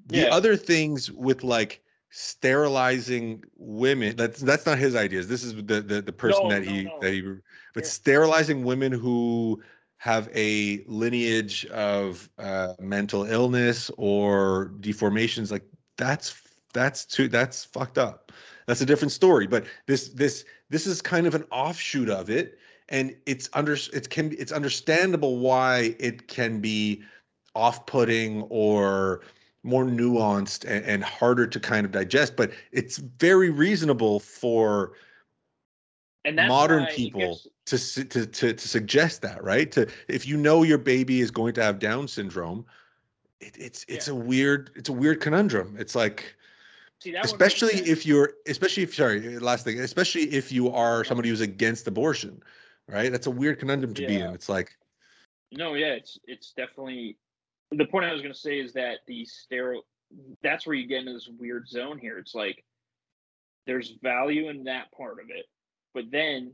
[0.06, 0.26] the Yeah.
[0.28, 1.82] other things with like
[2.20, 6.64] sterilizing women that's that's not his ideas this is the the, the person No, that
[6.66, 7.00] no, he no.
[7.00, 7.22] that he
[7.76, 7.90] but Yeah.
[7.90, 9.62] sterilizing women who
[9.98, 15.62] have a lineage of uh, mental illness or deformations like
[15.98, 16.42] that's
[16.74, 18.32] that's too that's fucked up
[18.66, 22.58] that's a different story but this this this is kind of an offshoot of it
[22.90, 27.04] and it's under it can it's understandable why it can be
[27.54, 29.22] off-putting or
[29.64, 34.94] more nuanced and, and harder to kind of digest but it's very reasonable for
[36.26, 39.72] And modern people gets- to, to to to suggest that right?
[39.74, 42.66] To if you know your baby is going to have down syndrome
[43.42, 45.76] it, it's it's a weird it's a weird conundrum.
[45.78, 46.36] It's like
[47.02, 50.52] see, that would make especially if you're especially if sorry eh, last thing especially if
[50.52, 52.42] you are somebody who's against abortion
[52.88, 53.12] right?
[53.12, 54.34] That's a weird conundrum to be in.
[54.34, 54.78] It's like
[55.52, 57.18] No, yeah, it's it's definitely
[57.72, 59.84] the point I was going to say is that the sterile
[60.42, 62.18] that's where you get into this weird zone here.
[62.18, 62.64] It's like
[63.66, 65.46] there's value in that part of it,
[65.94, 66.54] but then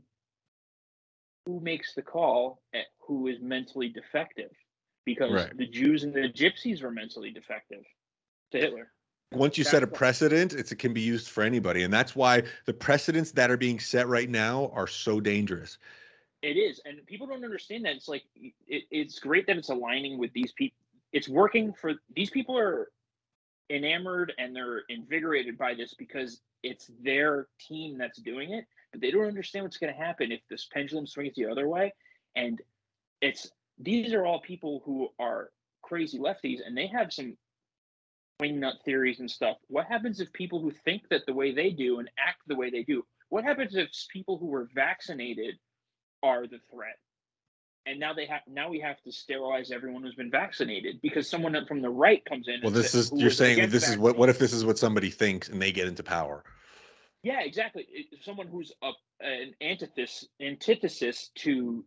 [1.46, 4.50] who makes the call at who is mentally defective?
[5.04, 5.56] Because Right.
[5.56, 7.84] the Jews and the Gypsies were mentally defective
[8.50, 8.90] to Hitler.
[9.32, 12.42] once you set a precedent it's, it can be used for anybody and that's why
[12.66, 15.78] the precedents that are being set right now are so dangerous
[16.42, 17.96] It is, and people don't understand that.
[17.96, 20.76] It's like it, it's great that it's aligning with these people.
[21.14, 22.88] It's working for these people are
[23.70, 29.12] enamored and they're invigorated by this because it's their team that's doing it, but they
[29.12, 31.94] don't understand what's going to happen if this pendulum swings the other way.
[32.34, 32.60] And
[33.22, 35.50] it's these are all people who are
[35.82, 37.36] crazy lefties, and they have some
[38.40, 39.56] wing nut theories and stuff.
[39.68, 42.70] What happens if people who think that the way they do and act the way
[42.70, 43.04] they do?
[43.28, 45.58] What happens if people who were vaccinated
[46.24, 46.96] are the threat.
[47.86, 51.54] And now they have now we have to sterilize everyone who's been vaccinated because someone
[51.66, 52.60] from the right comes in.
[52.62, 54.78] well and this says- is you're saying this is what what if this is what
[54.78, 56.44] somebody thinks and they get into power
[57.22, 57.86] Yeah, exactly.
[58.22, 58.90] Someone who's a,
[59.20, 61.84] an antithesis antithesis to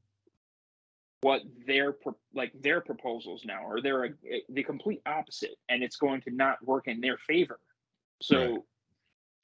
[1.22, 1.96] what their
[2.34, 3.82] like their proposals now are.
[3.82, 4.10] They're a,
[4.50, 7.60] the complete opposite, and it's going to not work in their favor.
[8.22, 8.38] So.
[8.38, 8.60] Right.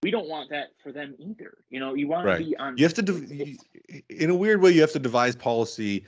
[0.04, 1.60] We don't want that for them either.
[1.70, 2.40] You know, you want Right.
[2.40, 2.78] to be on.
[2.78, 3.56] you have to y-
[4.10, 6.04] in a weird way you have to devise policy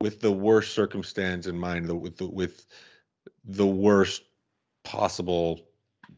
[0.00, 2.66] with the worst circumstance in mind the, with the, with
[3.44, 4.22] the worst
[4.84, 5.60] possible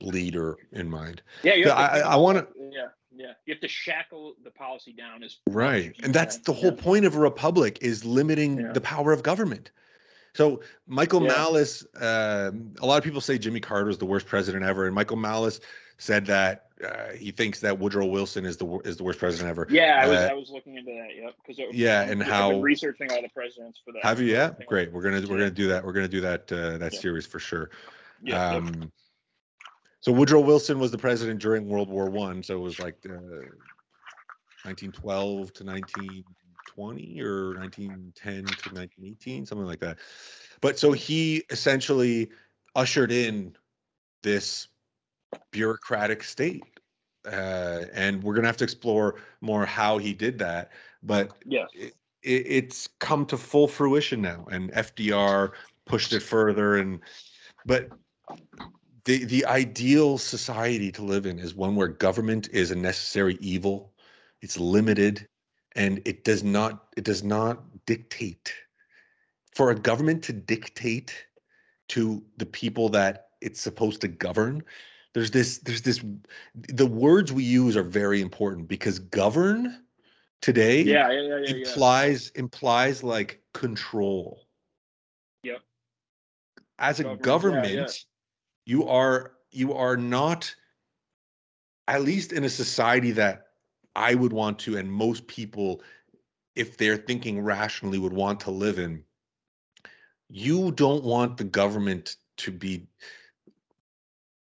[0.01, 3.33] leader in mind Yeah, you Yeah, to I- I wanna- Yeah, yeah.
[3.47, 6.83] You have to shackle the policy down as right and that's the whole Yeah.
[6.83, 8.73] point of a republic is limiting Yeah.
[8.73, 9.71] the power of government
[10.35, 11.29] so michael Yeah.
[11.29, 14.95] malice um, a lot of people say jimmy carter is the worst president ever and
[14.95, 15.61] michael malice
[15.99, 19.67] said that uh, he thinks that woodrow wilson is the is the worst president ever
[19.69, 21.09] Yeah, I was Uh, I was looking into that.
[21.17, 24.05] Yep, because Yeah, and I've how- been researching all the presidents for that.
[24.05, 26.79] have you yeah great we're gonna we're gonna do that we're gonna do that uh,
[26.79, 27.01] that Yeah.
[27.01, 27.71] series for sure
[28.23, 28.57] Yeah.
[28.57, 28.93] Um,
[30.01, 33.51] so Woodrow Wilson was the president during World War One, so it was like uh,
[34.63, 39.99] 1912 to 1920 or 1910 to 1918, something like that.
[40.61, 42.31] But so he essentially
[42.77, 43.57] ushered in
[44.23, 44.69] this
[45.51, 46.63] bureaucratic state,
[47.27, 50.73] uh, and we're gonna have to explore more how he did that.
[51.03, 51.69] But yes.
[51.75, 55.51] it, it, it's come to full fruition now and fdr
[55.87, 57.01] pushed it further and
[57.67, 57.89] but
[59.05, 63.93] the the ideal society to live in is one where government is a necessary evil
[64.43, 65.27] it's limited
[65.77, 68.53] and it does not it does not dictate
[69.55, 71.25] for a government to dictate
[71.89, 74.63] to the people that it's supposed to govern
[75.19, 76.01] there's this there's this
[76.55, 79.83] the words we use are very important because govern
[80.41, 81.55] today Yeah, yeah, yeah, yeah.
[81.55, 81.57] yeah.
[81.57, 84.47] implies implies like control.
[85.43, 85.61] Yep.
[86.79, 88.05] As a Government, government,
[88.65, 90.55] you are you are not
[91.89, 93.47] at least in a society that
[93.97, 95.83] I would want to and most people
[96.55, 99.03] if they're thinking rationally would want to live in.
[100.29, 102.87] You don't want the government to be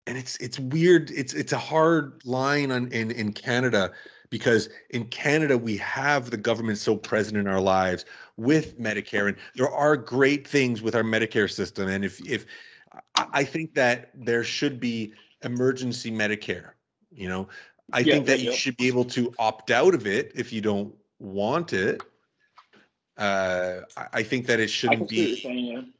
[0.06, 1.10] and it's it's weird.
[1.10, 3.92] It's it's a hard line on in in Canada
[4.30, 8.04] because in Canada we have the government so present in our lives
[8.36, 11.88] with Medicare, and there are great things with our Medicare system.
[11.88, 12.46] And if if
[13.14, 15.14] I think that there should be
[15.44, 16.72] emergency Medicare,
[17.10, 17.48] you know,
[17.92, 18.56] I Yeah, think that yeah, you yeah.
[18.56, 22.02] should be able to opt out of it if you don't want it.
[23.18, 25.92] Uh, I, think that it shouldn't see what you're be saying.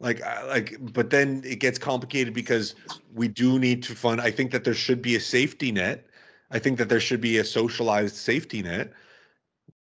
[0.00, 2.74] Like like but then it gets complicated because
[3.14, 6.06] we do need to fund i think that there should be a safety net.
[6.50, 8.92] I think that there should be a socialized safety net.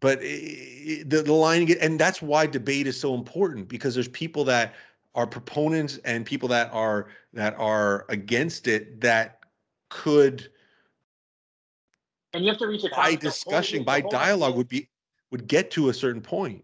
[0.01, 3.95] But i- i- the, the line get and that's why debate is so important because
[3.95, 4.75] there's people that
[5.15, 9.41] are proponents and people that are that are against it that
[9.89, 10.51] could
[12.35, 14.89] And you have to reach a by common- the whole- discussion by dialogue would be
[15.31, 16.63] would get to a certain point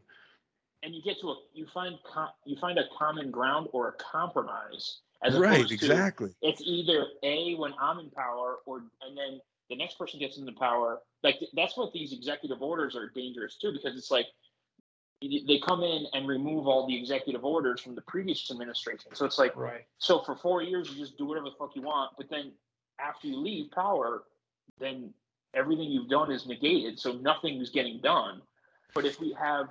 [0.83, 3.93] and you get to a you find com, you find a common ground or a
[3.93, 9.17] compromise as right opposed to exactly it's either a when I'm in power or and
[9.17, 11.01] then the next person gets into power.
[11.23, 14.27] Like that's what these executive orders are dangerous too because it's like
[15.21, 19.15] they come in and remove all the executive orders from the previous administration.
[19.15, 19.85] So it's like Right.
[19.99, 22.53] so for four years you just do whatever the fuck you want, but then
[23.01, 24.25] after you leave power,
[24.79, 25.13] then
[25.55, 26.99] everything you've done is negated.
[26.99, 28.43] So nothing is getting done.
[28.95, 29.69] But if we have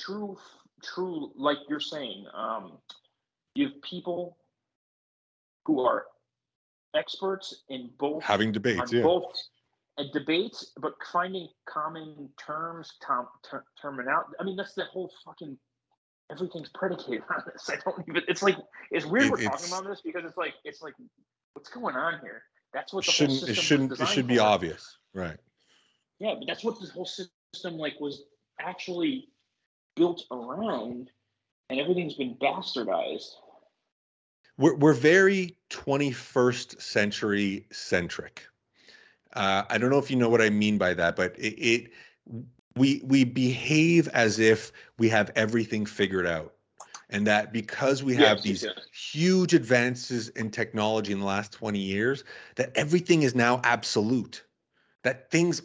[0.00, 0.36] true,
[0.82, 2.72] true, like you're saying, um,
[3.54, 4.36] you have people
[5.66, 6.04] who are
[6.96, 9.32] experts in both having debates yeah both
[9.98, 14.30] uh, debates, but finding common terms, tom, ter, terminology.
[14.40, 15.56] I mean, that's the whole fucking.
[16.32, 17.68] Everything's predicated on this.
[17.68, 18.22] I don't even.
[18.28, 18.56] It's like
[18.92, 20.94] it's weird It- we're it's- talking about this because it's like it's like
[21.54, 22.42] what's going on here.
[22.72, 24.42] That's what the shouldn't whole it shouldn't it should be for.
[24.44, 25.36] obvious right
[26.20, 28.22] Yeah, but that's what this whole system like was
[28.60, 29.28] actually
[29.96, 31.10] built around,
[31.68, 33.34] and everything's been bastardized.
[34.58, 38.46] we're, we're very 21st century centric
[39.34, 41.90] uh, i don't know if you know what i mean by that but it, it
[42.76, 46.54] we we behave as if we have everything figured out
[47.10, 48.74] and that because we have Yes, these yes.
[48.92, 52.24] huge advances in technology in the last 20 years
[52.56, 54.44] that everything is now absolute
[55.02, 55.62] that things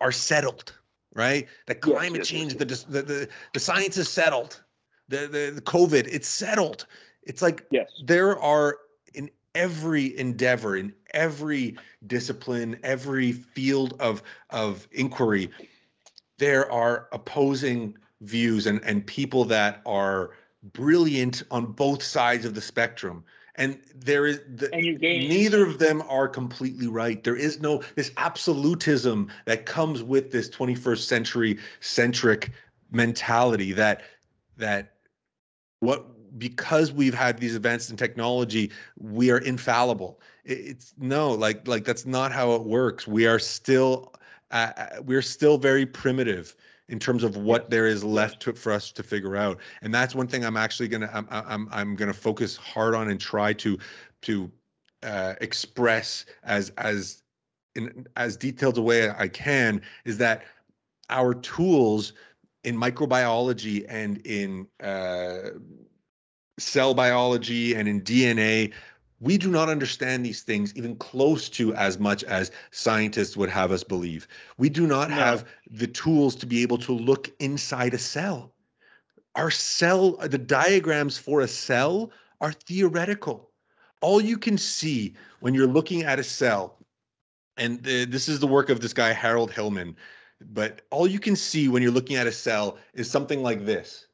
[0.00, 0.77] are settled
[1.18, 2.84] right that climate yes, yes, change yes.
[2.84, 4.62] the, the the the science is settled
[5.08, 6.86] the, the the covid it's settled
[7.24, 7.90] it's like Yes.
[8.06, 8.78] there are
[9.14, 11.76] in every endeavor in every
[12.06, 15.50] discipline every field of of inquiry
[16.38, 20.30] there are opposing views and and people that are
[20.72, 23.24] brilliant on both sides of the spectrum
[23.58, 27.22] and there is the, And neither of them are completely right.
[27.22, 32.52] There is no this absolutism that comes with this 21st century centric
[32.90, 34.02] mentality that
[34.56, 34.94] that
[35.80, 36.06] what
[36.38, 40.20] because we've had these advances in technology we are infallible.
[40.44, 43.06] It- it's no like like that's not how it works.
[43.06, 44.14] We are still
[44.52, 46.54] uh, uh, we're still very primitive
[46.88, 49.58] in terms of what there is left to, for us to figure out.
[49.82, 53.20] And that's one thing i'm actually gonna i'm i'm, I'm gonna focus hard on and
[53.20, 53.78] try to
[54.22, 54.50] to
[55.02, 57.22] uh, express as as
[57.76, 60.42] in as detailed a way i can is that
[61.10, 62.14] our tools
[62.64, 65.50] in microbiology and in uh,
[66.58, 68.72] cell biology and in DNA,
[69.20, 73.72] we do not understand these things even close to as much as scientists would have
[73.72, 74.28] us believe.
[74.58, 75.16] We do not No.
[75.16, 78.54] have the tools to be able to look inside a cell.
[79.34, 83.50] Our cell, the diagrams for a cell are theoretical.
[84.00, 86.78] All you can see when you're looking at a cell,
[87.56, 89.96] and the, this is the work of this guy, Harold Hillman,
[90.40, 94.07] but all you can see when you're looking at a cell is something like this.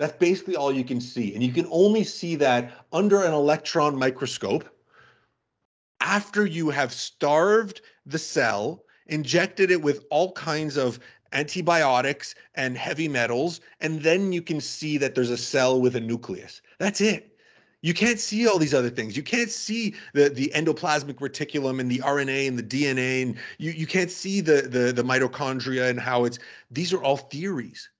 [0.00, 1.34] That's basically all you can see.
[1.34, 4.64] And you can only see that under an electron microscope
[6.00, 11.00] after you have starved the cell, injected it with all kinds of
[11.34, 16.00] antibiotics and heavy metals, and then you can see that there's a cell with a
[16.00, 16.62] nucleus.
[16.78, 17.36] That's it.
[17.82, 19.18] You can't see all these other things.
[19.18, 23.72] You can't see the, the endoplasmic reticulum and the RNA and the DNA, and you,
[23.72, 26.38] you can't see the, the the mitochondria and how it's
[26.70, 27.90] these are all theories.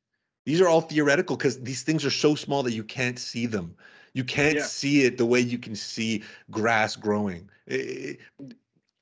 [0.45, 3.75] These are all theoretical because these things are so small that you can't see them.
[4.15, 4.65] You can't Yeah.
[4.65, 7.49] see it the way you can see grass growing.
[7.71, 8.45] I- I-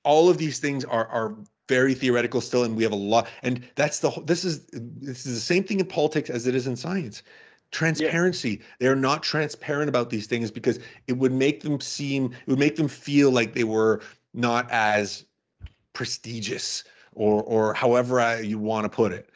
[0.05, 1.37] all of these things are are
[1.69, 3.29] very theoretical still, and we have a lot.
[3.43, 6.55] And that's the whole- this is this is the same thing in politics as it
[6.55, 7.23] is in science.
[7.71, 8.63] Transparency.
[8.81, 12.77] They're not transparent about these things because it would make them seem it would make
[12.77, 14.01] them feel like they were
[14.33, 15.25] not as
[15.93, 19.29] prestigious or or however I, you want to put it.